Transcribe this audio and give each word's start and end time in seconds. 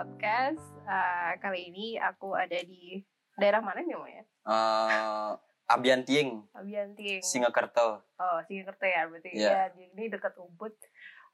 podcast. 0.00 0.64
Uh, 0.88 1.36
kali 1.44 1.68
ini 1.68 2.00
aku 2.00 2.32
ada 2.32 2.56
di 2.64 3.04
daerah 3.36 3.60
mana 3.60 3.84
nih 3.84 3.92
namanya? 3.92 4.24
Uh, 4.48 5.30
Abiantiing, 5.68 6.40
Abianting. 6.56 7.20
Singakerto. 7.20 8.00
Oh, 8.16 8.38
Singakerto 8.48 8.88
ya 8.88 9.04
berarti 9.04 9.28
Iya. 9.36 9.68
ya. 9.68 9.76
Ini 9.76 10.08
dekat 10.08 10.40
Ubud. 10.40 10.72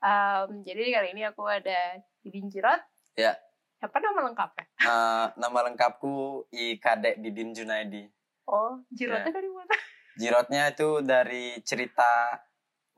Um, 0.03 0.67
jadi 0.67 0.99
kali 0.99 1.14
ini 1.14 1.23
aku 1.31 1.46
ada 1.46 2.03
di 2.18 2.29
Bincirot. 2.35 2.82
Ya. 3.14 3.39
Apa 3.79 4.03
nama 4.03 4.35
lengkapnya? 4.35 4.67
Uh, 4.83 5.30
nama 5.39 5.59
lengkapku 5.71 6.51
I 6.51 6.82
Kadek 6.82 7.23
Didin 7.23 7.54
Junaidi. 7.54 8.11
Oh, 8.51 8.82
Jirotnya 8.90 9.31
Ya. 9.31 9.37
dari 9.39 9.51
mana? 9.54 9.75
Jirotnya 10.18 10.62
itu 10.75 10.89
dari 11.07 11.62
cerita 11.62 12.43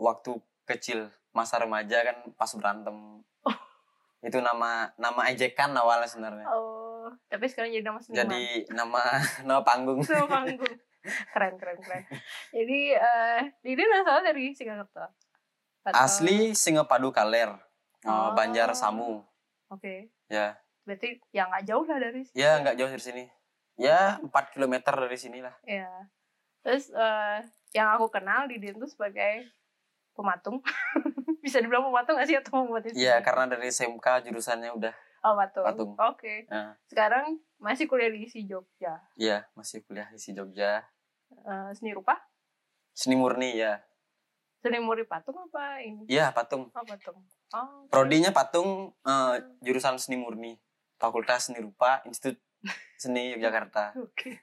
waktu 0.01 0.33
kecil 0.65 1.13
masa 1.37 1.61
remaja 1.61 2.09
kan 2.09 2.17
pas 2.41 2.57
berantem. 2.57 3.21
Itu 4.21 4.39
nama 4.39 4.91
nama 4.95 5.21
ejekan 5.27 5.71
awalnya 5.73 6.07
sebenarnya. 6.07 6.47
Oh, 6.49 7.07
tapi 7.27 7.47
sekarang 7.47 7.71
jadi 7.71 7.85
nama 7.85 7.99
seniman. 7.99 8.19
Jadi 8.19 8.43
nama 8.69 9.03
nama 9.49 9.61
panggung. 9.63 10.01
Nama 10.01 10.27
panggung. 10.27 10.75
keren, 11.33 11.55
keren, 11.57 11.79
keren. 11.79 12.03
Jadi, 12.51 12.93
uh, 12.93 13.41
Didin 13.61 13.89
asal 13.95 14.21
dari 14.21 14.51
Singakerto? 14.51 15.07
Atau- 15.81 15.95
Asli 15.95 16.53
Singapadu 16.53 17.09
Kaler, 17.09 17.49
uh, 17.49 18.11
Oh. 18.11 18.29
Banjar 18.35 18.75
Samu. 18.75 19.23
Oke. 19.69 20.11
Ya, 20.27 20.59
Berarti 20.83 21.21
yang 21.31 21.49
nggak 21.49 21.65
jauh 21.65 21.85
lah 21.85 21.99
dari 21.99 22.25
sini. 22.25 22.35
ya 22.35 22.59
nggak 22.59 22.77
jauh 22.77 22.89
dari 22.89 23.01
sini. 23.03 23.25
Ya 23.77 24.19
4 24.19 24.29
km 24.51 24.75
dari 24.83 25.17
sini 25.17 25.39
lah. 25.39 25.55
Ya. 25.63 25.89
Terus 26.61 26.91
eh, 26.91 27.39
yang 27.73 27.95
aku 27.95 28.11
kenal 28.11 28.45
Didin 28.45 28.77
tuh 28.77 28.89
sebagai 28.89 29.49
pematung. 30.13 30.61
Bisa 31.45 31.63
dibilang 31.63 31.87
pematung 31.87 32.19
gak 32.19 32.29
sih 32.29 32.37
atau 32.39 32.63
membuat 32.63 32.89
itu? 32.89 32.95
Iya, 32.99 33.23
karena 33.23 33.51
dari 33.51 33.71
SMK 33.71 34.27
jurusannya 34.29 34.71
udah. 34.75 34.95
Oh, 35.27 35.35
patung. 35.35 35.65
Patung. 35.67 35.91
Oke. 35.99 36.47
Ya. 36.47 36.79
Sekarang 36.87 37.43
masih 37.59 37.91
kuliah 37.91 38.11
di 38.11 38.27
si 38.31 38.47
Jogja. 38.47 39.03
Iya, 39.19 39.47
masih 39.59 39.83
kuliah 39.83 40.07
di 40.15 40.19
si 40.19 40.31
Jogja. 40.31 40.87
Eh, 41.31 41.71
seni 41.75 41.91
rupa? 41.91 42.15
Seni 42.95 43.19
murni 43.19 43.59
ya. 43.59 43.83
Seni 44.63 44.79
murni 44.79 45.07
patung 45.07 45.39
apa 45.39 45.83
ini? 45.83 46.07
Iya, 46.07 46.31
patung. 46.31 46.71
Oh, 46.71 46.85
patung. 46.87 47.19
Oh, 47.55 47.87
oke. 47.87 47.91
Prodinya 47.91 48.31
patung 48.31 48.95
eh, 49.03 49.35
jurusan 49.63 49.99
seni 49.99 50.19
murni. 50.19 50.55
Fakultas 50.99 51.47
Seni 51.47 51.63
Rupa 51.63 52.03
Institut 52.05 52.43
Seni 53.03 53.31
Yogyakarta. 53.39 53.95
Oke. 53.95 54.43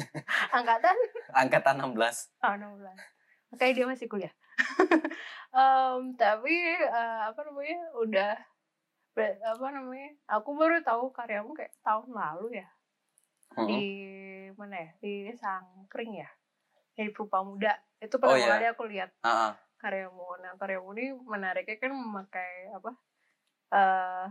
Angkatan? 0.56 0.96
Angkatan 1.32 1.80
16. 1.80 2.44
Oh, 2.44 2.54
16. 2.60 3.56
Oke, 3.56 3.72
dia 3.72 3.88
masih 3.88 4.06
kuliah. 4.06 4.32
Em, 5.54 6.00
tapi 6.14 6.54
eh, 6.74 7.20
apa 7.24 7.40
namanya? 7.42 7.78
Udah 7.96 8.34
apa 9.44 9.66
namanya? 9.70 10.10
Aku 10.28 10.54
baru 10.54 10.82
tahu 10.82 11.10
karyamu 11.10 11.54
kayak 11.54 11.70
tahun 11.80 12.10
lalu 12.10 12.58
ya. 12.58 12.68
Mm-mm. 13.54 13.70
di 13.70 13.84
mana 14.58 14.74
ya 14.74 14.90
di 14.98 15.30
Sangkring 15.30 16.18
ya 16.18 16.26
di 16.90 17.06
Pupa 17.14 17.38
Muda 17.38 17.70
itu 18.02 18.18
Oh, 18.18 18.34
pertama 18.34 18.42
iya. 18.42 18.50
kali 18.50 18.66
aku 18.66 18.84
lihat 18.90 19.10
ah. 19.22 19.54
karyamu 19.78 20.26
nah 20.42 20.58
karyamu 20.58 20.90
ini 20.98 21.14
menariknya 21.14 21.78
kan 21.78 21.94
memakai 21.94 22.66
apa 22.74 22.90
eh 23.70 24.26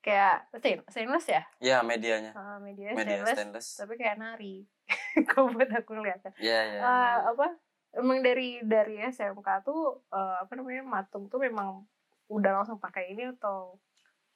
kayak 0.00 0.54
stainless, 0.86 1.26
ya 1.26 1.42
Iya, 1.58 1.82
medianya. 1.82 2.30
Eh, 2.30 2.58
media, 2.62 2.94
Media 2.94 3.18
stainless, 3.20 3.34
stainless. 3.34 3.68
tapi 3.74 3.98
kayak 3.98 4.22
nari 4.22 4.62
kau 5.34 5.50
buat 5.50 5.66
aku 5.68 5.98
lihat 6.00 6.30
Iya, 6.38 6.58
iya. 6.70 6.78
Eh, 6.78 7.18
apa 7.26 7.46
emang 7.92 8.20
dari 8.20 8.62
dari 8.62 9.02
SMK 9.02 9.48
tuh 9.62 10.04
eh, 10.08 10.36
apa 10.40 10.52
namanya 10.54 10.82
matung 10.82 11.26
tuh 11.26 11.38
memang 11.38 11.82
udah 12.26 12.62
langsung 12.62 12.78
pakai 12.78 13.10
ini 13.10 13.30
atau 13.34 13.78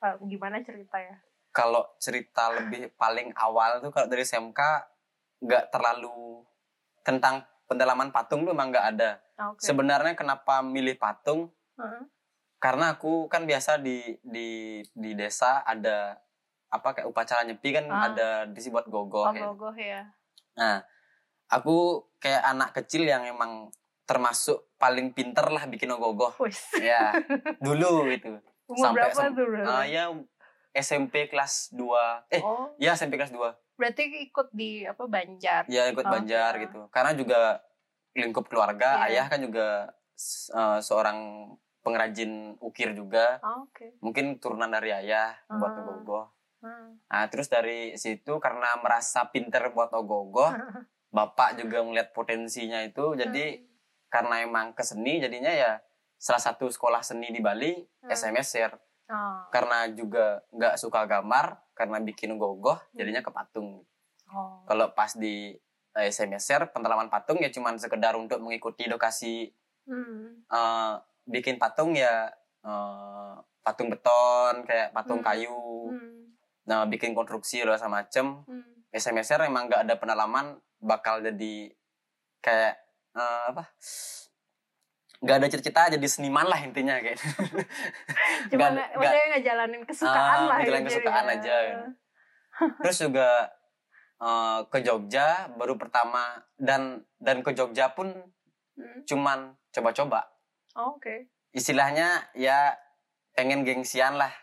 eh, 0.01 0.17
gimana 0.25 0.59
ceritanya 0.61 1.23
Kalau 1.51 1.87
cerita 1.97 2.51
lebih 2.51 2.91
paling 2.95 3.31
awal 3.39 3.79
tuh 3.79 3.95
kalau 3.95 4.11
dari 4.11 4.23
SMK 4.23 4.59
nggak 5.39 5.71
terlalu 5.71 6.43
tentang 7.01 7.47
pendalaman 7.65 8.11
patung 8.11 8.43
tuh 8.43 8.51
emang 8.51 8.75
nggak 8.75 8.87
ada. 8.91 9.23
Ah, 9.37 9.55
oke 9.55 9.63
Sebenarnya 9.63 10.15
kenapa 10.15 10.59
milih 10.61 10.99
patung? 10.99 11.55
Heeh. 11.79 12.11
Karena 12.59 12.99
aku 12.99 13.31
kan 13.31 13.47
biasa 13.47 13.79
di 13.79 14.19
di 14.21 14.49
di 14.91 15.15
desa 15.15 15.63
ada 15.63 16.19
apa 16.67 16.91
kayak 16.91 17.07
upacara 17.07 17.47
nyepi 17.47 17.71
kan 17.71 17.87
Ah. 17.87 18.11
ada 18.11 18.29
disi 18.51 18.75
buat 18.75 18.91
gogoh. 18.91 19.31
oh 19.31 19.31
ya. 19.31 19.47
gogoh 19.47 19.77
ya 19.79 20.03
Nah, 20.55 20.83
aku 21.55 21.77
kayak 22.19 22.43
anak 22.45 22.75
kecil 22.75 23.05
yang 23.05 23.23
emang 23.23 23.71
termasuk 24.05 24.75
paling 24.77 25.15
pinter 25.15 25.47
lah 25.47 25.65
bikin 25.65 25.89
ogogoh. 25.89 26.35
Wis. 26.43 26.61
ya, 26.77 27.15
dulu 27.57 28.11
itu. 28.11 28.37
umur 28.71 28.91
Sampai 28.91 28.97
berapa 29.07 29.21
tuh 29.31 29.47
berarti? 29.47 29.69
Ah, 29.71 29.85
ya 29.85 30.03
SMP 30.73 31.29
kelas 31.29 31.71
2. 31.73 32.33
Eh, 32.33 32.43
oh 32.43 32.75
ya 32.77 32.93
SMP 32.93 33.15
kelas 33.15 33.31
2. 33.31 33.39
berarti 33.75 34.07
ikut 34.31 34.55
di 34.55 34.87
apa 34.87 35.03
Banjar 35.11 35.67
Ya 35.67 35.91
ikut 35.91 36.07
Oh, 36.07 36.11
Banjar 36.11 36.53
ah. 36.55 36.61
gitu. 36.63 36.81
Karena 36.89 37.11
juga 37.13 37.59
lingkup 38.15 38.47
keluarga, 38.47 39.03
Iya. 39.05 39.23
ayah 39.23 39.27
kan 39.29 39.41
juga 39.41 39.67
eh, 40.51 40.79
seorang 40.81 41.19
pengrajin 41.81 42.55
ukir 42.59 42.95
juga. 42.95 43.43
Oh, 43.43 43.67
oke 43.67 43.99
Mungkin 44.01 44.39
turunan 44.39 44.71
dari 44.71 44.95
ayah 44.95 45.35
buat 45.51 45.75
Ah. 45.75 45.81
ogogoh. 45.83 46.27
Hmm. 46.63 46.97
Nah, 47.05 47.29
terus 47.29 47.51
dari 47.51 47.93
situ 47.95 48.41
karena 48.41 48.73
merasa 48.81 49.29
pinter 49.29 49.69
buat 49.69 49.93
ogogoh, 49.93 50.49
bapak 51.15 51.63
juga 51.63 51.79
ngeliat 51.87 52.11
potensinya 52.11 52.83
itu, 52.83 53.15
jadi 53.15 53.63
karena 54.11 54.47
emang 54.47 54.75
keseni 54.75 55.19
jadinya 55.23 55.51
ya 55.51 55.83
salah 56.15 56.39
satu 56.39 56.71
sekolah 56.71 57.03
seni 57.03 57.35
di 57.35 57.43
Bali 57.43 57.75
Hmm. 58.01 58.09
SMS 58.15 58.55
share 58.55 58.75
oh. 59.11 59.49
karena 59.51 59.91
juga 59.91 60.41
nggak 60.55 60.75
suka 60.79 61.03
gambar 61.05 61.75
karena 61.75 61.99
bikin 61.99 62.39
gogoh 62.39 62.79
jadinya 62.95 63.21
ke 63.21 63.29
patung 63.35 63.83
oh. 64.31 64.63
kalau 64.65 64.95
pas 64.97 65.13
di 65.19 65.53
eh, 65.99 66.07
SMS 66.09 66.47
share 66.47 66.71
patung 67.11 67.43
ya 67.43 67.51
cuman 67.51 67.77
sekedar 67.77 68.15
untuk 68.17 68.39
mengikuti 68.39 68.87
edukasi 68.89 69.51
Hmm. 69.85 70.47
eh, 70.49 70.95
bikin 71.29 71.61
patung 71.61 71.93
ya 71.93 72.33
eh, 72.65 73.35
patung 73.61 73.93
beton 73.93 74.65
kayak 74.65 74.97
patung 74.97 75.21
Hmm. 75.21 75.29
kayu 75.29 75.61
Hmm. 75.93 76.33
nah 76.65 76.89
bikin 76.89 77.13
konstruksi 77.13 77.67
macam 77.67 77.91
macem 77.93 78.27
Hmm. 78.47 78.65
SMS 78.95 79.27
share 79.29 79.45
emang 79.45 79.69
nggak 79.69 79.85
ada 79.85 79.95
pendalaman 80.01 80.57
bakal 80.85 81.19
jadi 81.19 81.73
kayak 82.39 82.75
eh, 83.15 83.43
apa? 83.49 83.65
Nggak 85.19 85.37
ada 85.39 85.47
cita-cita 85.49 85.83
jadi 85.91 86.05
seniman 86.05 86.45
lah 86.45 86.61
intinya 86.61 86.95
kayak. 86.97 87.17
Cuma 88.47 88.69
Nggak- 88.69 88.73
nggak- 88.75 88.91
maksudnya 88.95 89.27
ngejalanin 89.33 89.83
kesukaan 89.83 90.21
Ah, 90.21 90.45
lah 90.45 90.57
ngejalanin 90.59 90.83
gitu 90.83 90.91
kesukaan 90.93 91.25
ya. 91.25 91.33
aja, 91.33 91.57
terus 92.83 92.99
juga 93.01 93.29
eh, 94.17 94.61
ke 94.69 94.79
Jogja 94.81 95.27
baru 95.51 95.75
pertama 95.75 96.23
dan 96.55 97.03
dan 97.19 97.41
ke 97.41 97.51
Jogja 97.51 97.91
pun 97.91 98.13
Hmm. 98.75 99.07
cuman 99.07 99.39
coba-coba. 99.71 100.27
Oh, 100.75 100.99
oke. 100.99 101.31
Istilahnya 101.53 102.27
ya 102.35 102.75
pengen 103.33 103.63
gengsian 103.63 104.19
lah. 104.19 104.35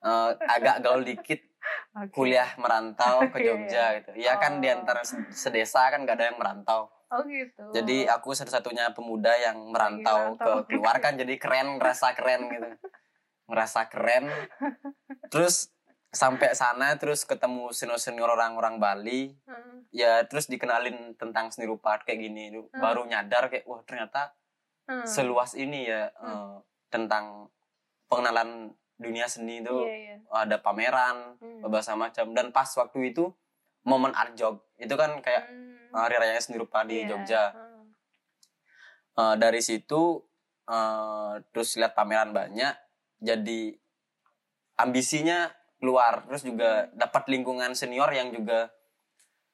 Eh, 0.00 0.30
agak 0.48 0.80
gaul 0.80 1.04
dikit 1.04 1.44
Oke. 1.94 2.10
kuliah 2.12 2.50
merantau 2.56 3.22
ke 3.28 3.38
Iya, 3.38 3.46
Jogja 3.48 3.84
gitu 3.94 4.10
ya 4.16 4.32
kan 4.36 4.58
di 4.58 4.66
Oh. 4.66 4.74
antara 4.74 5.02
se- 5.02 5.30
sedesa 5.30 5.86
kan 5.86 6.02
gak 6.02 6.18
ada 6.18 6.26
yang 6.28 6.36
merantau 6.36 6.90
oh 6.90 7.22
gitu 7.24 7.62
jadi 7.70 8.10
aku 8.10 8.32
satu-satunya 8.32 8.90
pemuda 8.90 9.30
yang 9.32 9.70
merantau 9.70 10.34
ke 10.34 10.42
merantau. 10.42 10.66
keluar 10.66 10.96
kan 10.98 11.14
jadi 11.20 11.34
keren 11.36 11.78
ngerasa 11.78 12.12
keren 12.12 12.50
gitu 12.50 12.68
ngerasa 13.46 13.80
keren 13.86 14.24
terus 15.32 15.70
sampai 16.10 16.50
sana 16.52 16.94
terus 16.94 17.22
ketemu 17.22 17.70
senior-senior 17.70 18.26
orang-orang 18.28 18.78
Bali 18.78 19.34
Hmm. 19.44 19.86
ya 19.90 20.22
terus 20.24 20.46
dikenalin 20.46 21.14
tentang 21.14 21.50
seni 21.50 21.64
rupa 21.64 21.98
kayak 22.00 22.18
gini 22.20 22.50
Hmm. 22.50 22.66
baru 22.74 23.02
nyadar 23.04 23.46
kayak 23.46 23.62
wah 23.64 23.82
ternyata 23.82 24.34
Hmm. 24.84 25.06
seluas 25.06 25.54
ini 25.54 25.86
ya 25.86 26.10
Hmm. 26.12 26.26
eh, 26.26 26.54
tentang 26.88 27.46
pengenalan 28.06 28.74
dunia 29.04 29.26
seni 29.26 29.60
itu 29.60 29.76
iya 29.84 29.96
iya 29.96 30.16
ada 30.34 30.56
pameran 30.56 31.36
Hmm. 31.36 31.60
beberapa 31.60 31.94
macam 31.94 32.32
dan 32.32 32.50
pas 32.50 32.66
waktu 32.72 33.12
itu 33.12 33.28
momen 33.82 34.10
art 34.12 34.32
job 34.34 34.58
itu 34.76 34.92
kan 34.92 35.20
kayak 35.20 35.44
Hmm. 35.46 35.92
hari 35.92 36.16
raya 36.16 36.40
seni 36.40 36.56
rupa 36.56 36.82
di 36.82 37.00
Iya. 37.00 37.08
Jogja 37.10 37.42
Hmm. 37.52 37.86
Eh, 39.14 39.36
dari 39.36 39.60
situ 39.60 40.24
eh, 40.64 41.32
terus 41.48 41.76
lihat 41.76 41.92
pameran 41.92 42.32
banyak 42.32 42.72
jadi 43.20 43.76
ambisinya 44.74 45.52
keluar 45.76 46.24
terus 46.24 46.42
juga 46.42 46.88
dapat 46.90 47.28
lingkungan 47.28 47.76
senior 47.76 48.10
yang 48.10 48.32
juga 48.32 48.72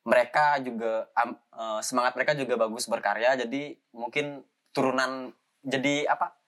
mereka 0.03 0.57
juga 0.61 1.11
am- 1.13 1.37
eh, 1.37 1.81
semangat 1.83 2.17
mereka 2.17 2.33
juga 2.33 2.57
bagus 2.57 2.87
berkarya 2.87 3.37
jadi 3.37 3.63
mungkin 3.93 4.41
turunan 4.71 5.35
jadi 5.61 6.09
apa 6.09 6.40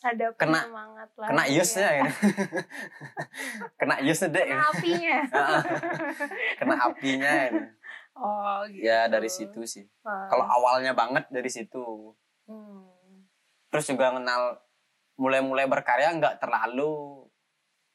ada 0.00 0.26
Kena- 0.32 0.64
penyemangat 0.64 1.08
lah 1.14 1.28
kena 1.28 1.42
iusnya 1.46 1.88
ya. 1.90 2.02
gitu. 2.02 2.24
kena 3.78 3.94
iusnya 4.00 4.28
deh 4.30 4.44
kena 4.46 4.64
apinya 4.66 5.16
kena 6.58 6.74
apinya 6.80 7.32
gitu. 7.46 7.60
oh 8.16 8.58
gitu 8.66 8.82
ya 8.82 9.00
dari 9.06 9.28
situ 9.28 9.60
sih 9.64 9.84
Ah. 10.00 10.26
kalau 10.26 10.44
awalnya 10.44 10.92
banget 10.92 11.28
dari 11.28 11.48
situ 11.48 12.16
Hmm. 12.44 12.82
terus 13.68 13.86
juga 13.86 14.10
kenal 14.10 14.58
mulai-mulai 15.14 15.64
berkarya 15.64 16.10
nggak 16.12 16.40
terlalu 16.40 17.22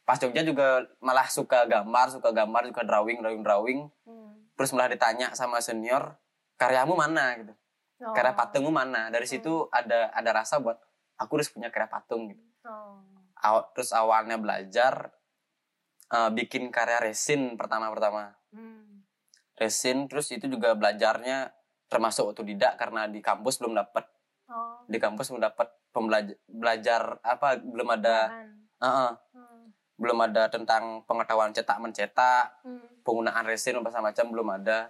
pas 0.02 0.16
Jogja 0.16 0.42
juga 0.42 0.80
malah 1.00 1.28
suka 1.28 1.66
gambar 1.66 2.08
suka 2.10 2.30
gambar 2.32 2.70
suka 2.70 2.82
drawing 2.82 3.20
drawing 3.20 3.42
drawing 3.42 3.80
Hmm. 4.04 4.46
terus 4.54 4.72
malah 4.72 4.88
ditanya 4.88 5.34
sama 5.34 5.60
senior 5.60 6.16
karyamu 6.56 6.94
mana 6.94 7.36
gitu 7.36 7.54
Oh. 7.98 8.12
karya 8.12 8.32
patungmu 8.32 8.70
mana 8.70 9.08
dari 9.08 9.24
situ 9.24 9.68
ada 9.70 10.12
ada 10.12 10.32
rasa 10.34 10.60
buat 10.60 10.76
aku 11.16 11.32
harus 11.36 11.50
punya 11.50 11.70
karya 11.70 11.88
patung 11.88 12.30
gitu 12.30 12.44
Oh. 12.66 12.98
Aw- 13.38 13.70
terus 13.72 13.94
awalnya 13.94 14.36
belajar 14.36 15.14
eh, 16.08 16.30
bikin 16.30 16.70
karya 16.70 16.98
resin 17.00 17.54
pertama-pertama 17.54 18.34
Hmm. 18.50 19.06
resin 19.56 20.06
terus 20.06 20.30
itu 20.30 20.46
juga 20.46 20.74
belajarnya 20.74 21.54
termasuk 21.86 22.34
otodidak 22.34 22.74
karena 22.76 23.06
di 23.06 23.22
kampus 23.22 23.58
belum 23.58 23.74
dapat 23.76 24.06
Oh. 24.46 24.82
di 24.86 24.98
kampus 24.98 25.30
belum 25.30 25.42
dapat 25.44 25.68
pembelajar 25.90 26.38
belajar 26.46 27.02
apa 27.22 27.58
belum 27.58 27.88
ada 27.92 28.18
eh, 28.76 28.86
eh, 28.86 29.12
Hmm. 29.32 29.70
belum 29.96 30.18
ada 30.22 30.50
tentang 30.50 31.06
pengetahuan 31.06 31.54
cetak 31.54 31.78
mencetak 31.78 32.46
Hmm. 32.62 32.82
penggunaan 33.02 33.46
resin 33.46 33.78
apa 33.78 33.94
macam 33.96 34.26
belum 34.28 34.50
ada 34.52 34.90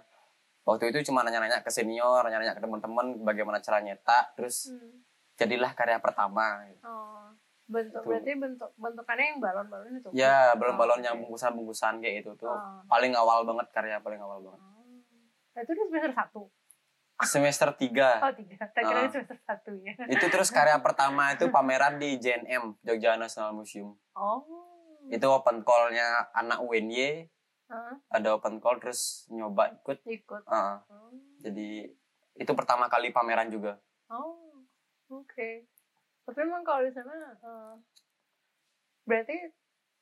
waktu 0.64 0.90
itu 0.90 1.06
cuma 1.06 1.22
nanya-nanya 1.22 1.60
ke 1.60 1.68
senior 1.68 2.24
nanya-nanya 2.24 2.52
ke 2.52 2.60
teman-teman 2.60 3.20
bagaimana 3.20 3.60
cara 3.60 3.78
nyetak 3.78 4.32
terus 4.32 4.68
Hmm. 4.68 5.04
Jadilah 5.36 5.72
karya 5.72 5.98
pertama 5.98 6.64
Oh. 6.80 7.28
Bentuk 7.66 7.98
Tuh. 7.98 8.08
berarti 8.08 8.30
bentuk 8.32 8.70
bentukannya 8.76 9.26
yang 9.28 9.40
balon-balon 9.40 9.90
itu. 9.96 10.08
ya 10.12 10.54
balon-balon 10.54 10.98
Oh, 10.98 11.02
yang 11.02 11.14
oke. 11.14 11.22
bungkusan-bungkusan 11.26 11.98
kayak 11.98 12.16
itu 12.22 12.30
tuh 12.36 12.46
Oh. 12.46 12.78
paling 12.86 13.10
awal 13.12 13.42
banget 13.42 13.66
karya 13.70 13.98
paling 13.98 14.18
awal 14.18 14.38
banget 14.40 14.60
Oh. 14.60 14.74
Nah, 15.50 15.60
itu 15.60 15.72
di 15.72 15.82
semester 15.82 16.12
satu. 16.12 16.42
semester 17.18 17.68
3 17.72 18.20
Oh 18.20 18.28
tiga. 18.30 18.60
Tak 18.68 18.82
kira 18.82 19.00
di 19.00 19.10
semester 19.10 19.38
satu 19.40 19.72
ya. 19.78 19.92
itu 20.06 20.26
terus 20.26 20.48
karya 20.48 20.76
pertama 20.78 21.32
itu 21.32 21.48
pameran 21.48 21.96
di 21.96 22.16
JNM 22.16 22.76
Jogja 22.82 23.16
National 23.16 23.50
Museum 23.52 23.96
Oh. 24.12 24.44
itu 25.06 25.24
open 25.24 25.60
call-nya 25.62 26.06
anak 26.32 26.60
UNY 26.60 27.26
Ah, 27.66 27.98
ada 28.12 28.30
open 28.32 28.56
call 28.56 28.78
terus 28.78 29.26
nyoba 29.28 29.74
ikut 29.74 29.98
ikut. 30.04 30.46
Ah, 30.46 30.86
Oh. 30.86 31.10
jadi 31.36 31.90
itu 32.36 32.52
pertama 32.52 32.86
kali 32.86 33.10
pameran 33.10 33.48
juga 33.48 33.74
Oh, 34.06 34.45
oke. 35.08 35.50
Tapi 36.26 36.38
emang 36.42 36.66
kalau 36.66 36.82
di 36.82 36.92
sana 36.92 37.14
eh, 37.38 37.74
berarti 39.06 39.36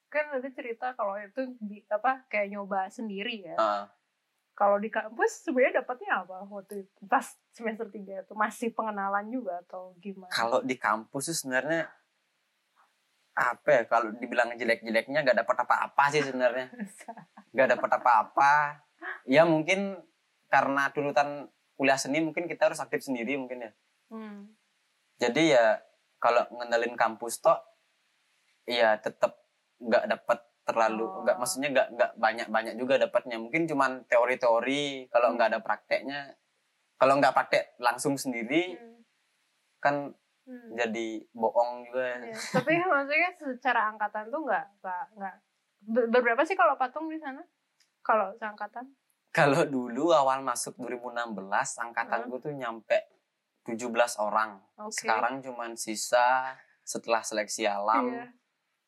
kan 0.08 0.30
ada 0.30 0.48
cerita 0.48 0.94
kalau 0.94 1.18
itu 1.18 1.58
bi- 1.60 1.84
apa 1.90 2.24
kayak 2.30 2.54
nyoba 2.54 2.88
sendiri 2.88 3.44
ya. 3.44 3.56
Ah, 3.58 3.84
Kalau 4.54 4.78
di 4.78 4.86
kampus 4.86 5.42
sebenarnya 5.42 5.82
dapatnya 5.82 6.22
apa 6.22 6.46
waktu 6.46 6.86
itu 6.86 7.00
pas 7.10 7.26
semester 7.50 7.90
3 7.90 8.22
itu 8.22 8.34
masih 8.38 8.70
pengenalan 8.70 9.26
juga 9.26 9.58
atau 9.66 9.98
gimana? 9.98 10.30
kalau 10.30 10.62
di 10.62 10.78
kampus 10.78 11.26
sih 11.26 11.36
sebenarnya 11.42 11.90
apa 13.34 13.66
ya 13.66 13.82
kalau 13.90 14.14
dibilang 14.14 14.54
jelek-jeleknya 14.54 15.26
nggak 15.26 15.42
dapat 15.42 15.56
apa-apa 15.66 16.04
sih 16.14 16.22
sebenarnya 16.22 16.70
nggak 17.54 17.68
dapat 17.74 17.90
apa-apa 17.98 18.78
ya 19.26 19.42
mungkin 19.42 19.98
karena 20.46 20.86
tuntutan 20.94 21.50
kuliah 21.74 21.98
seni 21.98 22.22
mungkin 22.22 22.46
kita 22.46 22.70
harus 22.70 22.78
aktif 22.78 23.02
sendiri 23.02 23.34
mungkin 23.34 23.66
ya 23.66 23.70
hmm. 24.14 24.54
Jadi 25.24 25.42
ya 25.50 25.66
kalau 26.16 26.44
ngendalin 26.50 26.94
kampus 26.94 27.38
toh 27.38 27.56
ya 28.64 28.96
tetap 28.96 29.36
nggak 29.78 30.04
dapat 30.08 30.38
terlalu 30.64 31.04
Oh. 31.04 31.20
nggak 31.20 31.36
maksudnya 31.36 31.68
nggak 31.70 31.88
nggak 31.92 32.12
banyak 32.16 32.48
banyak 32.48 32.74
juga 32.74 32.96
dapatnya 32.98 33.36
mungkin 33.36 33.64
cuman 33.64 34.04
teori-teori 34.04 35.08
kalau 35.08 35.32
nggak 35.32 35.48
ada 35.50 35.60
prakteknya 35.60 36.32
kalau 36.96 37.20
nggak 37.20 37.32
praktek 37.32 37.76
langsung 37.78 38.16
sendiri 38.16 38.74
Hmm. 38.74 39.00
kan 39.78 39.96
Hmm. 40.44 40.72
jadi 40.74 41.24
bohong 41.32 41.88
juga 41.88 42.20
Iya. 42.22 42.36
Tapi 42.52 42.72
maksudnya 42.86 43.30
secara 43.34 43.88
angkatan 43.88 44.28
tuh 44.28 44.40
nggak 44.42 44.64
nggak 44.78 45.04
nggak 45.14 45.34
Ber- 45.84 46.22
berapa 46.22 46.40
sih 46.42 46.52
kalau 46.52 46.72
patung 46.74 47.08
di 47.08 47.16
sana? 47.16 47.44
Kalau 48.00 48.32
seangkatan? 48.34 48.88
kalau 49.28 49.66
dulu 49.66 50.12
awal 50.12 50.40
masuk 50.40 50.78
2016 50.78 51.34
angkatanku 51.76 52.38
tuh 52.38 52.52
nyampe 52.52 52.96
17 53.64 53.90
orang 54.18 54.60
Oke. 54.78 54.92
sekarang 54.94 55.40
cuman 55.40 55.72
sisa 55.74 56.52
setelah 56.80 57.20
seleksi 57.20 57.64
alam 57.64 58.08
Iya. 58.08 58.24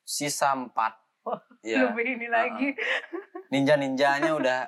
sisa 0.03 0.53
empat 0.53 0.95
Wah, 1.23 1.43
ya 1.61 1.91
Lebih 1.91 2.07
ini 2.15 2.29
lagi. 2.29 2.69
ninja 3.49 3.75
ninjanya 3.75 4.31
udah 4.33 4.61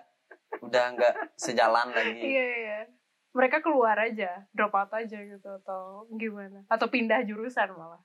udah 0.59 0.85
nggak 0.91 1.15
sejalan 1.35 1.93
lagi 1.93 2.19
Iya 2.19 2.47
iya. 2.57 2.79
Mereka 3.31 3.61
keluar 3.61 3.95
aja, 3.95 4.49
drop 4.51 4.75
out 4.75 4.91
aja 4.91 5.15
gitu 5.15 5.47
atau 5.55 6.09
gimana? 6.11 6.65
Atau 6.67 6.89
pindah 6.89 7.23
jurusan 7.23 7.71
malah. 7.71 8.03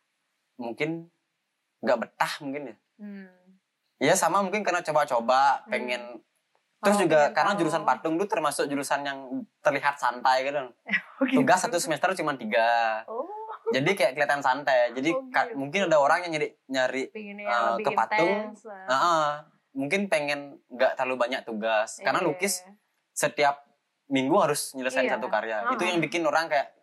mungkin 0.53 1.09
nggak 1.79 1.97
betah 1.99 2.33
mungkin 2.39 2.63
ya 2.67 2.75
Hmm. 2.93 3.57
ya 3.97 4.13
sama 4.13 4.39
mungkin 4.39 4.61
karena 4.61 4.79
coba-coba 4.79 5.65
pengen 5.65 6.21
terus 6.83 6.97
Oh, 6.97 7.01
juga 7.01 7.19
pengen 7.23 7.33
karena 7.33 7.51
jurusan 7.55 7.83
patung 7.83 8.13
tuh 8.19 8.27
termasuk 8.27 8.65
jurusan 8.67 9.01
yang 9.01 9.19
terlihat 9.63 9.95
santai 9.95 10.43
gitu. 10.43 10.59
Oh, 11.13 11.23
gitu. 11.23 11.39
tugas 11.39 11.57
satu 11.57 11.79
semester 11.79 12.11
cuma 12.13 12.35
tiga. 12.35 12.99
Oh, 13.07 13.23
jadi 13.71 13.87
kayak 13.95 14.11
kelihatan 14.13 14.43
santai. 14.43 14.91
Jadi 14.91 15.09
Oh, 15.09 15.23
gitu. 15.23 15.55
mungkin 15.55 15.87
ada 15.87 15.97
orang 15.97 16.27
yang 16.27 16.35
nyari 16.35 16.47
nyari 16.67 17.03
lebih 17.09 17.85
ke 17.85 17.91
patung, 17.93 18.51
ah, 18.85 18.91
ah, 18.91 19.27
mungkin 19.71 20.11
pengen 20.11 20.59
nggak 20.67 20.99
terlalu 20.99 21.15
banyak 21.17 21.41
tugas. 21.47 22.03
Karena 22.03 22.19
Iya, 22.19 22.27
lukis 22.27 22.59
setiap 23.09 23.63
minggu 24.05 24.35
harus 24.35 24.75
nyelesain 24.75 25.07
Iya. 25.07 25.15
satu 25.15 25.31
karya. 25.31 25.63
Ah. 25.63 25.71
itu 25.71 25.81
yang 25.81 25.97
bikin 25.97 26.27
orang 26.27 26.51
kayak 26.51 26.75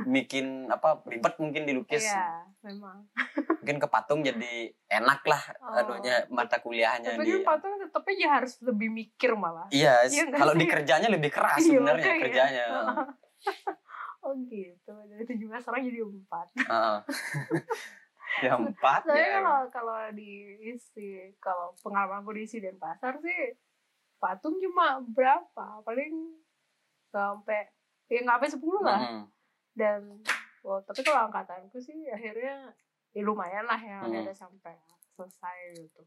bikin 0.00 0.70
apa 0.70 1.02
ribet 1.04 1.34
mungkin 1.36 1.66
dilukis 1.66 2.06
Iya, 2.06 2.46
memang. 2.62 3.04
mungkin 3.60 3.76
ke 3.76 3.86
patung 3.86 4.20
jadi 4.20 4.52
enak 4.88 5.20
lah 5.22 5.42
Oh. 5.60 5.76
anunya 5.76 6.24
mata 6.28 6.56
kuliahnya 6.56 7.14
Tapi 7.14 7.22
di 7.22 7.32
kan 7.38 7.42
patung 7.46 7.76
tetap 7.76 8.02
aja 8.02 8.26
harus 8.34 8.56
lebih 8.60 8.88
mikir 8.88 9.32
malah. 9.34 9.68
iya 9.68 10.02
Iya 10.02 10.26
nggak 10.26 10.40
kalau 10.40 10.54
di 10.54 10.66
kerjanya 10.66 11.08
lebih 11.08 11.30
keras 11.30 11.58
Iya, 11.58 11.68
sebenarnya 11.70 12.00
makanya. 12.02 12.22
kerjanya 12.22 12.64
oh 14.22 14.34
gitu. 14.44 14.92
Dari 15.06 15.24
17 15.24 15.48
orang 15.64 15.80
jadi 15.82 15.98
4. 16.00 16.68
Heeh. 16.68 16.98
ya 18.40 18.54
empat 18.54 19.00
Saya 19.04 19.18
ya 19.18 19.28
kalau 19.36 19.58
kalau 19.68 19.98
di 20.10 20.30
isi 20.64 21.10
kalau 21.36 21.74
pengalamanku 21.78 22.30
di 22.30 22.42
isi 22.42 22.58
dan 22.58 22.76
pasar 22.76 23.18
sih 23.18 23.52
patung 24.16 24.56
cuma 24.56 25.00
berapa? 25.02 25.80
Paling 25.80 26.36
sampai 27.08 27.68
ya 28.06 28.20
nggak 28.20 28.36
sampai 28.38 28.50
10 28.54 28.86
lah. 28.86 29.00
Mm-mm. 29.02 29.22
Dan 29.72 30.00
oh, 30.62 30.78
tapi 30.80 31.00
kalau 31.00 31.26
angkatanku 31.26 31.78
sih 31.78 32.06
akhirnya 32.06 32.70
ya 33.10 33.22
lumayan 33.22 33.64
lah 33.64 33.78
yang 33.78 34.02
Hmm. 34.02 34.16
ada 34.16 34.32
sampai 34.32 34.74
selesai 35.10 35.58
gitu. 35.76 36.02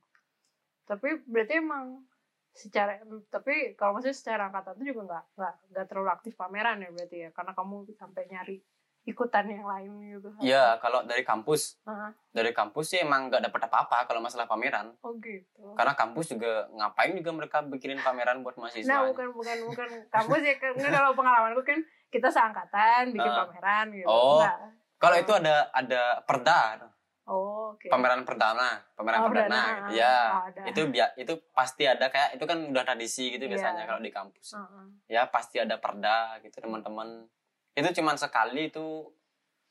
Tapi 0.84 1.24
berarti 1.24 1.54
emang 1.56 2.04
secara 2.50 3.02
tapi 3.28 3.74
kalau 3.74 3.98
maksudnya 3.98 4.14
secara 4.14 4.42
angkatan 4.46 4.78
itu 4.78 4.94
juga 4.94 5.02
nggak 5.06 5.24
nggak 5.34 5.54
nggak 5.72 5.86
terlalu 5.90 6.10
aktif 6.12 6.34
pameran 6.34 6.80
ya 6.80 6.90
berarti 6.90 7.18
ya 7.20 7.30
karena 7.32 7.52
kamu 7.52 7.76
sampai 7.92 8.24
nyari 8.28 8.58
ikutan 9.04 9.44
yang 9.46 9.68
lain 9.68 9.92
gitu. 10.16 10.32
Iya, 10.40 10.80
kalau 10.80 11.04
dari 11.04 11.28
kampus, 11.28 11.76
Heeh. 11.84 12.12
dari 12.32 12.56
kampus 12.56 12.88
sih 12.88 13.04
emang 13.04 13.28
nggak 13.28 13.44
dapat 13.44 13.68
apa-apa 13.68 14.08
kalau 14.08 14.24
masalah 14.24 14.48
pameran. 14.48 14.96
Oh 15.04 15.12
gitu. 15.20 15.76
Karena 15.76 15.92
kampus 15.92 16.32
juga 16.32 16.72
ngapain 16.72 17.12
juga 17.12 17.32
mereka 17.34 17.60
bikinin 17.60 18.00
pameran 18.00 18.40
buat 18.40 18.56
mahasiswa. 18.56 18.88
Nah 18.88 19.12
bukan 19.12 19.28
bukan 19.34 19.58
bukan 19.68 19.90
kamu 20.08 20.34
sih 20.40 20.56
kan 20.56 20.72
kalau 20.80 21.12
pengalamanku 21.12 21.68
kan 21.68 21.84
kita 22.08 22.32
seangkatan 22.32 23.12
bikin 23.12 23.28
Ah. 23.28 23.44
pameran 23.44 23.86
gitu. 23.92 24.08
Oh, 24.08 24.40
Nggak. 24.40 24.58
Kalau 25.04 25.18
itu 25.20 25.32
ada 25.34 25.68
ada 25.70 26.02
perda, 26.24 26.80
Oh 27.24 27.72
oke. 27.72 27.88
pameran 27.88 28.24
perdana, 28.24 28.84
pameran 28.96 29.20
Oh, 29.20 29.28
perdana, 29.28 29.48
perdana. 29.52 29.84
gitu. 29.86 29.96
Ya, 29.96 30.16
Oh, 30.16 30.44
ada. 30.46 30.62
itu 30.66 30.82
itu 31.18 31.34
pasti 31.52 31.84
ada 31.84 32.08
kayak 32.08 32.36
itu 32.36 32.44
kan 32.44 32.58
udah 32.66 32.84
tradisi 32.84 33.28
gitu 33.30 33.44
Iya. 33.44 33.52
biasanya 33.52 33.84
kalau 33.84 34.00
di 34.00 34.12
kampus. 34.12 34.56
Heeh. 34.56 34.86
Ya 35.10 35.28
pasti 35.28 35.60
ada 35.60 35.76
perda 35.76 36.40
gitu 36.40 36.56
teman-teman. 36.58 37.28
Itu 37.74 37.92
cuman 37.94 38.16
sekali 38.16 38.68
itu 38.68 39.12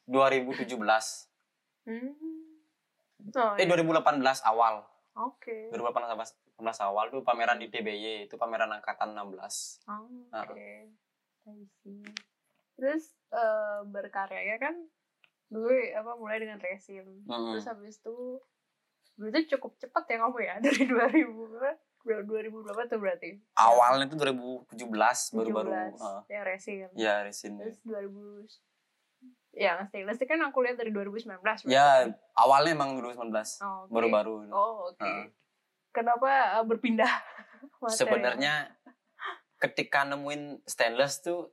2017. 0.05 1.29
Hmm. 1.85 2.13
Oh, 3.33 3.55
Eh 3.55 3.65
iya. 3.65 3.71
2018 3.71 4.21
awal. 4.43 4.85
Oke. 5.15 5.71
2018 5.71 6.37
awal 6.81 7.09
tuh 7.09 7.23
pameran 7.23 7.57
di 7.57 7.69
DBY, 7.69 8.27
itu 8.27 8.35
pameran 8.35 8.69
angkatan 8.71 9.13
16. 9.13 9.81
Oh, 9.87 10.09
Ah. 10.29 10.45
Oke. 10.45 10.93
I 11.43 11.63
see. 11.79 12.03
Terus 12.75 13.13
eh, 13.29 13.81
berkaryanya 13.85 14.57
kan 14.59 14.75
dulu 15.53 15.69
apa 15.69 16.13
mulai 16.17 16.41
dengan 16.41 16.57
resin. 16.57 17.05
Mm-mm. 17.29 17.53
Terus 17.53 17.69
habis 17.69 18.01
itu 18.01 18.41
berarti 19.21 19.45
cukup 19.53 19.77
cepat 19.77 20.05
ya 20.09 20.17
kamu 20.25 20.39
ya 20.41 20.55
dari 20.65 20.83
2000 20.89 21.29
berapa? 21.29 21.73
2000 22.03 22.51
berapa 22.51 22.83
tuh 22.91 22.99
berarti? 22.99 23.31
Awalnya 23.55 24.11
itu 24.11 24.17
2017 24.19 25.39
baru-baru 25.39 25.71
17, 25.71 26.03
uh, 26.03 26.21
ya 26.27 26.41
resin. 26.43 26.89
ya 26.99 27.15
resin. 27.23 27.53
Terus 27.61 27.79
2000 27.87 28.51
yang 29.53 29.85
stainless 29.85 30.19
kan 30.25 30.41
aku 30.49 30.65
lihat 30.65 30.81
dari 30.81 30.91
2019. 30.91 31.45
berarti. 31.45 31.69
Ya, 31.69 32.09
awalnya 32.35 32.73
emang 32.73 32.97
2019. 32.99 33.61
Oh, 33.61 33.85
oke. 33.85 33.93
Baru-baru. 33.93 34.35
Oh, 34.49 34.91
oke. 34.91 35.05
Heeh. 35.05 35.29
Kenapa 35.93 36.59
eh, 36.59 36.65
berpindah? 36.65 37.13
Sebenarnya 38.01 38.73
ketika 39.61 40.09
nemuin 40.09 40.65
stainless 40.67 41.21
tuh 41.23 41.53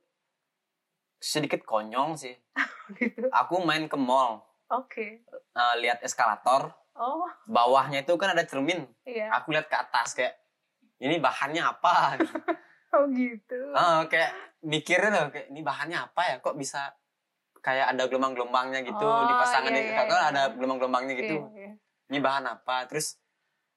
sedikit 1.20 1.62
konyol 1.62 2.16
sih. 2.16 2.36
gitu. 2.98 3.28
Aku 3.30 3.62
main 3.62 3.86
ke 3.86 3.96
mall, 3.96 4.42
Oke. 4.68 5.22
uh, 5.54 5.76
lihat 5.78 6.02
eskalator, 6.02 6.74
Oh, 6.92 7.24
bawahnya 7.46 8.04
itu 8.04 8.12
kan 8.16 8.36
ada 8.36 8.44
cermin 8.44 8.84
iya. 9.08 9.32
aku 9.32 9.56
lihat 9.56 9.72
ke 9.72 9.78
atas 9.78 10.12
kayak 10.12 10.36
ini 11.00 11.16
bahannya 11.16 11.64
apa 11.64 12.20
Oh 12.92 13.08
gitu. 13.08 13.56
Ah, 13.72 14.04
kayak 14.04 14.36
mikirnya 14.60 15.08
loh 15.08 15.32
kayak 15.32 15.48
ini 15.48 15.64
bahannya 15.64 15.96
apa 15.96 16.22
ya 16.28 16.36
kok 16.40 16.60
bisa 16.60 16.92
kayak 17.64 17.96
ada 17.96 18.04
gelombang-gelombangnya 18.04 18.84
gitu 18.84 19.00
Oh, 19.00 19.24
dipasangin 19.24 19.72
iya, 19.72 19.80
di 19.80 19.84
iya, 19.86 20.04
iya. 20.04 20.28
ada 20.28 20.42
gelombang-gelombangnya 20.52 21.16
gitu 21.16 21.40
Iya, 21.40 21.56
iya. 21.56 21.72
ini 22.12 22.20
bahan 22.20 22.44
apa 22.50 22.84
terus 22.84 23.16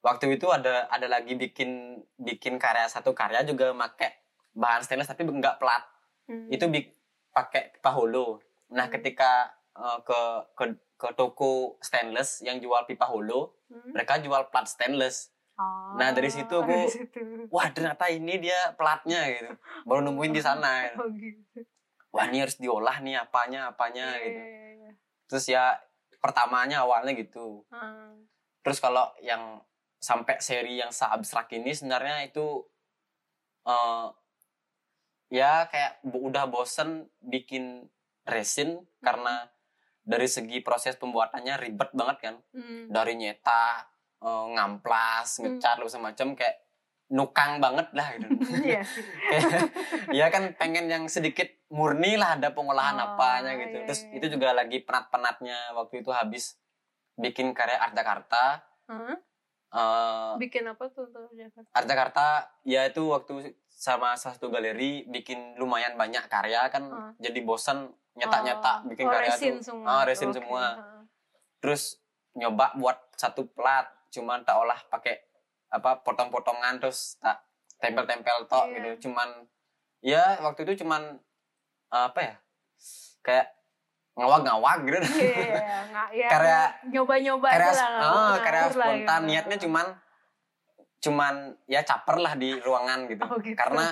waktu 0.03 0.35
itu 0.35 0.51
ada 0.51 0.91
ada 0.91 1.07
lagi 1.07 1.39
bikin 1.39 2.03
bikin 2.19 2.59
karya 2.59 2.91
satu 2.91 3.15
karya 3.15 3.47
juga 3.47 3.71
make 3.71 4.19
bahan 4.51 4.83
stainless 4.83 5.07
tapi 5.07 5.23
enggak 5.23 5.63
plat 5.63 5.87
Hmm. 6.23 6.47
itu 6.49 6.65
bi- 6.67 6.91
pakai 7.33 7.73
pipa 7.73 7.91
holo 7.91 8.39
nah 8.69 8.87
Hmm. 8.87 8.95
ketika 8.95 9.33
eh, 9.73 9.99
ke 10.03 10.21
ke 10.53 10.65
ke 10.95 11.09
toko 11.13 11.53
stainless 11.81 12.41
yang 12.41 12.57
jual 12.59 12.85
pipa 12.85 13.05
holo 13.05 13.57
Hmm. 13.67 13.91
mereka 13.91 14.17
jual 14.19 14.49
plat 14.49 14.65
stainless 14.65 15.33
Oh, 15.55 15.95
Nah, 15.95 16.09
dari 16.11 16.29
situ 16.29 16.49
aku- 16.51 16.65
dari 16.67 16.89
situ. 16.89 17.21
wah 17.49 17.69
ternyata 17.69 18.09
ini 18.09 18.41
dia 18.41 18.73
platnya 18.73 19.21
gitu 19.29 19.53
baru 19.83 20.01
nemuin 20.03 20.33
di 20.33 20.41
sana 20.41 20.73
gitu. 20.87 20.97
Oh 20.99 21.09
gitu. 21.11 21.59
wah 22.11 22.25
ini 22.25 22.41
harus 22.41 22.57
diolah 22.57 22.97
nih 22.99 23.17
apanya 23.19 23.69
apanya 23.69 24.13
Iya, 24.13 24.23
gitu 24.23 24.41
iya, 24.41 24.69
iya. 24.75 24.91
terus 25.27 25.45
ya 25.47 25.77
pertamanya 26.19 26.83
awalnya 26.83 27.13
gitu 27.13 27.69
Ah, 27.69 28.17
terus 28.61 28.77
kalau 28.79 29.13
yang 29.21 29.61
sampai 29.99 30.41
seri 30.41 30.77
yang 30.79 30.89
seabstrak 30.91 31.53
ini 31.53 31.71
sebenarnya 31.71 32.25
itu 32.25 32.65
eh 33.63 34.07
ya 35.33 35.65
kayak 35.73 36.05
udah 36.05 36.45
bosen 36.53 37.09
bikin 37.25 37.89
resin 38.29 38.85
karena 39.01 39.49
dari 40.05 40.29
segi 40.29 40.61
proses 40.61 41.01
pembuatannya 41.01 41.57
ribet 41.57 41.89
banget 41.97 42.19
kan 42.21 42.35
hmm. 42.53 42.93
dari 42.93 43.17
nyetak 43.17 43.89
eh, 44.21 44.45
ngamplas 44.53 45.41
Hmm. 45.41 45.57
ngecat 45.57 45.77
lu 45.81 45.89
macam 46.05 46.37
kayak 46.37 46.61
nukang 47.13 47.61
banget 47.61 47.89
lah 47.97 48.09
gitu 48.17 48.29
Iya. 48.73 48.83
Kayak, 49.29 49.61
ya 50.13 50.27
kan 50.29 50.53
pengen 50.57 50.89
yang 50.89 51.05
sedikit 51.09 51.49
murni 51.69 52.17
lah 52.21 52.37
ada 52.37 52.53
pengolahan 52.53 52.97
Oh, 53.01 53.17
apanya 53.17 53.57
gitu 53.57 53.77
iya, 53.81 53.87
terus 53.89 54.01
iya. 54.09 54.17
itu 54.21 54.27
juga 54.37 54.53
lagi 54.53 54.81
penat-penatnya 54.85 55.73
waktu 55.77 56.01
itu 56.05 56.13
habis 56.13 56.57
bikin 57.17 57.53
karya 57.57 57.81
Art 57.81 57.97
Jakarta 57.97 58.65
Hah? 58.89 59.17
Eh, 59.73 60.33
Bikin 60.37 60.69
apa 60.69 60.85
tuh 60.93 61.09
Jakarta? 61.33 61.69
Art 61.73 61.89
Jakarta 61.89 62.25
ya 62.69 62.85
itu 62.85 63.09
waktu 63.09 63.57
sama 63.75 64.15
salah 64.15 64.35
satu 64.35 64.47
galeri 64.47 65.03
bikin 65.05 65.57
lumayan 65.57 65.95
banyak 65.95 66.23
karya 66.27 66.69
kan 66.69 66.85
Ah. 66.85 67.11
jadi 67.17 67.41
bosan 67.41 67.89
nyetak-nyetak 68.13 68.77
Oh, 68.79 68.89
bikin 68.89 69.05
oh, 69.05 69.11
karya 69.11 69.31
resin 69.31 69.53
tuh 69.55 69.65
semua. 69.67 69.87
Ah, 69.91 70.03
resin 70.05 70.29
Oke, 70.29 70.37
semua 70.37 70.63
ah. 70.63 71.01
terus 71.59 71.83
nyoba 72.33 72.73
buat 72.75 72.99
satu 73.15 73.49
plat 73.49 73.85
cuman 74.09 74.43
tak 74.43 74.57
olah 74.57 74.79
pakai 74.87 75.25
apa 75.69 75.97
potong-potongan 75.99 76.77
terus 76.79 77.17
tak 77.19 77.41
tempel-tempel 77.79 78.45
tok 78.45 78.67
Iya. 78.67 78.75
gitu 78.93 79.09
cuman 79.09 79.29
ya 80.01 80.23
waktu 80.39 80.63
itu 80.65 80.83
cuman 80.83 81.17
apa 81.89 82.21
ya 82.21 82.35
kayak 83.21 83.49
ngawag-ngawag 84.13 84.79
gitu 84.85 84.99
Iya, 85.01 85.25
iya, 85.25 85.49
iya. 85.49 85.81
Ya, 86.13 86.29
Karya- 86.29 86.73
nyoba-nyoba 86.87 87.49
karya 87.49 87.73
lah. 87.73 87.81
ah, 87.81 87.97
ngawur 87.99 88.39
karya 88.43 88.61
lah, 88.61 88.71
spontan 88.71 89.19
gitu. 89.19 89.29
niatnya 89.29 89.57
cuman 89.59 89.87
cuman 91.03 91.59
ya 91.67 91.83
caper 91.83 92.17
lah 92.17 92.39
di 92.39 92.55
ruangan 92.57 93.11
gitu 93.11 93.27
Oh, 93.27 93.43
gitu. 93.43 93.59
karena 93.59 93.91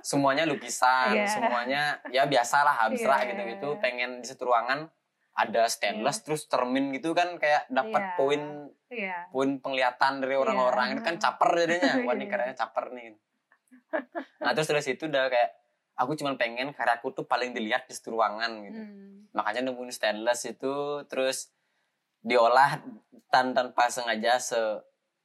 semuanya 0.00 0.46
lukisan 0.46 1.10
Iya. 1.10 1.26
semuanya 1.26 1.82
ya 2.08 2.24
biasalah 2.24 2.86
abstrak 2.86 3.20
Iya. 3.20 3.28
gitu 3.34 3.42
gitu 3.50 3.68
pengen 3.82 4.22
di 4.22 4.26
satu 4.26 4.46
ruangan 4.46 4.86
ada 5.34 5.66
stainless 5.66 6.22
terus 6.22 6.46
termin 6.46 6.94
gitu 6.94 7.10
kan 7.10 7.34
kayak 7.36 7.66
dapat 7.66 7.98
Iya. 8.00 8.14
poin 8.14 8.42
Iya. 8.86 9.16
poin 9.28 9.58
penglihatan 9.58 10.22
dari 10.22 10.38
orang-orang 10.38 10.86
Iya. 10.88 10.94
itu 10.94 11.02
kan 11.02 11.16
caper 11.18 11.50
jadinya 11.58 11.90
wah 12.06 12.14
ini 12.14 12.22
Iya. 12.22 12.30
karyanya 12.30 12.56
caper 12.56 12.84
nih 12.92 13.06
nah 14.38 14.50
terus 14.52 14.68
dari 14.68 14.82
situ 14.84 15.06
udah 15.06 15.26
kayak 15.26 15.50
aku 15.94 16.14
cuma 16.14 16.34
pengen 16.34 16.70
karyaku 16.70 17.10
tuh 17.12 17.24
paling 17.24 17.50
dilihat 17.50 17.86
di 17.86 17.94
satu 17.94 18.14
ruangan 18.14 18.62
gitu 18.62 18.78
Hmm. 18.78 19.26
makanya 19.30 19.66
nemuin 19.66 19.90
stainless 19.90 20.46
itu 20.46 20.70
terus 21.06 21.50
diolah 22.20 22.78
tan 23.28 23.50
tanpa 23.50 23.86
sengaja 23.88 24.38
se, 24.38 24.56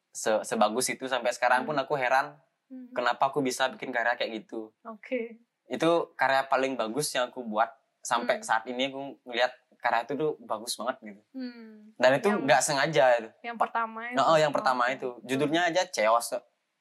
se 0.10 0.42
sebagus 0.44 0.90
itu 0.90 1.06
sampai 1.06 1.30
sekarang 1.30 1.64
pun 1.64 1.76
aku 1.76 1.94
heran 1.94 2.36
Hmm. 2.66 2.86
kenapa 2.94 3.34
aku 3.34 3.42
bisa 3.42 3.66
bikin 3.68 3.90
karya 3.90 4.14
kayak 4.14 4.46
gitu 4.46 4.70
Oke. 4.86 5.42
itu 5.66 5.90
karya 6.14 6.46
paling 6.46 6.78
bagus 6.78 7.10
yang 7.10 7.26
aku 7.28 7.42
buat 7.42 7.66
sampai 8.00 8.38
Hmm. 8.38 8.46
saat 8.46 8.62
ini 8.66 8.88
aku 8.88 9.18
ngeliat 9.24 9.50
karya 9.76 10.04
itu 10.04 10.14
tuh 10.14 10.32
bagus 10.40 10.78
banget 10.78 11.02
gitu 11.04 11.22
Hmm. 11.32 11.90
dan 11.96 12.12
itu 12.14 12.30
nggak 12.30 12.62
sengaja 12.62 13.06
itu 13.18 13.30
Yang 13.42 13.58
pertama 13.58 14.06
itu. 14.06 14.16
Nah, 14.16 14.26
oh 14.28 14.38
yang 14.38 14.54
pertama 14.54 14.86
itu 14.88 15.18
judulnya 15.24 15.66
aja 15.66 15.82
chaos. 15.88 16.30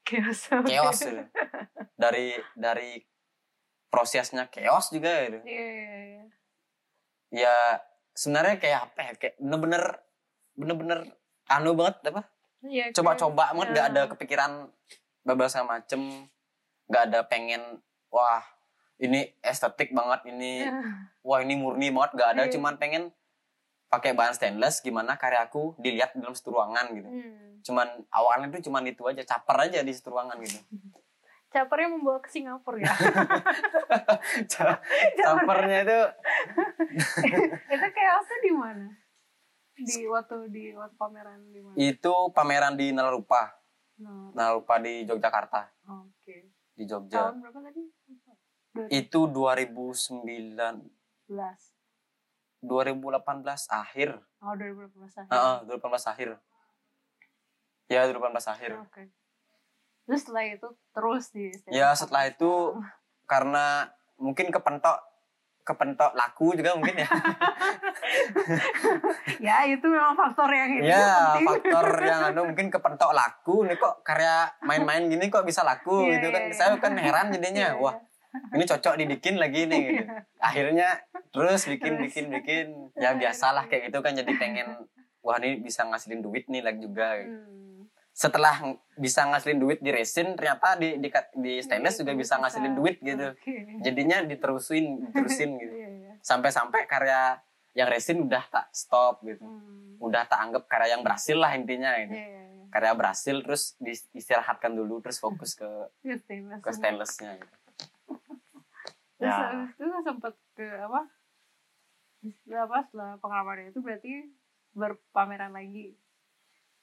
Chaos. 0.04 0.40
chaos 0.68 0.98
gitu. 1.00 1.24
dari 2.02 2.36
dari 2.52 3.00
prosesnya 3.88 4.44
chaos 4.46 4.92
juga 4.92 5.24
gitu 5.24 5.40
Iya, 5.42 5.64
iya, 5.64 5.96
iya. 6.04 6.24
ya 7.30 7.54
sebenarnya 8.12 8.56
kayak 8.56 8.80
apa 8.86 9.00
ya 9.00 9.12
kayak 9.16 9.34
bener-bener 9.38 9.84
bener-bener 10.52 10.98
anu 11.46 11.72
banget 11.72 11.96
apa 12.04 12.28
Iya, 12.60 12.90
coba-coba 12.90 13.54
banget 13.54 13.66
nggak 13.70 13.84
ya. 13.84 13.90
ada 13.90 14.02
kepikiran 14.08 14.52
berbagai 15.22 15.62
macem 15.62 16.00
nggak 16.86 17.02
ada 17.06 17.20
pengen 17.22 17.62
wah 18.08 18.42
ini 18.98 19.30
estetik 19.40 19.92
banget 19.92 20.26
ini 20.26 20.64
kayak- 20.64 21.20
wah 21.20 21.38
ini 21.38 21.54
murni 21.54 21.88
banget 21.88 22.10
nggak 22.14 22.30
ada 22.30 22.42
Iya. 22.44 22.52
cuman 22.54 22.74
pengen 22.76 23.02
pakai 23.86 24.12
bahan 24.12 24.32
stainless 24.32 24.80
gimana 24.80 25.14
karyaku 25.14 25.72
dilihat 25.76 26.12
dalam 26.12 26.32
satu 26.32 26.50
ruangan 26.50 26.92
gitu 26.92 27.06
Hmm. 27.06 27.60
cuman 27.62 27.86
awalnya 28.10 28.50
tuh 28.50 28.64
cuman 28.64 28.84
itu 28.84 29.00
aja 29.02 29.22
caper 29.22 29.56
aja 29.62 29.80
di 29.80 29.92
satu 29.92 30.10
ruangan 30.10 30.36
gitu 30.40 30.58
Capernya 31.48 31.88
membawa 31.88 32.20
ke 32.20 32.28
Singapura 32.28 32.76
ya. 32.76 32.92
Ca- 34.52 34.80
capernya 35.18 35.80
itu 35.80 36.00
itu 37.68 37.86
chaosnya 37.88 38.38
di 38.38 38.52
mana? 38.52 38.86
Di 39.78 40.04
waktu 40.12 40.36
di 40.48 40.74
waktu 40.74 40.96
pameran 40.96 41.38
di 41.48 41.60
mana? 41.62 41.74
itu 41.76 42.14
pameran 42.30 42.74
di 42.74 42.90
Nalarupa 42.90 43.54
Nah, 43.98 44.30
Nalarupa 44.30 44.78
di 44.78 45.02
Yogyakarta 45.02 45.70
Oke. 45.88 46.50
di 46.72 46.84
Jogja 46.84 47.30
Tahun 47.30 47.38
berapa 47.40 47.60
tadi? 47.62 47.82
itu 48.90 49.20
2009 49.26 50.22
2011. 51.26 51.74
2018 52.60 53.18
akhir 53.68 54.08
Oh, 54.38 54.54
2018 54.54 55.18
akhir. 55.18 55.30
Heeh, 55.30 55.56
2018 55.66 56.06
akhir 56.08 56.28
ya 57.88 58.00
2018 58.04 58.46
akhir 58.48 58.70
Oke. 58.82 59.02
Terus 60.04 60.20
setelah 60.22 60.44
itu 60.46 60.68
terus 60.90 61.24
di 61.30 61.52
Ya, 61.68 61.92
setelah 61.92 62.26
itu 62.26 62.50
karena 63.32 63.90
mungkin 64.16 64.48
kepentok 64.48 64.98
kepentok 65.68 66.16
laku 66.16 66.56
juga 66.56 66.72
mungkin 66.72 66.96
ya 66.96 67.08
ya 69.44 69.56
itu 69.68 69.84
memang 69.84 70.16
faktor 70.16 70.48
yang 70.48 70.70
itu 70.74 70.88
ya 70.88 71.36
penting. 71.36 71.46
faktor 71.46 71.86
yang 72.00 72.20
anu 72.32 72.40
mungkin 72.48 72.66
kepentok 72.72 73.12
laku 73.12 73.68
nih 73.68 73.76
kok 73.76 74.00
karya 74.00 74.48
main-main 74.64 75.04
gini 75.06 75.28
kok 75.28 75.44
bisa 75.44 75.60
laku 75.60 76.08
Iya, 76.08 76.16
gitu 76.16 76.26
kan 76.32 76.42
iya, 76.42 76.54
saya 76.56 76.68
iya. 76.72 76.80
kan 76.80 76.92
heran 76.96 77.26
jadinya 77.30 77.66
Iya, 77.68 77.76
wah 77.76 77.94
ini 78.28 78.64
cocok 78.64 78.94
dibikin 78.96 79.36
lagi 79.36 79.64
nih 79.64 79.80
gitu. 79.94 80.04
akhirnya 80.38 80.88
terus 81.28 81.64
bikin 81.64 81.96
Terus. 81.96 82.02
bikin 82.08 82.24
bikin 82.30 82.66
ya 82.94 83.12
biasalah 83.12 83.66
kayak 83.66 83.92
gitu 83.92 83.98
kan 84.00 84.12
jadi 84.14 84.32
pengen 84.36 84.68
wah 85.20 85.36
ini 85.36 85.60
bisa 85.60 85.84
ngasilin 85.84 86.20
duit 86.20 86.46
nih 86.46 86.62
lagi 86.64 86.80
juga 86.80 87.18
gitu. 87.20 87.34
Hmm. 87.34 87.67
Setelah 88.18 88.74
bisa 88.98 89.22
ngasilin 89.24 89.62
duit 89.62 89.78
di 89.78 89.94
resin 89.94 90.34
ternyata 90.34 90.74
di 90.74 90.98
di, 90.98 91.06
di 91.38 91.52
stainless 91.62 92.02
juga 92.02 92.12
bisa 92.12 92.34
ngasilin 92.34 92.74
duit 92.74 92.98
gitu 92.98 93.30
Oke. 93.30 93.78
jadinya 93.78 94.18
diterusin 94.20 95.06
diterusin 95.06 95.50
gitu 95.54 95.74
Iya, 95.78 95.88
iya. 95.88 96.12
sampai-sampai 96.18 96.82
karya 96.84 97.38
yang 97.72 97.86
resin 97.86 98.18
udah 98.20 98.42
tak 98.44 98.66
stop 98.72 99.22
gitu 99.22 99.38
Hmm. 99.38 100.02
udah 100.02 100.26
tak 100.26 100.38
anggap 100.40 100.66
karya 100.66 100.94
yang 100.94 101.02
berhasil 101.02 101.34
lah 101.34 101.54
intinya 101.54 101.94
gitu. 101.96 102.10
Iya, 102.12 102.26
iya, 102.26 102.42
iya. 102.48 102.64
karya 102.68 102.92
berhasil 102.92 103.36
terus 103.38 103.62
diistirahatkan 103.78 104.72
dulu 104.72 104.98
terus 104.98 105.18
fokus 105.18 105.54
ke 105.54 105.70
Iya, 106.06 106.18
stainless. 106.18 106.58
ke 106.58 106.70
stainlessnya 106.72 107.30
gitu. 107.36 107.54
Terus 109.16 109.30
Ya. 109.30 109.66
itu 109.68 109.86
sempat 110.00 110.34
ke 110.54 110.66
apa? 110.66 111.06
Setelah 112.18 112.62
apa 112.64 112.78
setelah 112.82 113.10
pengalaman 113.16 113.70
itu 113.70 113.78
berarti 113.78 114.10
berpameran 114.72 115.50
lagi 115.50 115.94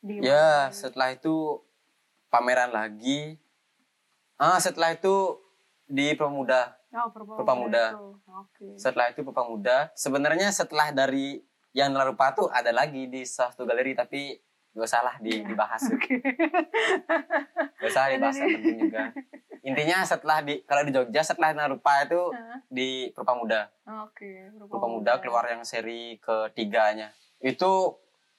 di 0.01 0.23
ya 0.23 0.69
mana? 0.69 0.75
setelah 0.75 1.09
itu 1.13 1.61
pameran 2.27 2.71
lagi 2.71 3.39
ah 4.35 4.59
setelah 4.59 4.91
itu 4.91 5.39
di 5.85 6.11
Pemuda 6.17 6.73
oh, 6.91 7.09
Perpamuda. 7.13 7.95
Oke. 8.43 8.75
setelah 8.75 9.13
itu 9.13 9.21
Pemuda 9.23 9.93
sebenarnya 9.93 10.49
setelah 10.51 10.91
dari 10.91 11.39
yang 11.75 11.91
Larupa 11.91 12.31
tuh 12.31 12.47
ada 12.51 12.71
lagi 12.71 13.07
di 13.11 13.27
salah 13.27 13.51
satu 13.51 13.67
galeri 13.67 13.91
tapi 13.95 14.39
gak 14.75 14.91
salah 14.91 15.15
di, 15.23 15.39
Iya. 15.39 15.47
dibahas 15.47 15.83
Oke. 15.95 16.19
gak 17.79 17.91
salah 17.91 18.09
dibahas 18.11 18.35
penting 18.39 18.77
juga 18.87 19.03
intinya 19.65 19.97
setelah 20.05 20.39
di 20.43 20.61
kalau 20.67 20.83
di 20.83 20.91
Jogja 20.91 21.21
setelah 21.23 21.55
Narupa 21.55 22.03
itu 22.03 22.21
Hah? 22.31 22.59
di 22.67 23.09
Perpamuda 23.15 23.71
Oke, 24.05 24.51
Perpamuda 24.67 25.17
keluar 25.23 25.47
yang 25.47 25.63
seri 25.63 26.19
ketiganya 26.19 27.15
itu 27.39 27.95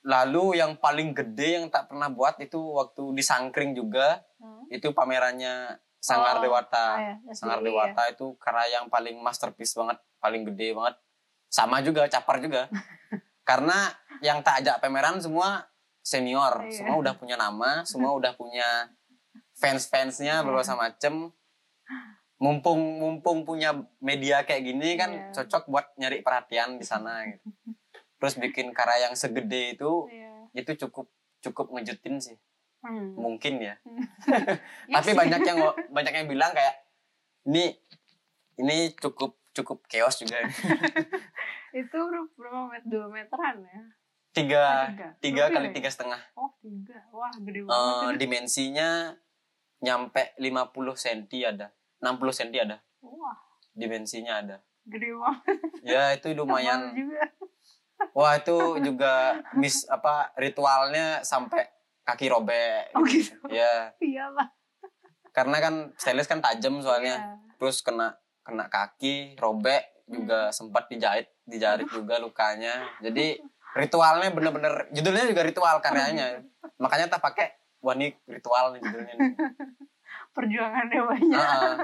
lalu 0.06 0.54
yang 0.54 0.78
paling 0.78 1.10
gede 1.12 1.58
yang 1.58 1.66
tak 1.66 1.90
pernah 1.90 2.06
buat 2.06 2.38
itu 2.38 2.56
waktu 2.56 3.02
di 3.10 3.20
Sangkring 3.20 3.74
juga 3.74 4.22
Hmm. 4.36 4.68
itu 4.68 4.92
pamerannya 4.92 5.80
Sanggar 5.98 6.38
Oh, 6.38 6.42
Dewata 6.44 6.86
Ah, 6.94 7.18
ya, 7.18 7.34
Sanggar 7.34 7.58
SDI, 7.58 7.66
Dewata 7.66 8.02
itu 8.06 8.26
karya 8.36 8.78
yang 8.78 8.86
paling 8.86 9.16
masterpiece 9.18 9.74
banget 9.74 9.98
paling 10.16 10.44
gede 10.44 10.70
banget 10.70 10.94
sama 11.48 11.80
juga 11.80 12.06
capar 12.06 12.38
juga 12.38 12.68
karena 13.48 13.90
yang 14.20 14.38
tak 14.40 14.62
ajak 14.62 14.78
pameran 14.78 15.18
semua 15.18 15.66
senior 16.00 16.62
Iya. 16.62 16.70
semua 16.76 16.96
udah 16.96 17.14
punya 17.16 17.34
nama 17.34 17.82
semua 17.82 18.12
udah 18.12 18.30
punya 18.32 18.92
fans-fansnya 19.54 20.40
Iya. 20.40 20.44
berbagai 20.44 20.76
macem 20.76 21.32
mumpung 22.36 23.00
mumpung 23.00 23.42
punya 23.42 23.72
media 23.98 24.44
kayak 24.44 24.62
gini 24.62 24.94
kan 24.94 25.10
Iya. 25.10 25.32
cocok 25.32 25.64
buat 25.66 25.86
nyari 25.96 26.20
perhatian 26.20 26.76
di 26.76 26.84
sana 26.84 27.24
gitu. 27.24 27.48
terus 28.26 28.42
bikin 28.42 28.66
karya 28.70 29.06
yang 29.06 29.14
segede 29.14 29.72
itu 29.72 30.10
Iya. 30.10 30.50
itu 30.58 30.70
cukup 30.82 31.06
cukup 31.40 31.66
ngejutin 31.70 32.18
sih. 32.18 32.34
Hmm. 32.78 33.14
mungkin 33.14 33.58
ya. 33.58 33.78
Iya 34.90 34.94
tapi 34.96 35.10
banyak 35.12 35.40
yang 35.40 35.58
banyak 35.96 36.12
yang 36.12 36.26
bilang 36.26 36.50
kayak 36.50 36.74
ini 37.44 37.78
ini 38.56 38.90
cukup 38.92 39.38
cukup 39.52 39.86
chaos 39.86 40.18
juga. 40.18 40.42
Itu 41.72 41.98
ber- 42.02 42.32
berapa 42.34 42.60
meter 42.68 42.84
dua 42.84 43.06
meteran 43.06 43.62
ya? 43.62 43.80
Tiga 44.32 44.60
Ah, 44.60 44.86
tiga. 44.86 45.06
tiga 45.18 45.42
Lebih 45.44 45.54
kali 45.54 45.66
ya? 45.66 45.74
tiga 45.74 45.88
setengah. 45.88 46.20
Oh 46.34 46.50
tiga. 46.58 46.98
Wah 47.08 47.30
gede 47.32 47.60
Eh, 47.60 47.64
banget 47.64 47.94
itu. 48.02 48.18
dimensinya 48.18 48.88
nyampe 49.78 50.34
50 50.36 50.66
cm 50.94 51.22
ada. 51.46 51.66
60 51.98 52.32
cm 52.34 52.52
ada. 52.60 52.76
Wah. 53.00 53.36
Dimensinya 53.72 54.32
ada. 54.38 54.56
Gede 54.84 55.10
banget. 55.10 55.58
Ya 55.82 56.12
itu 56.12 56.30
lumayan 56.32 56.92
juga 56.92 57.24
wah 58.16 58.36
itu 58.36 58.80
juga 58.80 59.40
mis 59.56 59.84
apa 59.88 60.32
ritualnya 60.36 61.20
sampai 61.24 61.64
kaki 62.06 62.26
robek 62.30 62.92
oh 62.94 63.02
gitu. 63.04 63.34
Ya 63.50 63.92
iyalah. 63.98 64.48
Karena 65.34 65.56
kan 65.60 65.74
stainless 66.00 66.30
kan 66.30 66.40
tajam 66.40 66.80
soalnya. 66.80 67.16
Iya. 67.16 67.34
terus 67.56 67.80
kena 67.80 68.12
kena 68.44 68.68
kaki 68.68 69.40
robek 69.40 70.04
juga 70.04 70.52
sempat 70.52 70.92
dijahit 70.92 71.32
dijarit 71.48 71.88
juga 71.88 72.20
lukanya. 72.20 72.84
Jadi 73.00 73.40
ritualnya 73.76 74.28
bener-bener 74.32 74.88
judulnya 74.92 75.24
juga 75.28 75.42
ritual 75.44 75.76
karyanya. 75.80 76.44
Makanya 76.76 77.10
tak 77.10 77.24
pakai 77.24 77.48
wah 77.80 77.96
ini 77.96 78.12
ritual 78.28 78.76
nih 78.76 78.80
judulnya 78.84 79.14
nih. 79.16 79.32
perjuangannya 80.36 81.00
banyak. 81.00 81.40
Ah, 81.40 81.74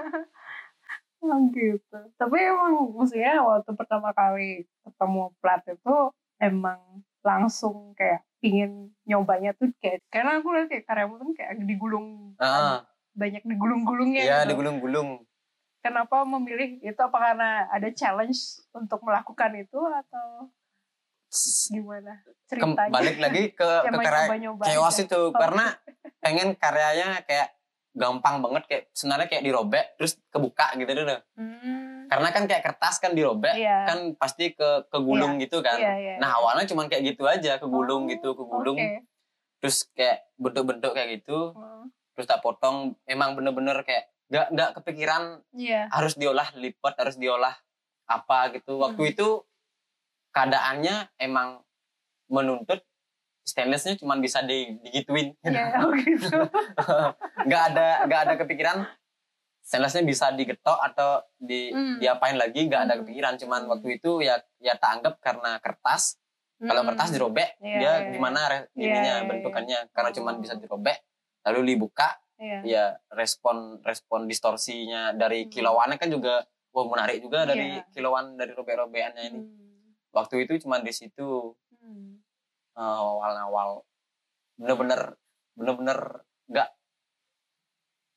Oh, 1.23 1.39
gitu 1.55 1.99
tapi 2.19 2.37
emang 2.43 2.75
maksudnya 2.99 3.39
waktu 3.47 3.71
pertama 3.79 4.11
kali 4.11 4.67
ketemu 4.83 5.31
plat 5.39 5.63
itu 5.71 5.97
emang 6.43 6.79
langsung 7.23 7.95
kayak 7.95 8.27
pingin 8.43 8.91
nyobanya 9.07 9.55
tuh 9.55 9.71
kayak 9.79 10.03
karena 10.11 10.43
aku 10.43 10.51
lihat 10.51 10.67
kayak 10.67 10.85
karyamu 10.91 11.15
tuh 11.23 11.31
kayak 11.39 11.63
digulung 11.63 12.35
ah, 12.43 12.83
banyak 13.15 13.47
digulung-gulungnya 13.47 14.23
ya 14.27 14.39
gitu. 14.43 14.59
digulung-gulung 14.59 15.23
kenapa 15.79 16.27
memilih 16.27 16.83
itu 16.83 16.99
apa 16.99 17.19
karena 17.23 17.71
ada 17.71 17.87
challenge 17.95 18.59
untuk 18.75 18.99
melakukan 19.07 19.55
itu 19.63 19.79
atau 19.79 20.51
gimana 21.71 22.13
Kem- 22.27 22.75
ceritanya 22.77 22.93
balik 22.93 23.17
lagi 23.23 23.43
ke 23.55 23.71
ke 23.87 23.89
karya 23.95 24.27
nyoba-nyoba 24.27 24.65
chaos 24.67 24.99
aja. 24.99 25.05
itu 25.07 25.21
Oh. 25.23 25.39
karena 25.39 25.67
pengen 26.19 26.59
karyanya 26.59 27.23
kayak 27.25 27.55
gampang 27.93 28.41
banget 28.41 28.63
kayak 28.65 28.83
sebenarnya 28.93 29.29
kayak 29.29 29.45
dirobek 29.45 29.87
terus 29.97 30.17
kebuka 30.29 30.73
gitu 30.75 30.91
deh 30.91 31.21
Hmm, 31.37 32.09
karena 32.09 32.29
kan 32.31 32.45
kayak 32.45 32.63
kertas 32.65 32.97
kan 32.97 33.13
dirobek 33.13 33.53
Iya. 33.53 33.85
kan 33.85 33.99
pasti 34.17 34.53
ke 34.53 34.89
kegulung 34.89 35.37
gitu 35.39 35.61
kan 35.61 35.77
iya, 35.77 35.93
iya, 35.97 36.15
nah 36.17 36.33
iya. 36.33 36.39
awalnya 36.41 36.65
cuman 36.65 36.89
kayak 36.89 37.13
gitu 37.13 37.25
aja 37.25 37.57
kegulung 37.57 38.05
Oh, 38.05 38.11
gitu 38.11 38.29
kegulung 38.33 38.77
oke. 38.77 39.05
terus 39.61 39.89
kayak 39.93 40.25
bentuk-bentuk 40.37 40.93
kayak 40.93 41.21
gitu 41.21 41.53
Hmm, 41.53 41.93
terus 42.13 42.25
tak 42.25 42.41
potong 42.41 42.97
emang 43.05 43.37
bener-bener 43.37 43.77
kayak 43.83 44.09
nggak 44.29 44.47
nggak 44.51 44.71
kepikiran 44.81 45.23
Iya. 45.53 45.93
harus 45.93 46.17
diolah 46.17 46.49
lipat 46.55 46.95
harus 46.97 47.17
diolah 47.17 47.53
apa 48.05 48.53
gitu 48.53 48.81
waktu 48.81 48.97
Hmm. 48.99 49.13
itu 49.13 49.29
keadaannya 50.33 51.13
emang 51.19 51.61
menuntut 52.27 52.81
stainlessnya 53.43 53.99
cuma 53.99 54.15
bisa 54.17 54.41
di, 54.43 54.79
digituin 54.81 55.35
oh 55.83 55.93
gitu. 55.99 56.31
nggak 57.43 57.63
ada 57.75 58.07
nggak 58.07 58.21
ada 58.27 58.35
kepikiran 58.39 58.87
stainlessnya 59.63 60.03
bisa 60.03 60.31
digetok 60.35 60.79
atau 60.79 61.23
di 61.39 61.71
Hmm. 61.71 61.99
diapain 61.99 62.35
lagi 62.35 62.67
nggak 62.67 62.83
ada 62.87 62.95
Hmm. 62.95 63.01
kepikiran 63.07 63.35
cuman 63.39 63.63
waktu 63.67 63.99
itu 63.99 64.23
ya 64.23 64.39
ya 64.59 64.75
tak 64.75 65.01
anggap 65.01 65.15
karena 65.19 65.59
kertas 65.59 66.19
kalau 66.63 66.87
Hmm. 66.87 66.95
kertas 66.95 67.11
dirobek 67.11 67.59
Iya, 67.59 67.79
dia 67.79 67.79
iya, 67.83 67.93
iya. 67.99 68.11
gimana 68.11 68.41
Iya, 68.47 68.59
ininya 68.79 69.15
iya. 69.19 69.27
bentukannya 69.27 69.79
karena 69.91 70.11
cuman 70.13 70.35
Oh. 70.35 70.41
bisa 70.41 70.55
dirobek 70.55 70.99
lalu 71.43 71.75
dibuka 71.75 72.19
Iya. 72.39 72.59
ya 72.63 72.85
respon 73.11 73.83
respon 73.83 74.27
distorsinya 74.27 75.15
dari 75.15 75.47
Hmm. 75.47 75.51
kilauannya 75.51 75.99
kan 75.99 76.11
juga 76.11 76.43
wah 76.71 76.87
menarik 76.87 77.23
juga 77.23 77.45
dari 77.45 77.79
kilauan 77.91 78.35
dari 78.35 78.55
robek-robekannya 78.55 79.23
ini 79.25 79.39
Hmm. 79.39 79.95
waktu 80.11 80.47
itu 80.47 80.63
cuma 80.63 80.79
di 80.79 80.91
situ. 80.91 81.55
Eh, 82.73 82.81
awal-awal 82.81 83.85
bener-bener 84.55 85.01
bener-bener 85.53 85.99
nggak 86.47 86.69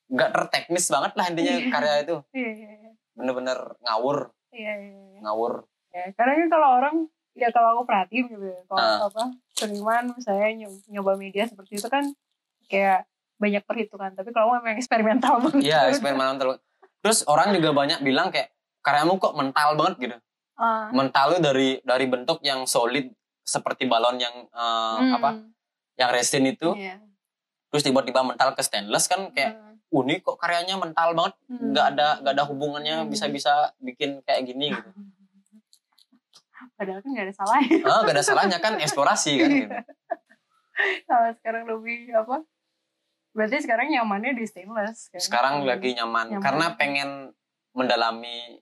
nggak 0.05 0.29
terteknis 0.31 0.85
banget 0.87 1.11
lah 1.13 1.25
intinya 1.27 1.53
Iya. 1.55 1.69
karya 1.69 1.93
itu 1.99 2.15
Iya, 2.31 2.51
iya, 2.51 2.69
iya. 2.77 2.91
bener-bener 3.13 3.57
ngawur 3.81 4.17
iya, 4.51 4.73
iya. 4.77 5.19
ngawur 5.21 5.65
Ya, 5.89 6.11
karena 6.11 6.35
kan 6.35 6.47
kalau 6.51 6.69
orang 6.75 6.95
ya 7.33 7.47
kalau 7.49 7.69
aku 7.73 7.87
perhatiin 7.87 8.27
gitu 8.27 8.43
ya, 8.45 8.59
kalau 8.67 8.83
Ah. 8.83 9.07
apa 9.07 9.23
seniman 9.49 10.11
misalnya 10.11 10.67
nyoba, 10.85 11.15
media 11.15 11.47
seperti 11.47 11.79
itu 11.79 11.87
kan 11.87 12.11
kayak 12.65 13.07
banyak 13.35 13.63
perhitungan 13.63 14.11
tapi 14.11 14.31
kalau 14.31 14.51
memang 14.53 14.75
eksperimental 14.81 15.39
banget 15.39 15.63
iya 15.63 15.87
eksperimen 15.87 16.35
terus 16.35 16.59
terus 16.99 17.19
orang 17.25 17.55
juga 17.55 17.71
banyak 17.71 17.99
bilang 18.01 18.27
kayak 18.27 18.51
karyamu 18.79 19.15
kok 19.17 19.33
mental 19.33 19.75
banget 19.75 19.95
gitu 20.01 20.17
Ah, 20.55 20.87
mental 20.89 21.35
lu 21.35 21.37
dari 21.41 21.79
dari 21.81 22.05
bentuk 22.05 22.39
yang 22.41 22.63
solid 22.63 23.11
seperti 23.45 23.85
balon 23.85 24.17
yang 24.17 24.35
eh, 24.49 24.97
hmm, 24.99 25.15
apa 25.15 25.29
yang 25.95 26.09
resin 26.11 26.43
itu 26.43 26.73
iya. 26.75 26.97
terus 27.69 27.85
tiba-tiba 27.85 28.25
mental 28.25 28.51
ke 28.51 28.61
stainless 28.61 29.05
kan 29.05 29.29
kayak 29.31 29.55
Hmm, 29.55 30.01
unik 30.01 30.19
kok 30.25 30.37
karyanya 30.41 30.75
mental 30.75 31.13
banget 31.13 31.37
hmm. 31.47 31.71
nggak 31.71 31.85
ada 31.93 32.07
nggak 32.19 32.33
ada 32.35 32.43
hubungannya 32.49 32.95
Hmm. 33.05 33.07
bisa-bisa 33.07 33.71
bikin 33.79 34.19
kayak 34.25 34.43
gini 34.43 34.73
gitu 34.73 34.89
padahal 36.77 36.99
kan 36.99 37.09
nggak 37.13 37.25
ada 37.29 37.35
salahnya 37.35 37.77
ah 37.85 37.99
gak 38.03 38.15
ada 38.17 38.23
salahnya 38.25 38.57
kan 38.59 38.73
eksplorasi 38.81 39.31
kan 39.39 39.49
gitu 39.53 39.71
kalau 41.07 41.29
sekarang 41.37 41.63
lebih 41.69 42.11
apa 42.11 42.43
berarti 43.31 43.63
sekarang 43.63 43.91
nyamannya 43.91 44.35
di 44.35 44.43
stainless 44.43 45.13
kan? 45.13 45.21
sekarang 45.21 45.53
Hmm. 45.63 45.67
lagi 45.69 45.93
nyaman, 45.93 46.25
Nyaman. 46.35 46.43
karena 46.43 46.65
pengen 46.75 47.09
mendalami 47.75 48.59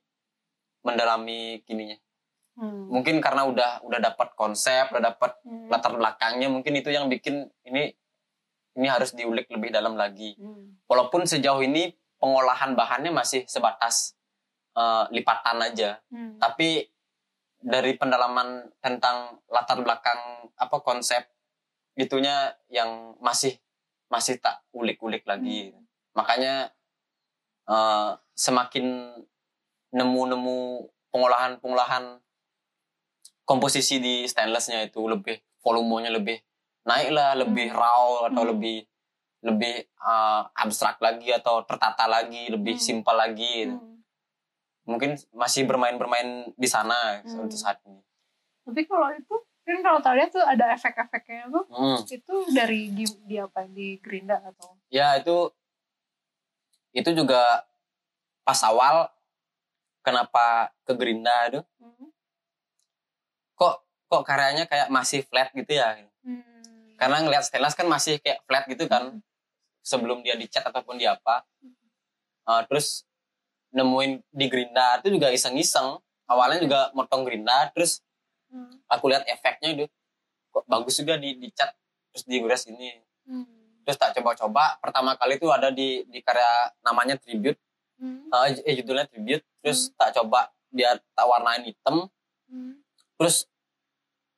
mendalami 0.84 1.62
gininya 1.64 1.96
Hmm. 2.54 2.86
mungkin 2.86 3.18
karena 3.18 3.50
udah 3.50 3.82
udah 3.82 3.98
dapat 3.98 4.38
konsep 4.38 4.86
udah 4.94 5.02
dapat 5.10 5.34
Hmm. 5.42 5.66
latar 5.66 5.90
belakangnya 5.90 6.46
mungkin 6.46 6.78
itu 6.78 6.86
yang 6.94 7.10
bikin 7.10 7.50
ini 7.66 7.90
ini 8.78 8.86
harus 8.86 9.10
diulik 9.10 9.50
lebih 9.50 9.74
dalam 9.74 9.98
lagi 9.98 10.38
Hmm. 10.38 10.78
walaupun 10.86 11.26
sejauh 11.26 11.62
ini 11.66 11.98
pengolahan 12.22 12.78
bahannya 12.78 13.10
masih 13.10 13.42
sebatas 13.50 14.14
eh, 14.74 15.04
lipatan 15.10 15.66
aja 15.66 15.98
Hmm. 16.10 16.38
tapi 16.38 16.86
dari 17.58 17.98
pendalaman 17.98 18.70
tentang 18.78 19.38
latar 19.50 19.82
belakang 19.82 20.50
apa 20.54 20.78
konsep 20.82 21.26
itunya 21.98 22.54
yang 22.70 23.18
masih 23.18 23.58
masih 24.10 24.38
tak 24.38 24.62
ulik-ulik 24.70 25.26
lagi 25.26 25.74
Hmm. 25.74 25.82
makanya 26.14 26.70
eh, 27.66 28.10
semakin 28.38 29.10
nemu-nemu 29.94 30.90
pengolahan-pengolahan 31.14 32.18
komposisi 33.44 34.00
di 34.00 34.24
stainlessnya 34.24 34.88
itu 34.88 35.04
lebih 35.04 35.36
volumenya 35.60 36.10
lebih 36.10 36.40
naik 36.84 37.10
lah 37.12 37.32
lebih 37.32 37.72
Hmm. 37.72 37.78
raw 37.78 38.04
atau 38.28 38.42
Hmm. 38.44 38.50
lebih 38.56 38.84
lebih 39.44 39.74
eh, 39.84 40.42
abstrak 40.56 40.96
lagi 41.00 41.28
atau 41.30 41.64
tertata 41.64 42.08
lagi 42.08 42.48
lebih 42.48 42.76
Hmm. 42.76 42.84
simpel 42.84 43.16
lagi 43.16 43.68
gitu. 43.68 43.76
Hmm. 43.76 43.92
mungkin 44.84 45.16
masih 45.32 45.64
bermain-bermain 45.64 46.52
di 46.52 46.68
sana 46.68 47.24
Hmm. 47.24 47.48
untuk 47.48 47.56
saat 47.56 47.80
ini 47.84 48.04
tapi 48.64 48.84
kalau 48.84 49.08
itu 49.12 49.34
kan 49.64 49.80
kalau 49.80 49.96
lihat 50.12 50.28
tuh 50.28 50.44
ada 50.44 50.76
efek-efeknya 50.76 51.48
tuh 51.48 51.64
Hmm. 51.68 52.00
itu 52.04 52.34
dari 52.52 52.92
di, 52.92 53.04
di 53.24 53.36
apa 53.40 53.64
di 53.64 53.96
Gerinda 54.00 54.44
atau 54.44 54.76
ya 54.88 55.16
itu 55.16 55.48
itu 56.92 57.10
juga 57.10 57.64
pas 58.44 58.60
awal 58.60 59.08
kenapa 60.00 60.68
ke 60.84 60.92
Gerinda 60.92 61.32
itu 61.48 61.60
Hmm. 61.80 62.03
Kok 64.14 64.22
karyanya 64.22 64.64
kayak 64.70 64.86
masih 64.94 65.26
flat 65.26 65.50
gitu 65.50 65.74
ya. 65.74 65.98
Hmm. 66.24 66.40
karena 66.94 67.20
ngelihat 67.26 67.44
stainless 67.44 67.74
kan 67.74 67.90
masih 67.90 68.22
kayak 68.22 68.38
flat 68.46 68.64
gitu 68.70 68.86
kan. 68.86 69.18
Sebelum 69.82 70.22
dia 70.22 70.38
dicat 70.38 70.62
ataupun 70.64 70.96
di 70.96 71.04
apa. 71.04 71.42
Uh, 72.46 72.62
terus 72.70 73.02
nemuin 73.74 74.22
di 74.30 74.46
Gerinda 74.46 75.02
itu 75.02 75.18
juga 75.18 75.28
iseng-iseng. 75.34 75.98
Awalnya 76.30 76.62
juga 76.62 76.80
motong 76.94 77.26
Gerinda 77.26 77.68
terus 77.74 78.00
Hmm. 78.54 78.70
aku 78.86 79.10
lihat 79.10 79.26
efeknya 79.26 79.74
itu. 79.74 79.84
Kok 80.54 80.70
bagus 80.70 80.94
juga 81.02 81.18
di 81.18 81.34
dicat 81.34 81.74
terus 82.14 82.22
digores 82.30 82.70
ini 82.70 83.02
Hmm. 83.26 83.42
terus 83.82 83.98
tak 83.98 84.14
coba-coba 84.14 84.78
pertama 84.78 85.18
kali 85.18 85.42
itu 85.42 85.50
ada 85.50 85.74
di 85.74 86.06
di 86.06 86.22
karya 86.22 86.70
namanya 86.86 87.18
tribute. 87.18 87.58
Hmm. 87.98 88.30
eh, 88.30 88.62
eh, 88.62 88.74
judulnya 88.78 89.10
tribute. 89.10 89.42
Terus 89.58 89.90
tak 89.98 90.14
coba 90.14 90.54
dia 90.70 90.94
tak 90.94 91.26
warnain 91.26 91.66
hitam. 91.66 92.06
Hmm. 92.46 92.78
terus 93.18 93.50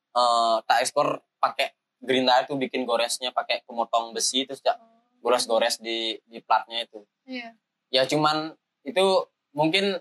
eh, 0.09 0.55
tak 0.63 0.77
ekspor 0.79 1.19
pakai 1.37 1.71
green 1.97 2.23
tire 2.23 2.45
tuh 2.45 2.55
bikin 2.55 2.83
goresnya 2.83 3.31
pakai 3.31 3.63
pemotong 3.63 4.11
besi 4.11 4.45
terus 4.45 4.61
tak 4.61 4.77
gores-gores 5.17 5.77
di 5.77 6.15
di 6.23 6.39
platnya 6.39 6.83
itu 6.83 7.01
Iya. 7.25 7.57
ya 7.89 8.03
cuman 8.05 8.53
itu 8.83 9.03
mungkin 9.51 9.97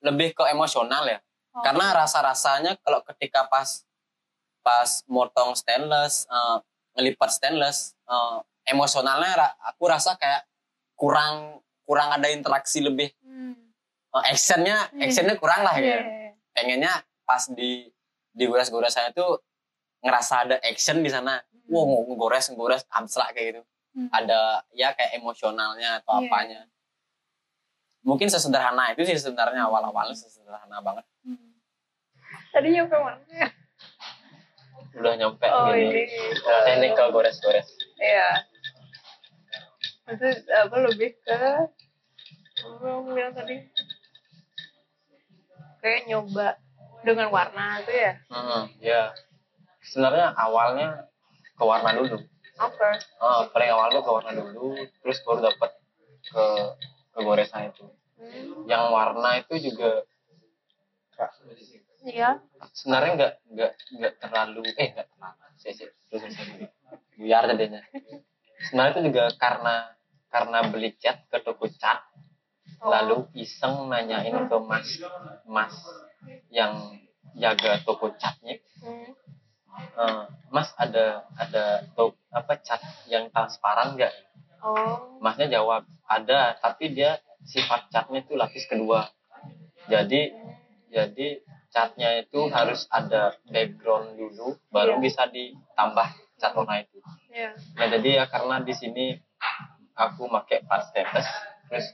lebih 0.00 0.32
ke 0.32 0.44
emosional 0.46 1.04
ya 1.04 1.18
Oh. 1.48 1.64
karena 1.64 1.90
rasa-rasanya 1.92 2.78
kalau 2.78 3.02
ketika 3.02 3.44
pas 3.44 3.82
pas 4.60 5.02
motong 5.06 5.52
stainless 5.52 6.28
eh, 6.28 6.56
ngelipat 6.94 7.30
stainless 7.32 7.96
eh, 8.04 8.36
emosionalnya 8.68 9.32
ra- 9.34 9.56
aku 9.64 9.88
rasa 9.88 10.14
kayak 10.14 10.44
kurang 10.94 11.58
kurang 11.82 12.12
ada 12.12 12.28
interaksi 12.28 12.78
lebih 12.78 13.10
Hmm. 13.18 13.54
Eh, 14.08 14.24
actionnya 14.28 14.86
Iya. 14.92 15.02
actionnya 15.04 15.34
kurang 15.34 15.60
lah 15.62 15.74
Iya. 15.74 15.88
ya 15.90 16.00
pengennya 16.52 16.92
pas 17.24 17.48
di 17.48 17.90
di 18.38 18.46
gores-gores 18.46 18.94
saya 18.94 19.10
tuh 19.10 19.42
ngerasa 19.98 20.46
ada 20.46 20.56
action 20.62 21.02
di 21.02 21.10
sana 21.10 21.42
wow 21.66 21.82
mau 21.82 22.06
ngegores 22.06 22.48
ngegores 22.48 22.86
abstrak 22.88 23.34
kayak 23.34 23.46
gitu 23.52 23.62
Hmm. 23.88 24.06
ada 24.14 24.62
ya 24.70 24.94
kayak 24.94 25.16
emosionalnya 25.16 25.98
atau 25.98 26.22
Iya. 26.22 26.28
apanya 26.28 26.60
mungkin 28.00 28.30
sesederhana 28.30 28.94
itu 28.94 29.02
sih 29.02 29.16
sebenarnya 29.18 29.66
awal-awalnya 29.66 30.14
sesederhana 30.14 30.78
banget 30.78 31.02
Hmm. 31.26 31.58
Tadi 32.48 32.68
nyampe 32.70 32.94
mana? 32.94 33.18
udah 34.94 35.14
nyampe 35.14 35.46
Oh 35.46 35.68
gini 35.68 36.04
ini. 36.04 36.04
teknik 36.64 36.92
ke 36.94 37.04
gores-gores 37.10 37.66
Iya. 37.98 38.28
Itu 40.08 40.26
apa 40.48 40.76
lebih 40.84 41.10
ke 41.18 41.34
apa 42.58 42.84
yang 42.84 43.02
bilang 43.04 43.32
tadi? 43.32 43.56
Kayak 45.78 46.00
nyoba 46.06 46.58
dengan 47.04 47.28
warna 47.30 47.78
itu 47.82 47.92
ya. 47.94 48.12
hmm, 48.28 48.62
ya 48.82 49.02
sebenarnya 49.82 50.34
awalnya 50.36 50.88
ke 51.54 51.64
warna 51.64 51.90
dulu 51.94 52.18
Oke. 52.58 52.90
Ah, 53.22 53.46
paling 53.54 53.70
awal 53.70 53.86
tuh 53.94 54.02
ke 54.02 54.10
warna 54.10 54.32
dulu 54.34 54.74
terus 55.02 55.18
baru 55.22 55.46
dapat 55.46 55.70
ke 56.26 56.44
ke 57.14 57.18
goresan 57.22 57.70
itu 57.70 57.86
Hmm. 58.18 58.66
yang 58.66 58.90
warna 58.90 59.38
itu 59.38 59.70
juga 59.70 60.02
Iya. 62.02 62.42
sebenarnya 62.74 63.12
nggak 63.14 63.32
nggak 63.54 63.72
nggak 63.94 64.14
terlalu 64.22 64.62
eh 64.74 64.90
nggak 64.90 65.06
terlalu 65.06 65.46
sih 65.54 65.70
sih 65.70 65.86
terus 66.10 66.26
buyar 67.14 67.46
jadinya 67.46 67.78
sebenarnya 68.66 68.90
itu 68.90 69.00
juga 69.10 69.24
karena 69.38 69.74
karena 70.34 70.58
beli 70.66 70.94
cat 70.98 71.26
ke 71.30 71.38
toko 71.46 71.70
cat 71.78 72.02
Oh. 72.78 72.88
lalu 72.88 73.16
iseng 73.34 73.90
nanyain 73.90 74.46
ke 74.46 74.56
mas 74.62 74.86
mas 75.44 75.74
yang 76.48 76.94
jaga 77.34 77.82
toko 77.82 78.14
catnya 78.14 78.58
Hmm. 78.78 79.10
"Eh, 79.98 80.22
mas 80.50 80.70
ada 80.78 81.26
ada 81.34 81.82
to, 81.94 82.14
apa 82.30 82.54
cat 82.62 82.78
yang 83.10 83.26
transparan 83.30 83.94
nggak 83.94 84.14
Oh. 84.58 85.18
masnya 85.22 85.46
jawab 85.50 85.86
ada 86.06 86.54
tapi 86.58 86.90
dia 86.90 87.18
sifat 87.46 87.90
catnya 87.90 88.22
itu 88.22 88.34
lapis 88.34 88.66
kedua 88.66 89.06
jadi 89.86 90.34
jadi 90.90 91.28
catnya 91.68 92.22
itu 92.22 92.48
harus 92.50 92.86
ada 92.90 93.38
background 93.46 94.18
dulu 94.18 94.58
baru 94.70 94.98
Iya. 94.98 95.02
bisa 95.02 95.22
ditambah 95.30 96.08
cat 96.38 96.52
warna 96.54 96.82
itu 96.82 96.98
Iya. 97.30 97.54
nah 97.74 97.86
jadi 97.86 98.08
ya 98.18 98.24
karena 98.26 98.62
di 98.62 98.74
sini 98.74 99.04
aku 99.94 100.26
pakai 100.26 100.62
stainless 100.62 101.28
terus 101.68 101.86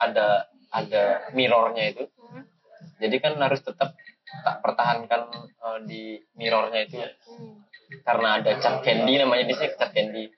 ada 0.00 0.48
ada 0.70 1.30
mirrornya 1.36 1.84
itu. 1.92 2.04
Hmm. 2.08 2.46
jadi 2.96 3.16
kan 3.20 3.32
harus 3.36 3.60
tetap 3.60 3.92
tak 4.44 4.56
pertahankan 4.62 5.28
eh, 5.44 5.78
di 5.84 6.02
mirrornya 6.38 6.80
itu. 6.86 6.96
Hmm. 6.98 7.68
karena 8.06 8.38
ada 8.38 8.54
cat 8.62 8.86
candy 8.86 9.18
namanya 9.18 9.50
di 9.50 9.54
sini 9.54 9.74
cat 9.74 9.90
candy. 9.90 10.30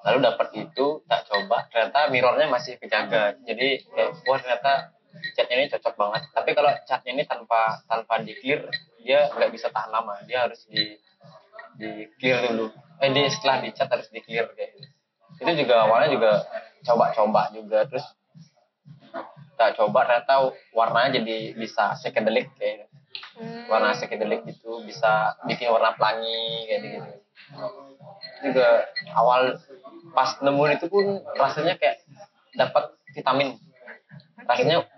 Lalu 0.00 0.18
dapat 0.24 0.48
itu 0.56 1.04
tak 1.08 1.28
coba 1.28 1.68
ternyata 1.68 2.08
mirrornya 2.12 2.48
masih 2.48 2.76
kejaga. 2.76 3.36
Jadi 3.44 3.84
kayak 3.88 4.20
wah 4.24 4.38
ternyata 4.40 4.92
catnya 5.36 5.54
ini 5.60 5.66
cocok 5.72 5.94
banget. 5.96 6.22
Tapi 6.32 6.50
kalau 6.56 6.70
catnya 6.86 7.10
ini 7.16 7.24
tanpa 7.26 7.82
tanpa 7.84 8.14
di 8.22 8.32
clear 8.38 8.68
dia 9.02 9.28
nggak 9.32 9.50
bisa 9.52 9.68
tahan 9.68 9.90
lama. 9.90 10.20
Dia 10.24 10.48
harus 10.48 10.64
di 10.68 10.96
di 11.76 12.08
clear 12.16 12.52
dulu. 12.52 12.72
Eh 13.00 13.10
di 13.12 13.22
setelah 13.28 13.64
dicat 13.64 13.88
harus 13.88 14.08
di 14.12 14.20
clear 14.22 14.46
kayak 14.54 14.70
gitu. 14.76 14.88
itu 15.40 15.64
juga 15.64 15.88
awalnya 15.88 16.12
juga 16.12 16.32
coba-coba 16.84 17.48
juga. 17.56 17.88
Terus 17.88 18.06
tak 19.60 19.76
coba 19.76 20.08
ternyata 20.08 20.56
warnanya 20.72 21.20
jadi 21.20 21.52
bisa 21.52 21.92
psychedelic 22.00 22.48
kayak 22.56 22.84
gitu. 22.84 22.86
Hmm. 23.40 23.66
warna 23.72 23.96
psychedelic 23.96 24.44
gitu 24.46 24.84
bisa 24.84 25.34
bikin 25.48 25.72
warna 25.72 25.96
pelangi 25.96 26.68
kayak 26.68 26.80
gitu. 26.84 26.98
Juga 28.44 28.88
awal 29.16 29.60
pas 30.16 30.36
nemuin 30.40 30.76
itu 30.80 30.86
pun 30.88 31.24
rasanya 31.36 31.76
kayak 31.76 32.04
dapat 32.56 32.96
vitamin. 33.12 33.56
Rasanya 34.44 34.88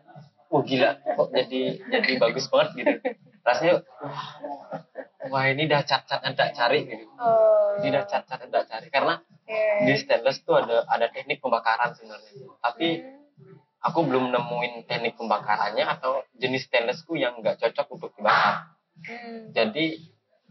wah 0.52 0.62
gila 0.62 0.90
kok 1.00 1.28
jadi 1.32 1.62
jadi 1.90 2.12
bagus 2.18 2.46
banget 2.50 2.68
gitu. 2.78 2.94
Rasanya 3.42 3.82
wah, 4.02 4.22
wah 5.30 5.44
ini 5.50 5.66
dah 5.66 5.82
cat-cat 5.82 6.22
tak 6.22 6.50
cari 6.54 6.86
gitu. 6.86 7.04
Oh. 7.18 7.80
ini 7.80 7.88
dah 7.90 8.04
cat-cat 8.06 8.46
tak 8.46 8.64
cari. 8.68 8.86
Karena 8.92 9.18
Oke. 9.18 9.58
di 9.86 9.94
stainless 9.98 10.42
tuh 10.46 10.60
ada 10.60 10.86
ada 10.86 11.10
teknik 11.10 11.42
pembakaran 11.42 11.94
sebenarnya. 11.98 12.32
Tapi 12.62 12.88
aku 13.82 14.06
belum 14.06 14.30
nemuin 14.30 14.86
teknik 14.86 15.18
pembakarannya 15.18 15.82
atau 15.84 16.22
jenis 16.38 16.70
stainlessku 16.70 17.18
yang 17.18 17.38
nggak 17.42 17.58
cocok 17.58 17.86
untuk 17.90 18.10
dibakar 18.16 18.70
Hmm. 19.02 19.50
jadi 19.56 19.98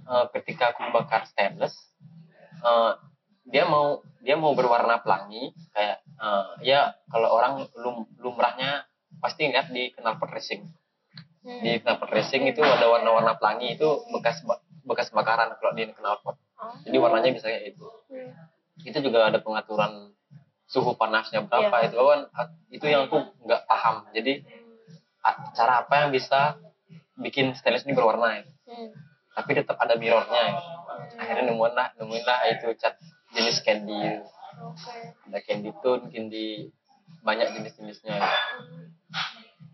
eh, 0.02 0.26
ketika 0.36 0.74
aku 0.76 0.92
bakar 0.92 1.24
stainless 1.30 1.72
eh, 2.60 2.94
dia 3.48 3.64
mau 3.70 4.02
dia 4.20 4.36
mau 4.36 4.52
berwarna 4.58 5.00
pelangi 5.00 5.54
kayak 5.72 6.02
eh, 6.04 6.48
ya 6.68 6.92
kalau 7.08 7.32
orang 7.32 7.64
lum, 7.80 8.10
lumrahnya 8.20 8.84
pasti 9.22 9.48
lihat 9.48 9.72
di 9.72 9.94
knalpot 9.96 10.30
racing 10.34 10.68
Hmm. 11.42 11.58
di 11.66 11.82
knalpot 11.82 12.12
racing 12.14 12.46
itu 12.50 12.62
ada 12.62 12.86
warna-warna 12.86 13.34
pelangi 13.40 13.74
itu 13.74 13.88
bekas 14.14 14.46
bekas 14.86 15.10
bakaran 15.10 15.54
kalau 15.58 15.74
di 15.74 15.90
knalpot 15.90 16.38
Oh. 16.62 16.78
jadi 16.86 16.98
warnanya 17.02 17.34
bisa 17.34 17.50
kayak 17.50 17.74
itu 17.74 17.88
Hmm. 18.12 18.30
itu 18.84 18.98
juga 19.02 19.30
ada 19.32 19.42
pengaturan 19.42 20.14
suhu 20.72 20.96
panasnya 20.96 21.44
berapa 21.44 21.76
Iya. 21.78 21.88
itu 21.92 21.96
kan 22.00 22.20
itu 22.72 22.86
yang 22.88 23.02
aku 23.06 23.20
nggak 23.44 23.68
paham 23.68 24.08
jadi 24.16 24.40
cara 25.52 25.84
apa 25.84 25.94
yang 26.02 26.10
bisa 26.10 26.56
bikin 27.20 27.52
stainless 27.54 27.84
ini 27.84 27.92
berwarna 27.92 28.40
ya 28.40 28.44
Hmm. 28.64 28.88
tapi 29.36 29.52
tetap 29.54 29.76
ada 29.76 30.00
mirrornya 30.00 30.42
ya. 30.48 30.56
akhirnya 31.20 31.52
nemuin 31.52 31.74
lah 31.76 31.92
nemuin 32.00 32.24
lah 32.24 32.40
itu 32.48 32.72
cat 32.76 32.96
jenis 33.30 33.60
candy 33.60 34.24
Oke. 34.64 34.96
ada 35.28 35.40
candy 35.44 35.76
tone 35.80 36.08
candy 36.08 36.72
banyak 37.20 37.52
jenis-jenisnya 37.52 38.16
ya. 38.16 38.32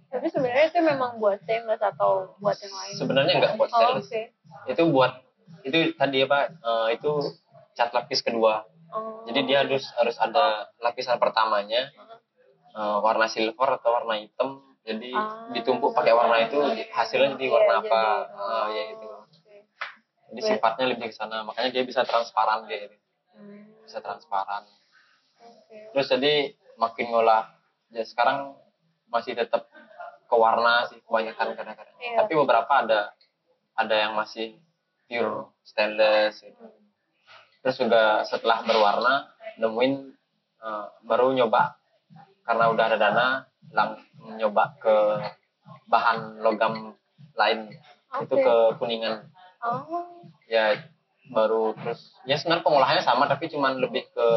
Tapi 0.07 0.25
sebenarnya 0.27 0.71
itu 0.71 0.79
memang 0.81 1.19
buat 1.19 1.37
stainless 1.43 1.77
atau 1.77 2.33
buat 2.39 2.57
yang 2.57 2.73
lain? 2.73 2.93
sebenarnya 2.95 3.33
nggak 3.37 3.53
buat 3.55 3.69
Oh, 3.69 3.75
stainless 3.75 4.09
oke. 4.09 4.21
itu 4.65 4.83
buat 4.89 5.11
itu 5.61 5.77
tadi 5.93 6.17
apa 6.23 6.39
eh, 6.49 6.87
itu 6.97 7.11
cat 7.73 7.93
lapis 7.93 8.19
kedua 8.19 8.65
Oh. 8.89 9.23
jadi 9.23 9.39
dia 9.43 9.57
harus 9.61 9.83
harus 9.93 10.15
ada 10.17 10.71
lapisan 10.77 11.17
pertamanya 11.17 11.91
eh, 12.71 12.97
warna 12.97 13.25
silver 13.25 13.67
atau 13.73 13.89
warna 13.91 14.15
hitam 14.17 14.63
jadi 14.81 15.11
Ah. 15.11 15.51
ditumpuk 15.51 15.91
pakai 15.91 16.11
warna 16.11 16.39
itu 16.41 16.55
hasilnya 16.89 17.35
jadi 17.35 17.45
Iya, 17.45 17.51
warna 17.51 17.73
jadi- 17.73 17.81
apa 17.83 18.01
oh, 18.31 18.47
Eh, 18.47 18.67
ya 18.69 18.83
itu 18.89 19.05
oke. 19.05 19.55
jadi 20.29 20.41
sifatnya 20.45 20.85
lebih 20.87 21.07
ke 21.07 21.15
sana 21.15 21.43
makanya 21.43 21.69
dia 21.69 21.83
bisa 21.83 22.01
transparan 22.01 22.63
dia 22.65 22.87
ini. 22.87 22.97
Hmm, 23.33 23.63
bisa 23.81 23.99
transparan 23.99 24.63
oke. 25.37 25.75
terus 25.91 26.07
jadi 26.07 26.33
makin 26.75 27.05
ngolah 27.09 27.51
ya 27.89 28.01
sekarang 28.01 28.55
masih 29.07 29.33
tetap 29.33 29.67
ke 30.23 30.35
warna 30.35 30.83
sih 30.85 30.99
kebanyakan 31.01 31.55
kadang-kadang 31.55 31.95
Iya. 31.97 32.15
tapi 32.19 32.33
beberapa 32.35 32.73
ada 32.77 33.11
ada 33.73 33.95
yang 33.95 34.13
masih 34.13 34.55
pure 35.05 35.51
stainless 35.61 36.39
gitu. 36.41 36.55
Hmm. 36.57 36.86
Terus 37.67 37.83
juga 37.83 38.23
setelah 38.23 38.63
berwarna 38.63 39.27
nemuin 39.59 39.93
eh, 40.63 40.85
baru 41.03 41.35
nyoba 41.35 41.75
karena 42.47 42.71
udah 42.71 42.83
ada 42.87 42.95
dana 42.97 43.27
lang 43.75 43.99
nyoba 44.39 44.71
ke 44.79 44.95
bahan 45.91 46.39
logam 46.39 46.95
lain 47.35 47.67
itu 48.23 48.31
Oke. 48.31 48.39
ke 48.39 48.55
kuningan 48.79 49.27
Oh. 49.57 49.83
ya 50.47 50.79
baru 51.27 51.73
terus 51.75 52.13
ya 52.23 52.37
sebenarnya 52.37 52.63
pengolahannya 52.63 53.03
sama 53.03 53.27
tapi 53.27 53.49
cuman 53.51 53.81
lebih 53.81 54.05
ke 54.15 54.27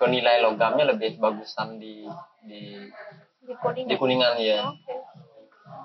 ke 0.00 0.04
nilai 0.08 0.42
logamnya 0.42 0.88
lebih 0.88 1.20
bagusan 1.20 1.76
di 1.78 2.08
di 2.42 2.90
Di 3.44 3.54
kuning. 3.54 3.86
di 3.86 3.94
kuningan 3.94 4.34
ya 4.40 4.66
Oke. 4.72 4.98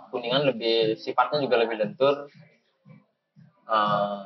kuningan 0.09 0.47
lebih 0.47 0.97
sifatnya 0.97 1.37
juga 1.37 1.61
lebih 1.61 1.77
lentur 1.77 2.31
Eh, 3.67 4.19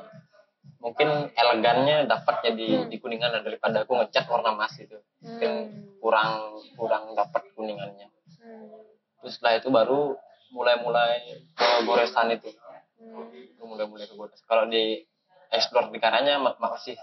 mungkin 0.82 1.08
elegannya 1.32 2.04
dapat 2.04 2.42
ya 2.42 2.52
di, 2.52 2.66
Hmm. 2.68 2.90
di 2.90 2.96
kuningan 2.98 3.38
daripada 3.40 3.86
aku 3.86 3.94
ngecat 3.94 4.26
warna 4.26 4.50
emas 4.52 4.74
itu 4.76 4.98
mungkin 5.22 5.50
Hmm. 5.70 5.96
kurang 6.02 6.30
kurang 6.74 7.14
dapat 7.14 7.46
kuningannya 7.54 8.10
Hmm. 8.36 8.82
terus 9.22 9.38
setelah 9.38 9.56
itu 9.56 9.70
baru 9.70 10.18
mulai-mulai 10.50 11.22
ke 11.54 11.66
goresan 11.86 12.34
itu 12.34 12.50
Hmm. 12.98 13.30
Itu 13.30 13.62
mulai-mulai 13.62 14.04
ke 14.04 14.14
goresan 14.14 14.42
kalau 14.44 14.66
di 14.66 15.06
explore 15.48 15.88
di 15.88 15.98
karanya 15.98 16.36
ma- 16.36 16.58
masih 16.58 16.98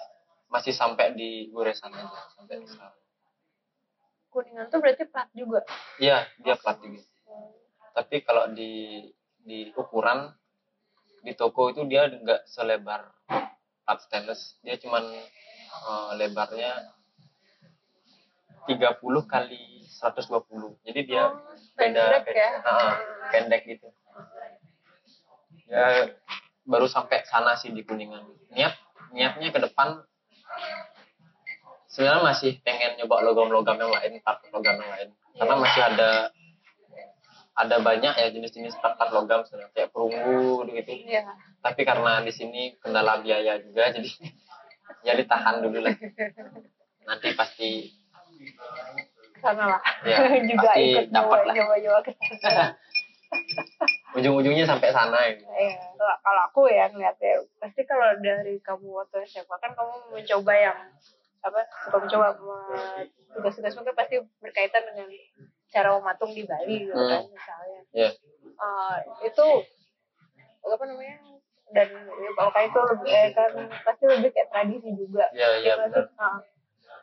masih 0.47 0.71
sampai 0.71 1.13
di 1.13 1.47
goresan 1.49 1.89
aja 1.89 2.19
sampai 2.33 2.59
sekarang 2.61 2.99
kuningan 4.29 4.67
tuh 4.67 4.77
berarti 4.77 5.03
plat 5.05 5.29
juga 5.31 5.63
iya 5.97 6.27
dia 6.37 6.53
plat 6.53 6.77
juga 6.77 7.01
Hmm. 7.23 7.49
tapi 7.93 8.21
kalau 8.21 8.51
di 8.51 9.01
di 9.39 9.71
ukuran 9.73 10.29
di 11.19 11.33
toko 11.33 11.69
itu 11.69 11.83
dia 11.85 12.05
nggak 12.07 12.45
selebar 12.45 13.09
plat 13.89 14.05
stainless. 14.05 14.53
Dia 14.61 14.77
cuman 14.77 15.01
eh, 15.01 16.09
lebarnya 16.21 16.93
30 18.69 19.01
kali 19.25 19.81
120 19.89 20.85
jadi 20.85 21.01
dia 21.01 21.23
Oh, 21.25 21.41
beda 21.73 22.21
pendek 22.21 22.37
ya? 22.37 22.49
Heeh, 22.61 22.91
pendek 23.33 23.61
gitu. 23.65 23.89
Ya 25.65 26.13
baru 26.69 26.85
sampai 26.85 27.25
sana 27.25 27.57
sih 27.57 27.73
di 27.73 27.81
kuningan. 27.81 28.29
Niat 28.53 28.77
niatnya 29.09 29.49
ke 29.49 29.57
depan. 29.57 30.05
Sebenarnya 31.89 32.21
masih 32.21 32.61
pengen 32.61 33.01
nyoba 33.01 33.25
logam-logam 33.25 33.73
yang 33.81 33.89
lain 33.89 34.21
part 34.21 34.45
logam 34.53 34.77
yang 34.77 34.91
lain. 34.93 35.09
Karena 35.33 35.55
Iya. 35.57 35.61
masih 35.65 35.81
ada 35.81 36.09
ada 37.59 37.75
banyak 37.77 38.13
ya 38.15 38.27
jenis-jenis 38.31 38.79
part-part 38.79 39.11
logam 39.11 39.43
sebenarnya 39.43 39.71
kayak 39.75 39.89
perunggu 39.91 40.63
gitu 40.71 40.91
Iya. 41.03 41.27
tapi 41.59 41.83
karena 41.83 42.23
di 42.23 42.31
sini 42.31 42.79
kendala 42.79 43.19
biaya 43.19 43.59
juga 43.59 43.91
jadi 43.91 44.07
ya 45.07 45.13
ditahan 45.13 45.59
dulu 45.59 45.83
lah 45.83 45.95
nanti 47.05 47.27
pasti 47.35 47.69
Sana 49.39 49.71
lah. 49.71 49.81
Ya, 50.03 50.19
juga 50.51 50.67
pasti 50.67 50.83
ikut 50.91 51.07
dapat 51.15 51.39
lah. 51.47 51.55
ujung-ujungnya 54.19 54.65
sampai 54.65 54.91
sana 54.91 55.31
gitu. 55.31 55.47
Iya. 55.47 55.79
Kalau 55.95 56.41
aku 56.43 56.67
ya 56.67 56.91
ngeliatnya 56.91 57.45
pasti 57.55 57.87
kalau 57.87 58.19
dari 58.19 58.59
kamu 58.59 58.89
waktu 58.89 59.23
SMA 59.23 59.55
kan 59.55 59.71
kamu 59.71 59.95
mencoba 60.11 60.53
yang 60.55 60.77
apa 61.39 61.59
suka 61.87 61.97
mencoba 62.03 62.27
me- 62.35 63.07
tugas-tugas 63.31 63.79
mungkin 63.79 63.95
pasti 63.95 64.15
berkaitan 64.43 64.83
dengan 64.91 65.07
cara 65.69 65.89
mematung 65.95 66.31
di 66.31 66.43
Bali 66.43 66.75
gitu 66.83 66.93
Hmm. 66.93 67.07
kan 67.07 67.21
misalnya. 67.27 67.81
ya 67.93 68.09
Eh, 68.59 68.95
itu 69.23 69.47
apa 70.61 70.83
namanya 70.83 71.15
dan 71.69 71.87
ya, 71.95 72.29
kalau 72.33 72.51
kayak 72.51 72.67
itu 72.67 72.79
lebih 72.83 73.09
eh, 73.09 73.27
kan 73.31 73.51
pasti 73.81 74.03
lebih 74.03 74.29
kayak 74.29 74.49
tradisi 74.49 74.89
juga 74.91 75.25
ya 75.31 75.47
ya 75.57 75.73
Gitu. 75.79 76.01
Nah, 76.13 76.43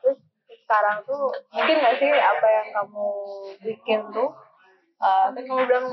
terus 0.02 0.18
sekarang 0.58 1.00
tuh 1.02 1.22
mungkin 1.48 1.76
gak 1.78 1.96
sih 1.96 2.10
apa 2.10 2.46
yang 2.52 2.68
kamu 2.74 3.06
bikin 3.62 4.00
tuh 4.10 4.30
kan 4.98 5.32
kamu 5.32 5.62
bilang 5.64 5.86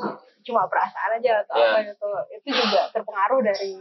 cuma 0.44 0.68
perasaan 0.68 1.16
aja 1.16 1.48
atau 1.48 1.56
Iya. 1.56 1.70
apa 1.70 1.78
gitu 1.86 2.08
itu 2.34 2.48
juga 2.52 2.82
terpengaruh 2.92 3.40
dari 3.40 3.74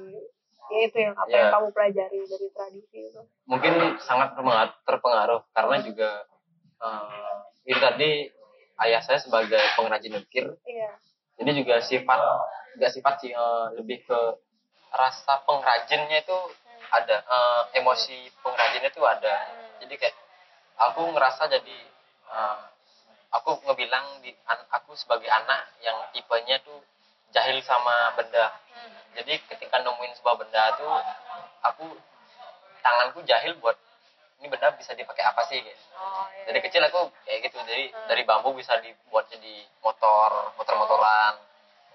ya 0.70 0.78
itu 0.86 0.96
yang 1.00 1.14
apa 1.14 1.28
yang 1.28 1.48
Iya. 1.48 1.54
kamu 1.58 1.66
pelajari 1.72 2.18
dari 2.22 2.46
tradisi 2.52 2.98
itu 3.10 3.20
mungkin 3.44 3.72
sangat 3.98 4.38
terpengaruh, 4.86 5.42
karena 5.50 5.76
juga 5.82 6.10
eh, 6.78 7.36
itu 7.64 7.78
tadi 7.80 8.10
ayah 8.88 9.00
saya 9.04 9.18
sebagai 9.22 9.60
pengrajin 9.78 10.18
ukir 10.18 10.46
iya. 10.66 10.90
Jadi 11.40 11.50
juga 11.64 11.80
sifat 11.82 12.20
nggak 12.78 12.92
sifat 12.92 13.14
sih 13.24 13.32
eh, 13.32 13.66
lebih 13.80 14.04
ke 14.04 14.18
rasa 14.92 15.40
pengrajinnya 15.48 16.20
itu 16.22 16.38
ada 16.92 17.16
eh, 17.24 17.62
emosi 17.80 18.30
pengrajinnya 18.44 18.90
itu 18.92 19.02
ada. 19.02 19.34
Jadi 19.80 19.94
kayak 19.96 20.14
aku 20.76 21.02
ngerasa 21.16 21.48
jadi 21.48 21.78
eh, 22.30 22.56
aku 23.32 23.58
ngebilang 23.64 24.20
di 24.20 24.30
an- 24.44 24.68
aku 24.70 24.92
sebagai 24.94 25.28
anak 25.32 25.72
yang 25.80 25.96
tipenya 26.12 26.60
tuh 26.62 26.84
jahil 27.32 27.58
sama 27.64 28.12
benda. 28.14 28.52
Jadi 29.16 29.40
ketika 29.48 29.80
nemuin 29.80 30.12
sebuah 30.20 30.36
benda 30.40 30.64
tuh 30.76 30.92
aku 31.64 31.86
tanganku 32.84 33.24
jahil 33.24 33.56
buat 33.60 33.76
ini 34.42 34.50
benda 34.50 34.74
bisa 34.74 34.90
dipakai 34.98 35.22
apa 35.22 35.46
sih 35.46 35.62
gitu. 35.62 35.82
oh 35.94 36.26
iya. 36.34 36.50
Dari 36.50 36.58
kecil 36.66 36.82
aku 36.82 37.14
kayak 37.22 37.46
gitu 37.46 37.62
jadi 37.62 37.94
dari 38.10 38.26
bambu 38.26 38.50
bisa 38.58 38.74
dibuat 38.82 39.30
jadi 39.30 39.62
motor 39.86 40.50
motor 40.58 40.74
motoran 40.82 41.38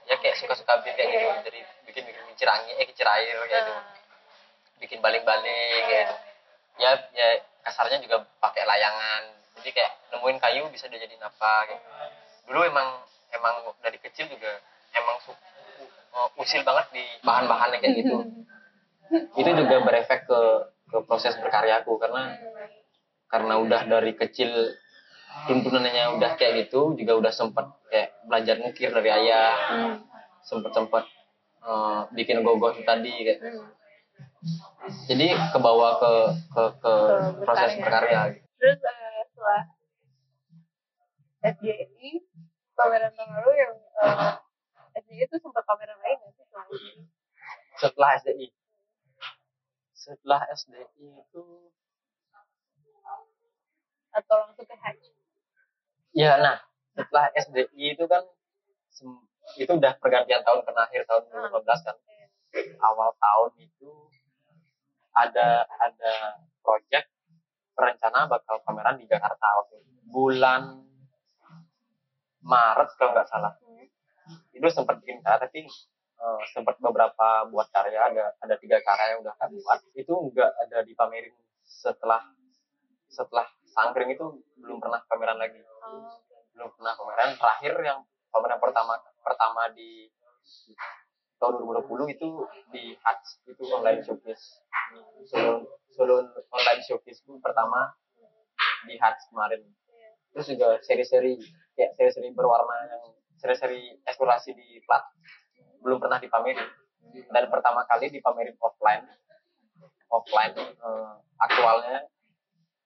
ya 0.08 0.16
kayak 0.24 0.40
suka 0.40 0.56
suka 0.56 0.80
bikin 0.80 0.96
kayak 0.96 1.12
gitu 1.12 1.28
dari 1.44 1.60
bikin 1.92 2.04
bikin 2.08 2.24
kincir 2.32 2.48
angin 2.48 2.72
eh 2.80 2.88
kincir 2.88 3.04
air 3.04 3.36
kayak 3.52 3.68
gitu. 3.68 3.74
Bikin 4.80 5.04
baling-baling 5.04 5.84
kayak 5.92 6.08
gitu. 6.08 6.16
Ya 6.80 6.96
ya 7.12 7.28
kasarnya 7.68 8.00
juga 8.00 8.24
pakai 8.40 8.64
layangan. 8.64 9.36
Jadi 9.60 9.70
kayak 9.76 9.92
nemuin 10.16 10.40
kayu 10.40 10.64
bisa 10.72 10.88
dijadiin 10.88 11.20
apa 11.20 11.68
gitu. 11.68 11.84
dulu 12.48 12.64
emang 12.64 13.04
emang 13.36 13.76
dari 13.84 14.00
kecil 14.00 14.32
juga 14.32 14.48
emang 14.96 15.20
su- 15.28 15.36
uh, 16.16 16.30
usil 16.40 16.64
banget 16.64 16.88
di 16.96 17.04
bahan-bahannya 17.28 17.84
kayak 17.84 17.96
gitu. 18.08 18.18
Itu 19.36 19.50
juga 19.52 19.76
berefek 19.84 20.24
ke 20.32 20.40
ke 20.88 20.98
proses 21.04 21.36
berkaryaku 21.38 22.00
karena 22.00 22.36
karena 23.28 23.54
udah 23.60 23.82
dari 23.86 24.16
kecil 24.16 24.50
tuntunannya 25.46 26.16
udah 26.16 26.40
kayak 26.40 26.66
gitu 26.66 26.96
juga 26.96 27.14
udah 27.16 27.30
sempet 27.30 27.68
kayak 27.88 28.16
belajar 28.26 28.56
ngukir 28.58 28.90
dari 28.90 29.10
ayah 29.12 29.52
Hmm. 29.68 29.96
sempet 30.42 30.72
sempet 30.72 31.04
uh, 31.62 32.08
bikin 32.12 32.40
gogoh 32.40 32.72
itu 32.72 32.82
tadi 32.82 33.12
kayak 33.12 33.40
Hmm. 33.44 33.68
jadi 35.06 35.36
kebawa 35.52 36.00
ke 36.00 36.12
ke 36.50 36.64
ke 36.80 36.94
Ke 36.96 37.44
proses 37.44 37.72
berkarya. 37.76 38.22
berkarya 38.22 38.22
terus 38.58 38.80
eh, 38.80 39.22
setelah 39.28 39.62
SJI 41.44 42.10
pameran 42.74 43.12
tahun 43.14 43.30
lalu 43.36 43.52
yang 43.56 43.74
SJI 44.96 45.22
itu 45.22 45.36
sempat 45.38 45.64
pameran 45.64 46.00
lain 46.00 46.18
nggak 46.18 46.34
sih 46.34 46.46
ini? 46.88 47.04
setelah 47.78 48.10
SDI 48.18 48.48
setelah 50.08 50.48
SDI 50.56 51.04
itu 51.20 51.44
atau 54.16 54.36
langsung 54.40 54.64
ke 54.64 54.76
ya 56.16 56.40
nah 56.40 56.58
setelah 56.96 57.28
SDI 57.36 58.00
itu 58.00 58.08
kan 58.08 58.24
itu 59.60 59.72
udah 59.72 59.94
pergantian 60.00 60.42
tahun 60.48 60.64
ke 60.64 60.72
akhir 60.72 61.02
tahun 61.08 61.22
2015 61.30 61.88
kan. 61.88 61.98
awal 62.82 63.14
tahun 63.20 63.52
itu 63.62 63.92
ada 65.14 65.68
ada 65.68 66.14
project 66.64 67.12
rencana 67.78 68.26
bakal 68.26 68.58
pameran 68.66 68.98
di 68.98 69.06
Jakarta 69.06 69.46
waktu 69.62 69.86
itu. 69.86 69.92
bulan 70.10 70.88
Maret 72.42 72.90
kalau 72.96 73.12
nggak 73.12 73.28
salah. 73.28 73.54
Itu 74.56 74.68
sempat 74.72 75.04
bikin 75.04 75.20
tapi 75.22 75.68
eh, 76.18 76.42
sempat 76.52 76.82
beberapa 76.82 77.48
buat 77.50 77.70
karya 77.70 78.00
ada 78.02 78.34
ada 78.42 78.56
tiga 78.58 78.82
karya 78.82 79.18
yang 79.18 79.22
udah 79.22 79.36
kami 79.38 79.62
buat. 79.62 79.80
Itu 79.94 80.14
nggak 80.34 80.52
ada 80.68 80.78
dipamerin 80.84 81.34
setelah 81.64 82.22
setelah 83.08 83.48
sangkring 83.72 84.14
itu 84.14 84.42
belum 84.60 84.82
pernah 84.82 85.02
pameran 85.08 85.38
lagi. 85.38 85.62
Oh, 85.62 86.18
belum 86.58 86.70
pernah 86.76 86.94
pameran. 86.98 87.30
Terakhir 87.38 87.74
yang 87.86 88.00
pameran 88.34 88.60
pertama 88.60 88.94
pertama 89.22 89.70
di 89.72 90.10
tahun 91.38 91.62
2020 91.62 92.16
itu 92.18 92.30
di 92.74 92.98
Hats 93.06 93.42
itu 93.46 93.64
online 93.70 94.02
showcase. 94.02 94.62
Solo, 95.30 95.70
Solo 95.94 96.16
online 96.50 96.82
showcase 96.82 97.22
itu 97.22 97.38
pertama 97.38 97.94
di 98.90 98.98
Hats 98.98 99.30
kemarin. 99.30 99.62
Terus 100.34 100.46
juga 100.54 100.82
seri-seri 100.82 101.38
ya 101.78 101.94
seri-seri 101.94 102.34
berwarna 102.34 102.90
yang 102.90 103.04
seri-seri 103.38 104.02
eksplorasi 104.02 104.58
di 104.58 104.82
plat 104.86 105.06
belum 105.80 105.98
pernah 105.98 106.18
dipamerin. 106.18 106.60
Dan 107.28 107.44
pertama 107.48 107.82
kali 107.86 108.10
dipamerin 108.10 108.56
offline 108.60 109.04
offline 110.08 110.54
eh, 110.56 111.14
aktualnya 111.38 112.08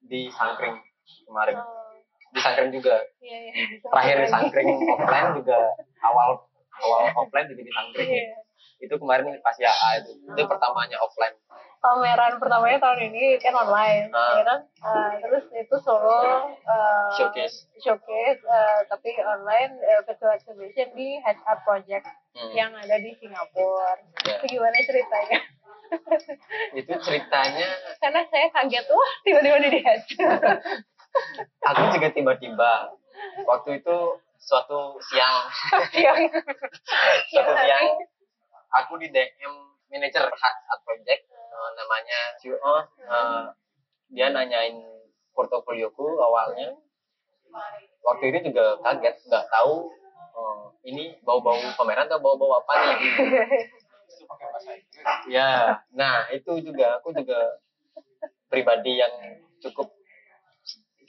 di 0.01 0.29
Sangkring 0.29 0.77
kemarin. 1.23 1.57
Oh, 1.57 1.93
di 2.27 2.39
Sangkring 2.39 2.71
juga. 2.71 2.97
Iya 3.19 3.37
iya. 3.43 3.53
Terakhir 3.81 4.15
di 4.17 4.29
Sangkring 4.29 4.69
offline 4.93 5.29
juga 5.35 5.57
awal 6.01 6.29
awal 6.79 7.01
offline 7.15 7.47
juga 7.47 7.61
di 7.61 7.71
Sangkring 7.71 8.09
Iya. 8.09 8.37
itu 8.81 8.93
kemarin 8.95 9.29
pas 9.41 9.53
ya 9.57 9.69
itu 9.99 10.11
itu 10.25 10.41
pertamanya 10.45 10.97
offline. 10.97 11.37
Pameran 11.81 12.37
pertamanya 12.37 12.77
tahun 12.77 13.09
ini 13.09 13.37
kan 13.37 13.53
online 13.53 14.09
Ah. 14.09 14.37
ya 14.37 14.43
kan? 14.43 14.59
Eh, 14.65 15.11
terus 15.17 15.45
itu 15.51 15.75
solo 15.81 16.49
eh, 16.53 17.09
Showcase. 17.17 17.69
showcase 17.77 18.41
eh, 18.41 18.79
tapi 18.85 19.17
online 19.17 19.77
eh, 19.77 20.01
virtual 20.05 20.33
exhibition 20.33 20.93
di 20.93 21.17
Head 21.21 21.37
Art 21.43 21.61
Project 21.61 22.05
Hmm. 22.31 22.51
yang 22.55 22.71
ada 22.71 22.95
di 22.95 23.11
Singapura. 23.19 23.99
Ya. 24.23 24.39
itu 24.39 24.55
gimana 24.55 24.77
ceritanya? 24.87 25.39
Itu 26.71 26.93
ceritanya 27.03 27.67
karena 27.99 28.23
saya 28.31 28.47
kaget 28.55 28.85
wah 28.87 29.13
tiba-tiba 29.27 29.57
di 29.67 29.81
aku 31.67 31.81
juga 31.99 32.07
tiba-tiba. 32.15 32.73
Waktu 33.43 33.83
itu 33.83 33.95
suatu 34.39 34.95
siang. 35.11 35.51
Yang 36.07 36.19
suatu 37.35 37.53
siang 37.59 37.87
aku 38.71 38.95
di 39.03 39.11
DM 39.11 39.53
manajer 39.91 40.23
Hats 40.23 40.61
Art 40.71 40.81
Project 40.87 41.27
eh, 41.27 41.69
namanya 41.75 42.19
oh, 42.63 42.83
eh, 43.03 43.43
dia 44.15 44.31
nanyain 44.31 44.79
portofolioku 45.35 46.15
awalnya. 46.23 46.79
Waktu 48.07 48.31
itu 48.31 48.51
juga 48.51 48.79
kaget 48.79 49.15
nggak 49.27 49.45
tahu 49.51 49.91
eh, 50.31 50.63
ini 50.87 51.03
bau-bau 51.21 51.59
pameran 51.75 52.07
atau 52.07 52.19
bau-bau 52.19 52.59
apa 52.59 52.73
nih? 52.73 52.97
Ya 55.29 55.81
nah 55.95 56.29
itu 56.31 56.59
juga 56.61 56.99
aku 56.99 57.13
juga 57.15 57.57
pribadi 58.51 58.99
yang 58.99 59.13
cukup 59.63 59.91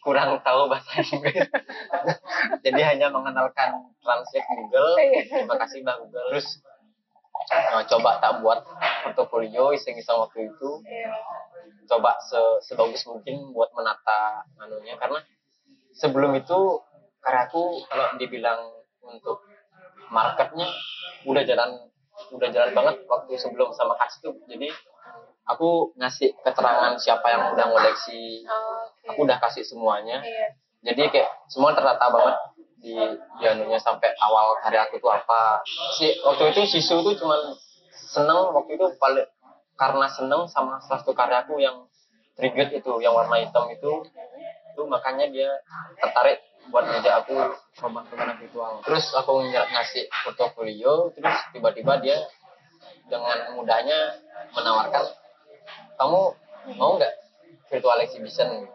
kurang 0.03 0.43
tahu 0.43 0.67
bahasa 0.67 0.99
Inggris. 0.99 1.47
Jadi 2.67 2.81
hanya 2.83 3.07
mengenalkan 3.15 3.95
translate 4.03 4.49
Google. 4.59 4.99
Terima 5.31 5.55
kasih 5.63 5.79
Mbak 5.87 5.97
Google. 6.07 6.27
Terus 6.35 6.49
eh, 7.55 7.83
coba 7.87 8.19
tak 8.19 8.43
buat 8.43 8.67
portofolio 9.07 9.71
iseng-iseng 9.75 10.19
waktu 10.19 10.51
itu. 10.51 10.71
Iya. 10.87 11.15
coba 11.83 12.15
se- 12.23 12.63
sebagus 12.67 13.03
mungkin 13.07 13.53
buat 13.55 13.71
menata 13.75 14.47
anunya. 14.59 14.95
Karena 14.99 15.19
sebelum 15.95 16.35
itu 16.35 16.83
karyaku 17.23 17.87
kalau 17.87 18.07
dibilang 18.19 18.82
untuk 19.05 19.43
marketnya 20.09 20.69
udah 21.27 21.43
jalan 21.43 21.71
udah 22.33 22.49
jalan 22.53 22.71
banget 22.77 22.97
waktu 23.09 23.33
sebelum 23.41 23.73
sama 23.73 23.97
Hats 23.97 24.21
tuh 24.21 24.37
jadi 24.47 24.69
aku 25.47 25.97
ngasih 25.99 26.39
keterangan 26.43 26.95
siapa 26.99 27.27
yang 27.31 27.43
udah 27.55 27.67
ngoleksi. 27.67 28.47
Oh, 28.47 28.87
aku 29.11 29.27
udah 29.27 29.39
kasih 29.43 29.65
semuanya. 29.67 30.23
Iya. 30.23 30.49
jadi 30.83 31.15
kayak 31.15 31.31
semua 31.47 31.71
tertata 31.79 32.11
banget 32.11 32.37
di 32.83 32.95
di 33.39 33.45
anunya 33.47 33.79
sampai 33.79 34.11
awal 34.19 34.59
karya 34.59 34.83
aku 34.87 34.99
tuh 34.99 35.11
apa. 35.15 35.63
Si 35.95 36.11
waktu 36.27 36.51
itu 36.51 36.63
sisu 36.79 37.07
tuh 37.07 37.15
cuman 37.15 37.55
seneng 37.95 38.51
waktu 38.51 38.75
itu 38.75 38.87
paling 38.99 39.27
karena 39.79 40.07
seneng 40.11 40.47
sama 40.51 40.83
salah 40.83 41.01
satu 41.03 41.15
karyaku 41.15 41.63
yang 41.63 41.87
trigger 42.35 42.75
itu 42.75 42.93
yang 42.99 43.15
warna 43.15 43.39
hitam 43.39 43.71
itu. 43.71 44.03
Itu 44.75 44.83
makanya 44.91 45.31
dia 45.31 45.51
tertarik 46.03 46.43
buat 46.71 46.85
ngajak 46.87 47.15
aku 47.25 47.35
coba 47.75 48.01
permainan 48.07 48.37
virtual 48.39 48.79
terus 48.85 49.11
aku 49.13 49.43
ngasih 49.49 50.07
portofolio 50.23 51.11
terus 51.13 51.37
tiba-tiba 51.51 51.99
dia 51.99 52.19
dengan 53.09 53.57
mudahnya 53.57 54.21
menawarkan 54.53 55.05
kamu 55.99 56.21
mau 56.79 56.91
nggak 56.97 57.13
virtual 57.69 57.99
exhibition 58.01 58.69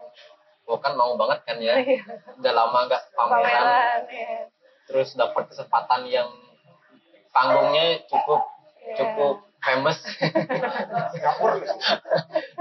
Gua 0.68 0.76
kan 0.84 0.92
mau 1.00 1.16
banget 1.16 1.48
kan 1.48 1.56
ya 1.64 1.80
Iya. 1.80 2.04
udah 2.36 2.52
lama 2.52 2.78
nggak 2.92 3.02
pameran 3.16 3.40
Pameran. 3.40 4.00
Iya. 4.12 4.36
terus 4.84 5.16
dapat 5.16 5.48
kesempatan 5.48 6.04
yang 6.12 6.28
panggungnya 7.32 8.04
cukup 8.04 8.44
Iya. 8.84 8.94
cukup 9.00 9.34
famous 9.64 9.96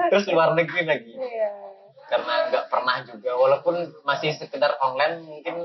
terus 0.09 0.25
luar 0.31 0.55
negeri 0.55 0.87
lagi 0.87 1.13
Iya. 1.13 1.51
Karena 2.07 2.33
nggak 2.47 2.65
pernah 2.67 2.97
juga 3.03 3.31
walaupun 3.35 3.75
masih 4.03 4.31
sekedar 4.33 4.79
online 4.79 5.21
mungkin 5.21 5.55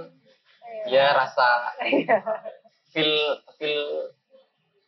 Iya. 0.83 0.85
ya 0.88 1.07
rasa 1.14 1.48
Iya. 1.85 2.18
feel 2.90 3.14
feel 3.57 4.11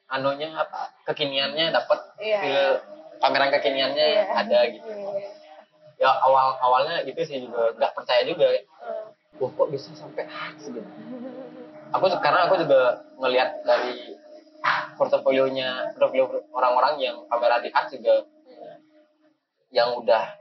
anunya 0.06 0.50
apa 0.50 0.90
kekiniannya 1.04 1.70
dapat 1.70 1.98
Iya. 2.18 2.38
feel 2.40 2.62
pameran 3.18 3.50
kekiniannya 3.52 4.06
Iya. 4.18 4.24
ada 4.34 4.58
gitu 4.68 4.90
Iya. 4.90 5.30
ya 5.94 6.10
awal 6.20 6.58
awalnya 6.58 7.06
gitu 7.06 7.20
sih 7.22 7.38
juga 7.40 7.70
nggak 7.78 7.92
percaya 7.94 8.26
juga. 8.26 8.50
Wah, 9.34 9.50
kok 9.50 9.66
bisa 9.66 9.90
sampai 9.94 10.26
Hats 10.26 10.62
gitu 10.64 10.78
aku 11.90 12.06
karena 12.18 12.46
aku 12.46 12.54
juga 12.58 13.02
ngelihat 13.18 13.62
dari 13.62 14.14
portofolionya 14.94 15.90
portofolio 15.94 16.26
orang-orang 16.50 16.98
yang 16.98 17.16
pameran 17.26 17.62
di 17.62 17.70
Hats 17.70 17.90
juga 17.90 18.22
yang 19.70 19.98
udah 19.98 20.38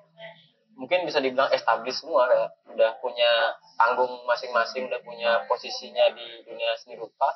mungkin 0.73 1.05
bisa 1.05 1.19
dibilang 1.19 1.49
established 1.49 2.01
semua 2.01 2.25
kayak 2.25 2.49
udah 2.73 2.91
punya 2.97 3.31
panggung 3.75 4.25
masing-masing 4.25 4.89
udah 4.89 5.01
punya 5.01 5.45
posisinya 5.45 6.09
di 6.12 6.43
dunia 6.43 6.73
seni 6.77 6.97
rupa 6.97 7.29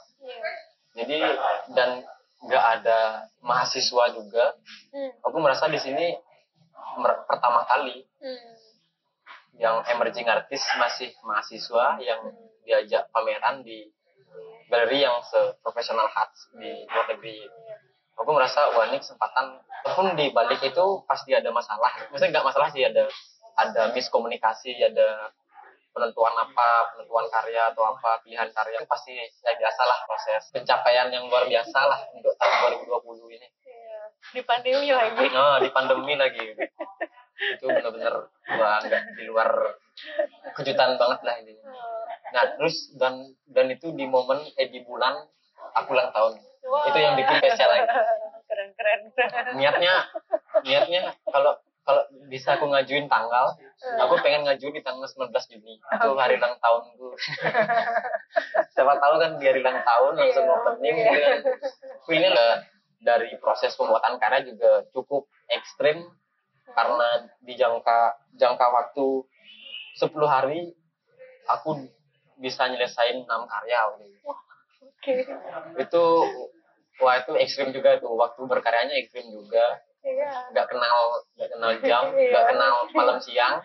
jadi 0.93 1.19
dan 1.71 2.01
nggak 2.37 2.65
ada 2.79 2.99
mahasiswa 3.41 4.03
juga 4.13 4.53
Hmm. 4.89 5.11
aku 5.21 5.37
merasa 5.37 5.65
di 5.67 5.77
sini 5.77 6.13
mer- 6.97 7.25
pertama 7.25 7.65
kali 7.65 8.05
Hmm. 8.17 8.53
yang 9.57 9.81
emerging 9.87 10.25
artist 10.25 10.65
masih 10.77 11.09
mahasiswa 11.21 11.97
yang 11.99 12.21
diajak 12.61 13.09
pameran 13.09 13.61
di 13.61 13.89
galeri 14.67 15.01
yang 15.01 15.17
seprofesional 15.23 16.05
Hats 16.07 16.51
di 16.53 16.83
luar 16.85 17.07
negeri. 17.09 17.39
Aku 18.17 18.29
merasa 18.33 18.73
wah 18.73 18.89
ini 18.89 18.97
kesempatan. 18.97 19.61
Walaupun 19.85 20.17
di 20.17 20.33
balik 20.33 20.59
itu 20.65 20.85
pasti 21.05 21.37
ada 21.37 21.53
masalah. 21.53 22.09
Maksudnya 22.09 22.33
nggak 22.33 22.47
masalah 22.49 22.67
sih 22.73 22.81
ada 22.81 23.05
ada 23.57 23.93
miskomunikasi, 23.93 24.73
ada 24.81 25.33
penentuan 25.97 26.33
apa, 26.37 26.93
penentuan 26.93 27.25
karya 27.33 27.73
atau 27.73 27.81
apa, 27.89 28.21
pilihan 28.21 28.49
karya 28.53 28.77
pasti 28.85 29.17
ya 29.17 29.51
biasa 29.57 29.81
lah 29.81 29.97
proses 30.05 30.41
pencapaian 30.53 31.09
yang 31.09 31.25
luar 31.25 31.49
biasa 31.49 31.79
lah 31.89 31.99
untuk 32.13 32.37
tahun 32.37 32.85
2020 32.85 33.37
ini. 33.37 33.47
Iya. 33.65 34.01
Di 34.37 34.41
pandemi 34.45 34.89
lagi. 34.93 35.25
Nah, 35.33 35.57
di 35.57 35.69
pandemi 35.73 36.13
lagi. 36.13 36.45
itu 37.37 37.69
benar-benar 37.69 38.33
wah 38.57 38.81
nggak 38.81 39.13
di 39.13 39.29
luar 39.29 39.77
kejutan 40.57 40.97
banget 40.97 41.19
lah 41.21 41.35
ini. 41.41 41.53
Nah, 42.33 42.43
terus 42.57 42.93
dan 42.97 43.33
dan 43.45 43.69
itu 43.69 43.93
di 43.93 44.09
momen 44.09 44.41
eh 44.57 44.69
di 44.73 44.81
bulan 44.81 45.21
aku 45.77 45.93
ulang 45.93 46.09
tahun. 46.13 46.33
Wah. 46.67 46.83
Itu 46.91 46.97
yang 46.99 47.15
bikin 47.15 47.35
spesial 47.39 47.69
lagi. 47.71 47.87
Keren 48.47 48.69
keren. 48.75 48.99
Niatnya 49.55 49.93
niatnya 50.63 51.01
kalau 51.31 51.55
kalau 51.87 52.03
bisa 52.27 52.59
aku 52.59 52.67
ngajuin 52.67 53.07
tanggal, 53.07 53.55
aku 54.03 54.19
pengen 54.19 54.43
ngajuin 54.43 54.75
di 54.75 54.83
tanggal 54.83 55.07
19 55.07 55.31
Juni. 55.55 55.79
Itu 55.79 56.19
hari 56.19 56.35
ulang 56.35 56.59
tahunku. 56.59 57.15
Siapa 58.75 58.99
tahu 58.99 59.13
kan 59.23 59.39
di 59.39 59.47
hari 59.47 59.63
ulang 59.63 59.79
tahun 59.87 60.19
langsung 60.19 60.43
Iya, 60.43 60.55
opening 60.59 60.95
iya. 60.99 61.03
gitu 61.07 61.19
kan. 61.23 61.37
Ini 62.11 62.27
lah 62.35 62.51
dari 62.99 63.31
proses 63.39 63.71
pembuatan 63.79 64.19
karya 64.19 64.51
juga 64.51 64.83
cukup 64.91 65.31
ekstrim 65.47 66.03
karena 66.75 67.31
di 67.39 67.55
jangka 67.55 68.19
jangka 68.35 68.67
waktu 68.67 69.23
10 69.95 70.11
hari 70.27 70.75
aku 71.47 71.87
bisa 72.35 72.67
nyelesain 72.67 73.23
6 73.23 73.31
karya 73.31 73.79
itu. 74.03 74.27
Oke. 74.27 75.23
itu 75.79 76.03
wah 76.97 77.15
itu 77.17 77.31
ekstrim 77.35 77.69
juga 77.69 77.97
tuh 77.97 78.13
waktu 78.13 78.41
berkaryanya 78.43 78.95
ekstrim 78.97 79.27
juga 79.27 79.81
Iya. 79.99 80.49
nggak 80.51 80.67
kenal 80.67 80.97
nggak 81.35 81.49
kenal 81.51 81.71
jam 81.81 82.03
Iya. 82.13 82.29
nggak 82.31 82.45
kenal 82.47 82.73
malam 82.91 83.17
siang 83.19 83.59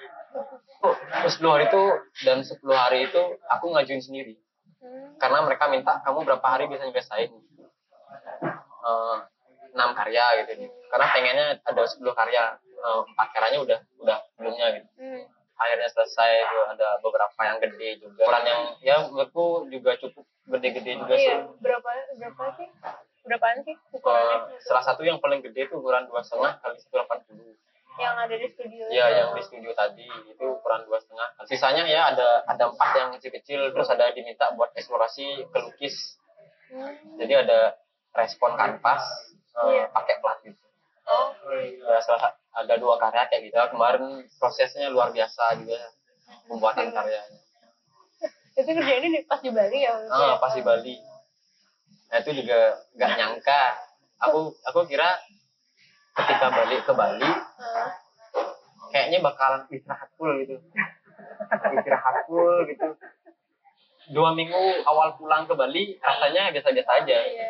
Oh, 0.83 0.97
10 1.23 1.38
hari 1.47 1.68
itu 1.68 1.83
dan 2.25 2.42
10 2.42 2.59
hari 2.73 3.07
itu 3.07 3.23
aku 3.47 3.71
ngajuin 3.71 4.01
sendiri 4.01 4.35
Hmm. 4.83 5.14
karena 5.14 5.38
mereka 5.40 5.71
minta 5.71 6.03
kamu 6.03 6.27
berapa 6.27 6.42
hari 6.45 6.66
bisa 6.66 6.83
nyelesain 6.83 7.31
Eh, 8.83 9.16
enam 9.73 9.95
karya 9.95 10.42
gitu 10.42 10.66
karena 10.88 11.07
pengennya 11.09 11.47
ada 11.62 11.83
10 11.83 12.03
karya 12.12 12.59
Eh, 12.75 13.01
empat 13.07 13.29
karyanya 13.31 13.62
udah 13.62 13.79
udah 13.97 14.18
sebelumnya 14.29 14.66
gitu 14.75 14.88
Hmm. 14.99 15.23
akhirnya 15.55 15.87
selesai 15.87 16.31
itu 16.42 16.59
ada 16.66 16.88
beberapa 16.99 17.40
yang 17.40 17.59
gede 17.61 17.88
juga 18.01 18.27
ukuran 18.27 18.42
yang 18.42 18.62
ya 18.83 18.97
menurutku 19.07 19.47
juga 19.71 19.95
cukup 19.97 20.27
gede-gede 20.51 20.99
juga 20.99 21.14
sih 21.14 21.31
Iya. 21.31 21.47
Berapa 21.62 21.88
berapa 22.18 22.45
sih? 22.59 22.68
Berapaan 23.22 23.58
sih 23.61 23.72
Eh, 23.72 23.94
ukurannya? 23.94 24.58
salah 24.61 24.82
satu 24.82 25.02
yang 25.02 25.16
paling 25.16 25.38
gede 25.40 25.64
itu 25.64 25.74
ukuran 25.74 26.04
dua 26.04 26.20
setengah 26.20 26.58
kali 26.58 26.76
180 26.76 27.54
yang 27.94 28.16
ada 28.16 28.33
di 28.33 28.48
studio. 28.48 28.88
ya 28.88 29.04
yang 29.12 29.31
di 29.31 29.42
studio 29.42 29.68
tadi 29.73 30.02
itu 30.25 30.44
ukuran 30.50 30.81
dua 30.83 30.96
setengah 30.96 31.29
sisanya 31.44 31.85
ya 31.85 32.08
ada 32.08 32.40
ada 32.42 32.64
empat 32.66 32.88
yang 32.94 33.08
kecil-kecil 33.12 33.68
terus 33.68 33.85
ada 33.87 34.08
diminta 34.10 34.48
buat 34.52 34.73
eksplorasi 34.73 35.48
kelukis 35.48 36.16
Hmm. 36.66 36.88
jadi 37.14 37.44
ada 37.44 37.77
respon 38.12 38.56
kanvas 38.56 39.04
eh, 39.60 39.68
Iya. 39.77 39.85
pakai 39.92 40.16
plat 40.18 40.40
gitu 40.40 40.56
Oke. 41.04 41.77
Ya, 41.77 42.00
salah 42.00 42.33
ada 42.50 42.75
dua 42.75 42.96
karya 42.96 43.29
kayak 43.29 43.42
gitu 43.44 43.60
kemarin 43.68 44.02
prosesnya 44.35 44.88
luar 44.88 45.12
biasa 45.12 45.60
juga 45.60 45.77
pembuatan 46.48 46.88
karyanya 46.88 47.38
Itu 48.52 48.64
kerjainnya 48.66 49.20
pas 49.23 49.37
di 49.38 49.48
Bali 49.48 49.79
ya? 49.79 49.92
ah 50.08 50.37
pas 50.38 50.52
di 50.52 50.60
Bali 50.60 50.96
nah 52.13 52.21
itu 52.21 52.31
juga 52.37 52.77
nggak 52.92 53.10
nyangka. 53.17 53.63
Aku 54.21 54.52
aku 54.69 54.85
kira 54.85 55.17
ketika 56.13 56.52
balik 56.52 56.85
ke 56.85 56.92
Bali 56.92 57.31
kayaknya 58.92 59.25
bakalan 59.25 59.65
istirahat 59.73 60.13
full 60.15 60.37
gitu. 60.44 60.60
Istirahat 61.81 62.29
full 62.29 62.69
gitu. 62.69 62.88
Dua 64.13 64.37
minggu 64.37 64.85
awal 64.85 65.17
pulang 65.17 65.48
ke 65.48 65.56
Bali 65.56 65.96
rasanya 65.98 66.52
biasa-biasa 66.52 66.92
aja. 67.02 67.17
Iya. 67.25 67.48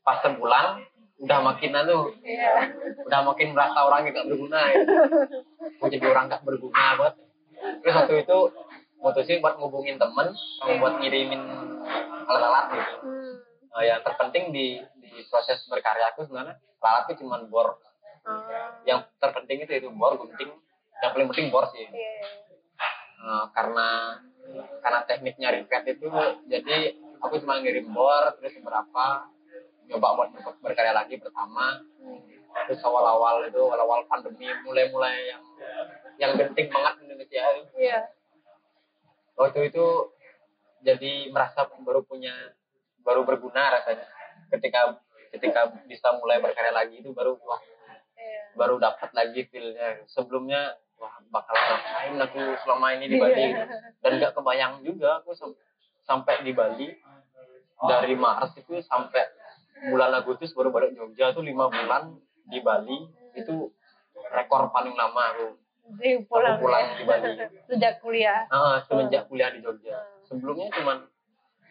pas 0.00 0.16
sebulan 0.24 0.80
udah 1.20 1.38
makin 1.44 1.76
anu 1.76 2.08
Iya. 2.24 2.72
udah 3.04 3.20
makin 3.20 3.52
merasa 3.52 3.84
orang 3.84 4.08
yang 4.08 4.16
gak 4.16 4.28
berguna 4.32 4.60
ya. 4.72 4.80
mau 5.76 5.92
jadi 5.92 6.06
orang 6.08 6.32
gak 6.32 6.40
berguna 6.40 6.96
banget 6.96 7.14
terus 7.84 7.94
waktu 8.00 8.14
itu 8.24 8.38
mutusin 8.96 9.44
buat 9.44 9.60
ngubungin 9.60 10.00
temen 10.00 10.32
buat 10.80 10.96
ngirimin 11.04 11.42
alat-alat 12.24 12.64
gitu 12.72 12.96
Nah, 13.70 13.82
yang 13.86 14.00
terpenting 14.02 14.50
di 14.50 14.82
di 14.98 15.10
proses 15.30 15.62
berkarya 15.70 16.10
aku 16.14 16.26
sebenarnya 16.26 16.58
itu 17.06 17.12
cuma 17.22 17.38
bor. 17.46 17.78
Ah, 18.26 18.82
yang 18.84 19.06
terpenting 19.22 19.64
itu 19.64 19.72
itu 19.72 19.88
bor 19.94 20.18
gunting. 20.18 20.50
Yang 21.00 21.10
paling 21.16 21.28
penting 21.32 21.46
bor 21.48 21.64
sih. 21.72 21.86
Iya. 21.86 22.26
Eh, 23.20 23.44
karena 23.52 24.16
karena 24.80 25.00
tekniknya 25.04 25.48
rivet 25.52 25.84
itu 25.92 26.08
jadi 26.48 26.96
aku 27.20 27.36
cuma 27.44 27.60
ngirim 27.60 27.92
bor 27.92 28.32
terus 28.40 28.56
berapa 28.64 29.28
nyoba 29.86 30.08
buat 30.16 30.28
ber- 30.32 30.60
berkarya 30.64 30.96
lagi 30.96 31.20
pertama 31.20 31.84
terus 32.66 32.80
awal-awal 32.82 33.44
itu 33.46 33.60
awal-awal 33.60 34.08
pandemi 34.08 34.48
mulai-mulai 34.64 35.36
yang 35.36 35.42
yang 36.16 36.32
genting 36.34 36.72
banget 36.72 36.94
di 36.98 37.02
Indonesia. 37.06 37.42
Iya. 37.76 38.00
waktu 39.36 39.72
itu 39.72 39.86
jadi 40.84 41.32
merasa 41.32 41.68
baru 41.80 42.00
punya 42.04 42.32
baru 43.00 43.22
berguna 43.22 43.72
rasanya 43.72 44.06
ketika 44.48 45.00
ketika 45.30 45.60
bisa 45.84 46.10
mulai 46.14 46.38
berkarya 46.38 46.70
lagi 46.70 46.98
itu 46.98 47.10
baru 47.10 47.38
wah 47.40 47.60
Iya. 48.12 48.52
baru 48.52 48.76
dapat 48.76 49.10
lagi 49.10 49.48
feelnya 49.48 50.04
sebelumnya 50.04 50.60
wah 50.94 51.16
bakal 51.26 51.56
ngapain 51.56 52.20
aku 52.20 52.40
selama 52.60 52.92
ini 52.92 53.06
di 53.06 53.16
Bali 53.16 53.44
Iya. 53.48 53.64
dan 53.98 54.10
nggak 54.14 54.32
kebayang 54.34 54.74
juga 54.82 55.18
aku 55.18 55.32
sam- 55.32 55.56
sampai 56.02 56.42
di 56.42 56.52
Bali 56.52 56.92
dari 57.80 58.12
Maret 58.12 58.52
itu 58.56 58.76
sampai 58.82 59.24
bulan 59.86 60.12
Agustus 60.12 60.52
baru 60.52 60.68
balik 60.68 60.92
Jogja 60.92 61.32
tuh 61.32 61.40
lima 61.40 61.66
bulan 61.66 62.12
di 62.44 62.60
Bali 62.60 63.08
itu 63.32 63.72
rekor 64.28 64.68
paling 64.68 64.92
lama 64.92 65.22
aku 65.32 65.46
pulang, 66.22 66.54
Aku 66.54 66.62
pulang 66.62 66.84
ya. 66.84 66.94
di 66.94 67.04
Bali. 67.04 67.30
Sejak 67.68 67.98
kuliah. 67.98 68.44
ah, 68.46 68.84
semenjak 68.84 69.24
kuliah 69.26 69.48
di 69.48 69.58
Jogja 69.58 69.96
sebelumnya 70.22 70.68
cuman 70.70 71.08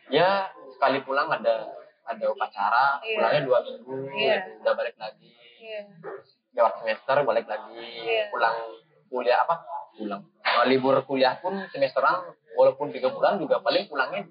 ya 0.09 0.49
sekali 0.73 1.01
pulang 1.01 1.29
ada 1.29 1.69
ada 2.03 2.25
upacara 2.27 2.97
Iya. 2.99 3.15
pulangnya 3.15 3.41
dua 3.45 3.59
minggu 3.61 3.93
Iya. 4.11 4.37
udah 4.61 4.73
balik 4.73 4.97
lagi 4.97 5.29
Iya. 5.61 5.81
lewat 6.53 6.73
semester 6.81 7.17
balik 7.23 7.45
lagi 7.45 7.77
Iya. 7.77 8.33
pulang 8.33 8.57
kuliah 9.07 9.39
apa 9.41 9.55
pulang 9.93 10.23
Eh, 10.39 10.65
libur 10.65 10.97
kuliah 11.05 11.37
pun 11.37 11.53
semesteran 11.69 12.25
walaupun 12.57 12.89
tiga 12.89 13.13
bulan 13.13 13.37
juga 13.37 13.61
paling 13.61 13.85
pulangnya 13.85 14.25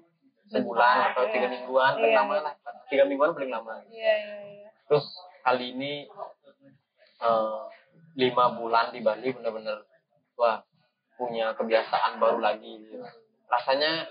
sebulan 0.47 1.15
atau 1.15 1.23
Iya. 1.23 1.31
tiga 1.31 1.47
mingguan 1.47 1.91
paling 1.95 2.11
Iya. 2.11 2.19
lama 2.19 2.33
lah 2.43 2.53
tiga 2.91 3.03
mingguan 3.07 3.31
paling 3.31 3.47
lama 3.49 3.73
Iya, 3.87 4.13
iya, 4.19 4.35
iya. 4.59 4.69
terus 4.85 5.07
kali 5.41 5.71
ini 5.73 6.11
eh, 7.19 7.59
lima 8.15 8.51
bulan 8.51 8.91
di 8.91 8.99
Bali 8.99 9.31
bener-bener 9.31 9.83
wah 10.35 10.59
punya 11.15 11.51
kebiasaan 11.51 12.15
baru 12.15 12.39
lagi 12.39 12.79
rasanya 13.45 14.07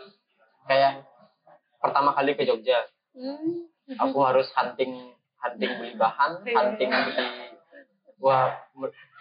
kayak 0.64 1.04
pertama 1.78 2.12
kali 2.12 2.34
ke 2.34 2.44
Jogja 2.44 2.86
Hmm. 3.12 3.66
aku 3.98 4.18
harus 4.22 4.46
hunting 4.52 5.10
hunting 5.38 5.72
beli 5.74 5.94
bahan 5.94 6.38
Iya. 6.42 6.54
hunting 6.54 6.90
beli 6.90 7.26
wah 8.18 8.54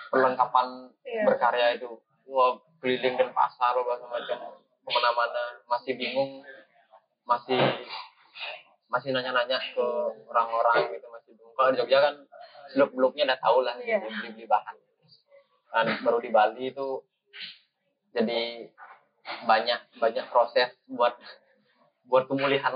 perlengkapan 0.08 0.92
Iya. 1.02 1.24
berkarya 1.24 1.68
itu 1.76 1.98
wah 2.26 2.58
keliling 2.78 3.16
dan 3.16 3.30
pasar 3.32 3.74
segala 3.74 4.06
macam 4.06 4.38
ke 4.62 4.90
mana-mana 4.90 5.44
masih 5.66 5.98
bingung 5.98 6.46
masih 7.24 7.58
masih 8.88 9.10
nanya-nanya 9.12 9.58
ke 9.74 9.86
orang-orang 10.26 10.94
gitu 10.94 11.08
masih 11.10 11.32
bingung 11.34 11.54
kalau 11.54 11.70
di 11.74 11.78
Jogja 11.78 12.00
kan 12.00 12.16
seluk 12.70 12.92
beluknya 12.94 13.24
udah 13.26 13.40
tahu 13.40 13.58
lah 13.64 13.76
Iya. 13.80 13.98
beli 13.98 14.30
beli 14.32 14.46
bahan 14.46 14.76
dan 15.68 15.88
baru 16.02 16.18
di 16.20 16.30
Bali 16.30 16.70
itu 16.70 17.02
jadi 18.12 18.70
banyak 19.44 19.80
banyak 19.98 20.26
proses 20.30 20.70
buat 20.88 21.18
buat 22.08 22.26
pemulihan 22.26 22.74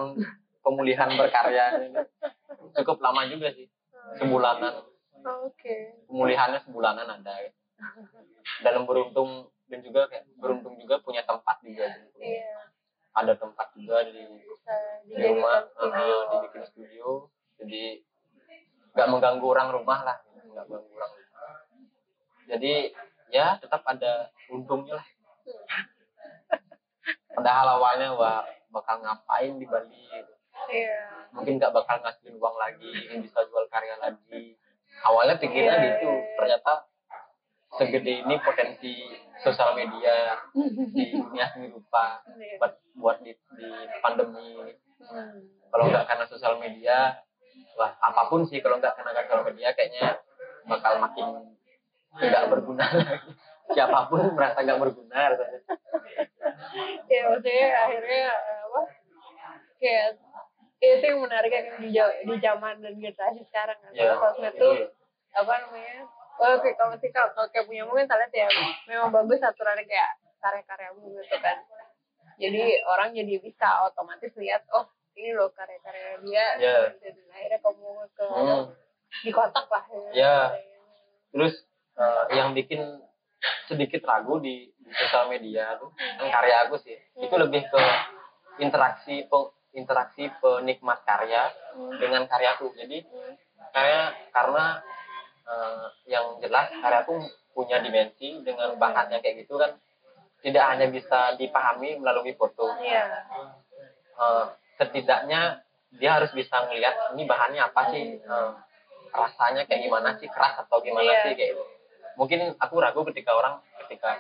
pemulihan 0.62 1.10
berkarya 1.12 1.66
ini. 1.82 2.00
cukup 2.78 3.02
lama 3.02 3.26
juga 3.28 3.52
sih 3.52 3.68
sebulanan 4.16 4.86
Oke. 5.44 6.06
pemulihannya 6.06 6.60
sebulanan 6.62 7.08
ada 7.08 7.36
dan 8.62 8.86
beruntung 8.86 9.50
dan 9.66 9.80
juga 9.82 10.06
kayak 10.08 10.28
beruntung 10.38 10.76
juga 10.78 11.00
punya 11.00 11.24
tempat 11.24 11.58
juga 11.62 11.88
Iya. 12.16 12.70
ada 13.12 13.34
tempat 13.34 13.72
juga 13.74 14.04
di 14.06 14.24
Bisa 14.24 14.76
di 15.04 15.24
rumah 15.26 15.66
dijadikan 15.66 15.90
studio. 15.90 16.06
eh, 16.06 16.24
dibikin 16.32 16.64
studio 16.66 17.08
jadi 17.58 17.84
nggak 18.92 19.08
mengganggu 19.10 19.46
orang 19.48 19.70
rumah 19.72 20.00
lah 20.04 20.18
nggak 20.22 20.66
mengganggu 20.68 20.92
orang 20.92 21.12
rumah 21.12 21.52
jadi 22.46 22.74
ya 23.32 23.56
tetap 23.58 23.82
ada 23.86 24.28
untungnya 24.48 25.00
lah 25.00 25.08
padahal 27.32 27.68
awalnya 27.80 28.10
wah 28.14 28.44
bakal 28.72 29.00
ngapain 29.00 29.56
di 29.56 29.66
Bali 29.66 30.02
gitu. 30.08 30.34
Iya. 30.68 31.28
mungkin 31.32 31.58
nggak 31.58 31.72
bakal 31.72 31.96
ngasilin 32.00 32.36
uang 32.36 32.56
lagi 32.56 32.92
bisa 33.20 33.40
jual 33.48 33.66
karya 33.68 33.96
lagi 33.98 34.56
awalnya 35.02 35.36
pikirnya 35.36 35.74
Iya, 35.74 35.84
gitu 35.96 36.08
iya, 36.08 36.20
iya. 36.22 36.36
ternyata 36.38 36.74
segede 37.72 38.12
ini 38.20 38.36
potensi 38.38 38.94
sosial 39.40 39.74
media 39.74 40.38
di 40.92 41.04
dunia 41.10 41.50
seni 41.50 41.72
rupa 41.72 42.20
Iya. 42.36 42.60
buat 42.60 42.74
buat 42.94 43.18
di, 43.20 43.32
di 43.32 43.68
pandemi 44.00 44.54
ini 44.56 44.74
Hmm. 45.02 45.42
kalau 45.74 45.90
nggak 45.90 46.06
karena 46.06 46.26
sosial 46.26 46.62
media 46.62 47.18
wah 47.74 47.90
apa 47.98 48.30
pun 48.30 48.46
sih 48.46 48.62
kalau 48.62 48.78
nggak 48.78 48.94
karena 48.94 49.18
sosial 49.18 49.42
media 49.42 49.74
kayaknya 49.74 50.22
bakal 50.64 51.02
makin 51.02 51.26
nggak 52.14 52.44
berguna 52.48 52.86
lagi 53.02 53.34
siapa 53.74 54.06
pun 54.06 54.30
merasa 54.38 54.62
nggak 54.62 54.78
berguna 54.78 55.34
rasanya 55.34 55.60
ya 57.10 57.20
maksudnya 57.26 57.68
akhirnya 57.82 58.24
eh, 58.30 58.61
kayak 59.82 60.22
itu 60.82 61.04
yang 61.04 61.22
menarik 61.22 61.50
kan 61.50 61.64
di, 61.78 61.90
di 61.98 62.36
zaman 62.38 62.76
dan 62.80 62.94
generasi 62.96 63.42
sekarang. 63.50 63.78
Kan 63.82 63.92
ya 63.94 64.14
Kalau 64.14 64.34
sosmed 64.34 64.54
tuh 64.56 64.74
apa 65.32 65.54
namanya 65.64 66.06
oh, 66.38 66.58
oke 66.58 66.70
kalau 66.74 66.94
sih 66.98 67.10
kalau, 67.10 67.30
kalau 67.34 67.48
kayak 67.50 67.66
punya 67.66 67.84
mungkin 67.86 68.06
talent 68.06 68.30
ya 68.30 68.48
memang 68.86 69.10
bagus 69.10 69.42
aturannya 69.42 69.86
kayak 69.86 70.12
karya-karyamu 70.38 71.18
gitu 71.18 71.38
kan. 71.38 71.58
Jadi 72.38 72.82
orang 72.84 73.14
jadi 73.14 73.38
bisa 73.38 73.86
otomatis 73.86 74.34
lihat 74.34 74.66
oh 74.74 74.86
ini 75.14 75.34
loh 75.34 75.54
karya-karya 75.54 76.18
dia. 76.26 76.46
Ya. 76.58 76.76
dan 76.98 77.16
akhirnya 77.30 77.60
kamu 77.60 77.90
ke 78.14 78.26
Hmm. 78.26 78.64
di 79.22 79.30
kontak 79.30 79.66
lah. 79.68 79.84
Ya. 80.14 80.56
terus 81.32 81.54
eh, 81.96 82.24
yang 82.36 82.52
bikin 82.52 82.80
sedikit 83.66 84.04
ragu 84.04 84.38
di, 84.38 84.68
di 84.76 84.92
sosial 84.92 85.32
media 85.32 85.80
tuh 85.80 85.90
kan 85.96 86.28
karya 86.28 86.68
aku 86.68 86.76
sih 86.78 86.98
itu 87.16 87.36
lebih 87.38 87.64
ke 87.64 87.82
interaksi 88.60 89.24
pe- 89.26 89.52
interaksi 89.74 90.28
penikmat 90.44 91.04
karya 91.08 91.48
dengan 91.98 92.28
karyaku 92.28 92.76
jadi 92.76 93.04
karya 93.72 94.02
karena 94.36 94.66
eh, 95.48 95.86
yang 96.12 96.38
jelas 96.44 96.68
karyaku 96.76 97.16
punya 97.52 97.80
dimensi 97.84 98.40
dengan 98.44 98.76
bahannya 98.80 99.20
kayak 99.20 99.44
gitu 99.44 99.60
kan 99.60 99.76
tidak 100.42 100.64
hanya 100.74 100.90
bisa 100.90 101.38
dipahami 101.38 102.02
melalui 102.02 102.34
foto. 102.34 102.66
Iya. 102.82 103.06
Eh, 104.18 104.46
setidaknya 104.82 105.62
dia 106.00 106.18
harus 106.18 106.32
bisa 106.34 106.66
ngelihat 106.66 107.14
ini 107.14 107.24
bahannya 107.28 107.62
apa 107.62 107.82
sih 107.94 108.18
Eh, 108.18 108.52
rasanya 109.12 109.68
kayak 109.68 109.84
gimana 109.84 110.16
sih 110.24 110.32
keras 110.32 110.56
atau 110.64 110.80
gimana 110.80 111.04
Iya. 111.12 111.22
sih 111.28 111.34
kayak 111.36 111.50
gitu. 111.56 111.64
Mungkin 112.16 112.40
aku 112.60 112.76
ragu 112.80 113.04
ketika 113.12 113.36
orang 113.36 113.60
ketika 113.86 114.18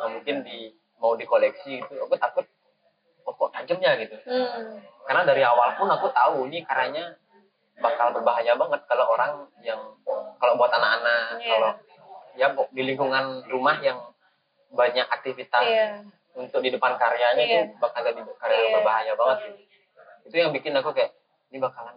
eh, 0.00 0.08
mungkin 0.12 0.44
di 0.44 0.72
mau 1.02 1.18
dikoleksi 1.18 1.82
gitu 1.82 1.94
aku 1.98 2.14
takut 2.14 2.46
kok 3.34 3.50
tajam 3.52 3.78
ya 3.78 3.92
gitu 3.96 4.16
hmm. 4.24 4.78
karena 5.04 5.22
dari 5.24 5.42
awal 5.42 5.74
pun 5.74 5.88
aku 5.88 6.08
tahu 6.10 6.46
ini 6.46 6.62
karyanya 6.62 7.16
bakal 7.78 8.14
berbahaya 8.14 8.54
banget 8.54 8.80
kalau 8.86 9.06
orang 9.10 9.32
yang 9.60 9.80
kalau 10.38 10.54
buat 10.54 10.70
anak-anak 10.70 11.40
Iya. 11.40 11.50
kalau 11.50 11.70
ya 12.32 12.46
di 12.70 12.82
lingkungan 12.84 13.44
rumah 13.48 13.76
yang 13.80 13.98
banyak 14.72 15.04
aktivitas 15.04 15.62
iya 15.62 16.00
untuk 16.32 16.64
di 16.64 16.70
depan 16.70 16.96
karyanya 16.96 17.42
Iya. 17.42 17.60
itu 17.68 17.76
bakal 17.76 18.00
jadi 18.04 18.20
karya 18.38 18.56
yang 18.56 18.68
Iya. 18.68 18.76
berbahaya 18.78 19.12
banget 19.14 19.38
sih. 19.42 19.54
itu 20.30 20.36
yang 20.38 20.50
bikin 20.54 20.72
aku 20.78 20.94
kayak 20.94 21.12
ini 21.50 21.58
bakalan 21.58 21.92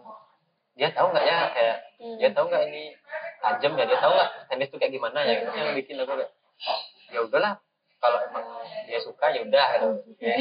dia 0.76 0.92
tahu 0.92 1.08
nggak 1.08 1.24
ya 1.24 1.38
kayak 1.54 1.76
Hmm. 1.96 2.16
dia 2.20 2.28
tahu 2.36 2.44
nggak 2.52 2.64
ini 2.68 2.92
tajam 3.40 3.72
ya 3.72 3.84
dia 3.88 3.96
tahu 3.96 4.12
nggak 4.12 4.30
stainless 4.44 4.68
itu 4.68 4.76
kayak 4.76 4.92
gimana 4.92 5.18
ya 5.24 5.32
itu 5.40 5.50
yang 5.56 5.72
bikin 5.72 5.96
aku 5.96 6.12
kayak 6.12 6.30
ya 7.08 7.20
udahlah 7.22 7.54
kalau 7.96 8.18
emang 8.22 8.44
dia 8.86 9.00
suka 9.00 9.26
ya 9.30 9.40
udah 9.42 9.66
gitu. 9.76 9.88
Ya. 10.20 10.36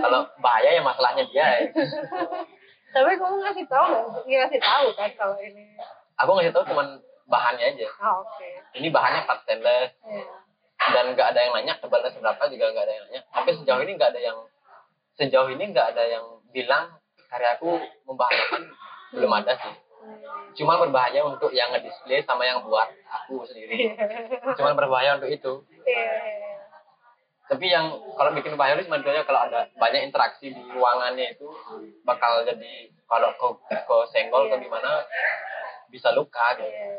kalau 0.00 0.20
bahaya 0.38 0.70
ya 0.72 0.82
masalahnya 0.82 1.24
dia 1.28 1.46
ya. 1.58 1.60
tapi 2.90 3.16
kamu 3.16 3.36
ngasih 3.40 3.66
tahu 3.66 3.88
nggak 4.24 4.38
ngasih 4.46 4.60
tahu 4.60 4.86
kan 4.94 5.10
kalau 5.16 5.36
ini 5.38 5.76
aku 6.14 6.30
ngasih 6.36 6.52
tahu 6.52 6.64
cuman 6.68 6.86
bahannya 7.26 7.64
aja 7.72 7.88
oh, 8.04 8.22
oke 8.22 8.48
ini 8.76 8.88
bahannya 8.88 9.24
plat 9.24 9.40
stainless 9.42 9.90
Iya. 10.02 10.24
dan 10.92 11.04
nggak 11.14 11.28
ada 11.30 11.40
yang 11.40 11.52
nanya 11.54 11.74
tebalnya 11.78 12.10
seberapa 12.10 12.42
juga 12.50 12.64
nggak 12.70 12.84
ada 12.84 12.92
yang 12.92 13.04
nanya 13.06 13.20
tapi 13.30 13.50
sejauh 13.54 13.80
ini 13.80 13.92
nggak 13.94 14.10
ada 14.12 14.20
yang 14.20 14.38
sejauh 15.14 15.48
ini 15.48 15.64
nggak 15.70 15.86
ada 15.94 16.04
yang 16.06 16.24
bilang 16.50 16.84
karyaku 17.30 17.78
membahayakan 18.04 18.62
belum 19.14 19.32
ada 19.32 19.54
sih 19.56 19.74
cuma 20.52 20.76
berbahaya 20.76 21.22
untuk 21.24 21.48
yang 21.48 21.70
ngedisplay 21.70 22.20
sama 22.20 22.44
yang 22.44 22.60
buat 22.60 22.90
aku 23.08 23.46
sendiri 23.46 23.94
cuma 24.52 24.74
berbahaya 24.74 25.16
untuk 25.16 25.30
itu 25.30 25.52
Iya. 25.82 26.51
Tapi 27.50 27.66
yang 27.68 27.98
kalau 28.14 28.30
bikin 28.32 28.54
bahaya 28.54 28.78
itu 28.78 28.88
aja 28.88 29.22
kalau 29.26 29.40
ada 29.50 29.66
banyak 29.74 30.06
interaksi 30.06 30.54
di 30.54 30.62
ruangannya 30.72 31.34
itu 31.34 31.46
bakal 32.06 32.46
jadi 32.46 32.88
kalau 33.10 33.28
ke 33.34 33.48
ke 33.68 33.96
senggol 34.14 34.46
atau 34.48 34.58
gimana 34.62 35.02
bisa 35.92 36.14
luka 36.14 36.56
gitu. 36.56 36.70
Iya. 36.70 36.96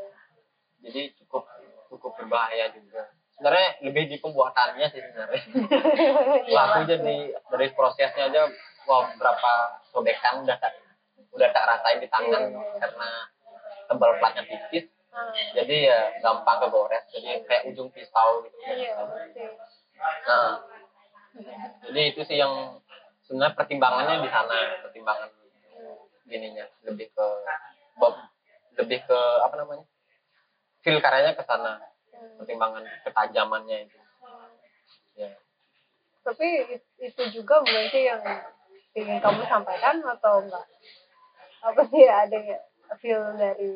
jadi 0.84 1.02
cukup 1.24 1.48
cukup 1.90 2.12
berbahaya 2.20 2.70
juga. 2.76 3.08
Sebenarnya 3.34 3.70
lebih 3.82 4.04
di 4.14 4.18
pembuatannya 4.22 4.88
sih 4.94 5.02
sebenarnya. 5.02 5.42
Iya, 6.48 6.54
Wah, 6.54 6.64
aku 6.70 6.80
Mas. 6.84 6.90
jadi 6.92 7.16
dari 7.50 7.68
prosesnya 7.74 8.30
aja 8.30 8.42
wah 8.86 9.10
berapa 9.16 9.52
sobekan 9.90 10.44
udah 10.44 10.60
tak 10.60 10.76
udah 11.34 11.50
tak 11.50 11.64
rasain 11.66 12.04
di 12.04 12.08
tangan 12.12 12.52
Iya, 12.52 12.78
karena 12.84 13.10
tebal 13.90 14.12
platnya 14.22 14.44
tipis. 14.46 14.86
Ah, 15.14 15.30
jadi 15.56 15.76
ya 15.90 16.00
gampang 16.22 16.62
kegores. 16.68 17.06
Jadi 17.10 17.42
kayak 17.48 17.64
ujung 17.74 17.90
pisau 17.90 18.44
gitu. 18.46 18.58
Iya 18.70 18.98
nah 20.00 20.60
jadi 21.90 22.02
itu 22.16 22.22
sih 22.28 22.38
yang 22.40 22.80
sebenarnya 23.28 23.56
pertimbangannya 23.56 24.16
di 24.24 24.30
sana 24.30 24.58
pertimbangan 24.84 25.30
gininya 26.28 26.66
lebih 26.88 27.12
ke 27.12 27.26
bob- 28.00 28.30
lebih 28.80 29.04
ke 29.06 29.20
apa 29.44 29.56
namanya 29.60 29.86
feel 30.84 31.00
karyanya 31.00 31.36
ke 31.36 31.44
sana 31.46 31.80
pertimbangan 32.40 32.84
ketajamannya 33.04 33.88
itu. 33.88 34.00
Ya. 35.20 35.32
Tapi 36.24 36.48
it- 36.80 36.92
itu 37.00 37.24
juga 37.42 37.60
bukan 37.62 37.86
sih 37.92 38.04
yang 38.08 38.22
ingin 38.96 39.18
kamu 39.20 39.44
sampaikan 39.48 40.00
atau 40.02 40.44
enggak? 40.44 40.66
Apa 41.64 41.82
sih 41.88 42.04
ada 42.08 42.38
feel 43.00 43.22
dari 43.36 43.72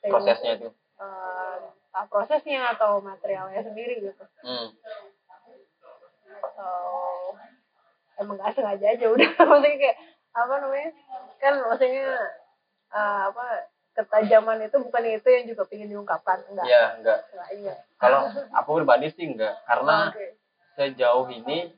dari, 0.00 0.12
prosesnya 0.12 0.52
itu. 0.60 0.68
Eh, 0.72 1.43
entah 1.94 2.10
prosesnya 2.10 2.74
atau 2.74 2.98
materialnya 2.98 3.62
sendiri 3.62 4.02
gitu. 4.02 4.24
Hmm. 4.42 4.74
atau 6.34 6.82
emang 8.18 8.34
gak 8.34 8.58
sengaja 8.58 8.98
aja 8.98 9.06
udah. 9.14 9.30
Maksudnya 9.38 9.78
kayak 9.78 9.96
apa 10.34 10.54
namanya 10.58 10.90
kan 11.38 11.54
maksudnya 11.62 12.10
eh, 12.90 13.20
apa 13.30 13.46
ketajaman 13.94 14.66
itu 14.66 14.76
bukan 14.82 15.06
itu 15.06 15.28
yang 15.30 15.44
juga 15.46 15.62
ingin 15.70 15.94
diungkapkan 15.94 16.42
enggak 16.50 16.66
ya 16.66 16.98
enggak 16.98 17.18
enggak 17.30 17.48
iya. 17.54 17.74
Kalau 18.02 18.26
aku 18.50 18.82
pribadi 18.82 19.14
sih 19.14 19.30
enggak 19.30 19.54
karena 19.70 20.10
Oke. 20.10 20.34
sejauh 20.74 21.30
ini 21.30 21.70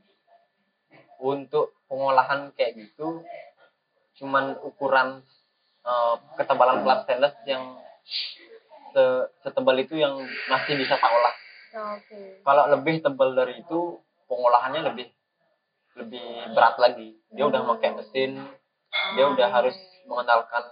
untuk 1.20 1.76
pengolahan 1.92 2.56
kayak 2.56 2.80
gitu 2.80 3.20
cuman 4.16 4.56
ukuran 4.64 5.20
eh, 5.84 6.14
ketebalan 6.40 6.80
plat 6.80 7.04
stainless 7.04 7.36
yang 7.44 7.76
setebal 9.44 9.76
itu 9.78 9.94
yang 9.98 10.16
masih 10.48 10.74
bisa 10.76 10.96
tak 10.96 11.10
olah 11.12 11.34
oke. 11.96 12.20
Kalau 12.40 12.64
lebih 12.72 13.04
tebal 13.04 13.36
dari 13.36 13.60
itu 13.60 14.00
pengolahannya 14.26 14.82
lebih 14.92 15.06
lebih 15.96 16.52
berat 16.52 16.76
lagi. 16.80 17.16
Dia 17.32 17.44
udah 17.48 17.62
pakai 17.76 17.90
mesin 17.96 18.40
dia 19.16 19.24
udah 19.28 19.48
harus 19.52 19.76
mengenalkan 20.08 20.64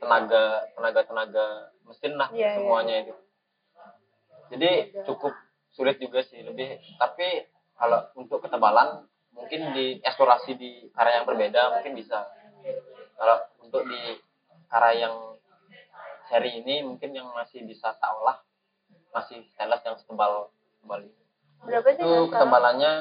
tenaga 0.00 0.64
tenaga 0.72 1.00
tenaga 1.04 1.46
mesin 1.84 2.16
lah 2.16 2.28
Iya, 2.32 2.40
iya. 2.40 2.56
semuanya 2.56 2.94
itu. 3.04 3.14
Jadi 4.50 4.70
cukup 5.06 5.34
sulit 5.70 6.00
juga 6.00 6.24
sih 6.24 6.40
lebih 6.42 6.80
tapi 6.96 7.46
kalau 7.76 8.00
untuk 8.16 8.40
ketebalan 8.42 9.04
mungkin 9.36 9.72
di 9.76 10.00
eksplorasi 10.02 10.56
di 10.58 10.88
karya 10.92 11.22
yang 11.22 11.26
berbeda 11.28 11.78
mungkin 11.78 11.92
bisa. 11.94 12.26
Kalau 13.16 13.36
untuk 13.60 13.84
di 13.86 14.16
karya 14.72 15.06
yang 15.08 15.14
seri 16.30 16.62
ini 16.62 16.86
mungkin 16.86 17.10
yang 17.10 17.26
masih 17.34 17.66
bisa 17.66 17.90
tak 17.98 18.14
olah 18.22 18.38
masih 19.10 19.42
stainless 19.50 19.82
yang 19.82 19.98
setebal 19.98 20.54
kembali. 20.78 21.10
Berapa 21.66 21.88
sih 21.98 22.06
itu 22.06 22.30
ketebalannya 22.30 22.92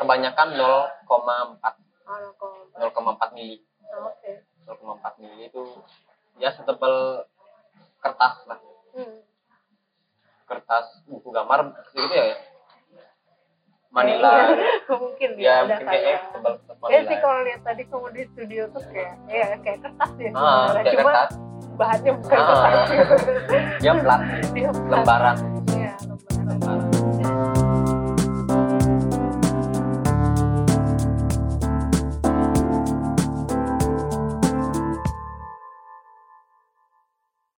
kebanyakan 0.00 0.48
0,4 0.56 1.76
Oh, 2.08 2.32
kok. 2.40 2.72
0,4 2.80 3.36
mili. 3.36 3.60
Oke. 3.84 4.48
0,4 4.64 5.20
mili 5.20 5.52
itu 5.52 5.60
ya 6.40 6.48
setebal 6.56 7.28
kertas 8.00 8.48
lah. 8.48 8.58
Hmm. 8.96 9.20
kertas 10.48 11.04
buku 11.04 11.28
gambar 11.28 11.76
gitu 11.92 12.08
ya? 12.08 12.40
Manila 13.92 14.32
mungkin 15.04 15.30
ya 15.36 15.64
ada 15.64 15.76
mungkin 15.76 15.86
kayak 15.92 16.16
setebal 16.24 16.54
kertas 16.64 16.88
ya 16.88 17.00
Manila 17.00 17.08
sih 17.12 17.16
kalau 17.20 17.38
lihat 17.44 17.60
tadi 17.64 17.82
kamu 17.84 18.08
di 18.16 18.22
studio 18.32 18.62
tuh 18.72 18.82
kayak 18.88 19.14
ya 19.28 19.46
kayak 19.60 19.78
kertas 19.84 20.10
ya 20.16 20.30
ah 20.32 20.72
kayak 20.72 20.96
cuma 20.96 21.10
kertas 21.12 21.32
bahannya 21.78 22.12
bukan 22.18 22.38
Ah. 22.38 22.46
kertas 22.90 23.22
dia 23.78 23.92
plat. 23.94 24.20
Dia 24.52 24.68
bukan. 24.74 24.90
lembaran. 24.90 25.36
Iya, 25.70 25.92
lembaran 26.42 26.77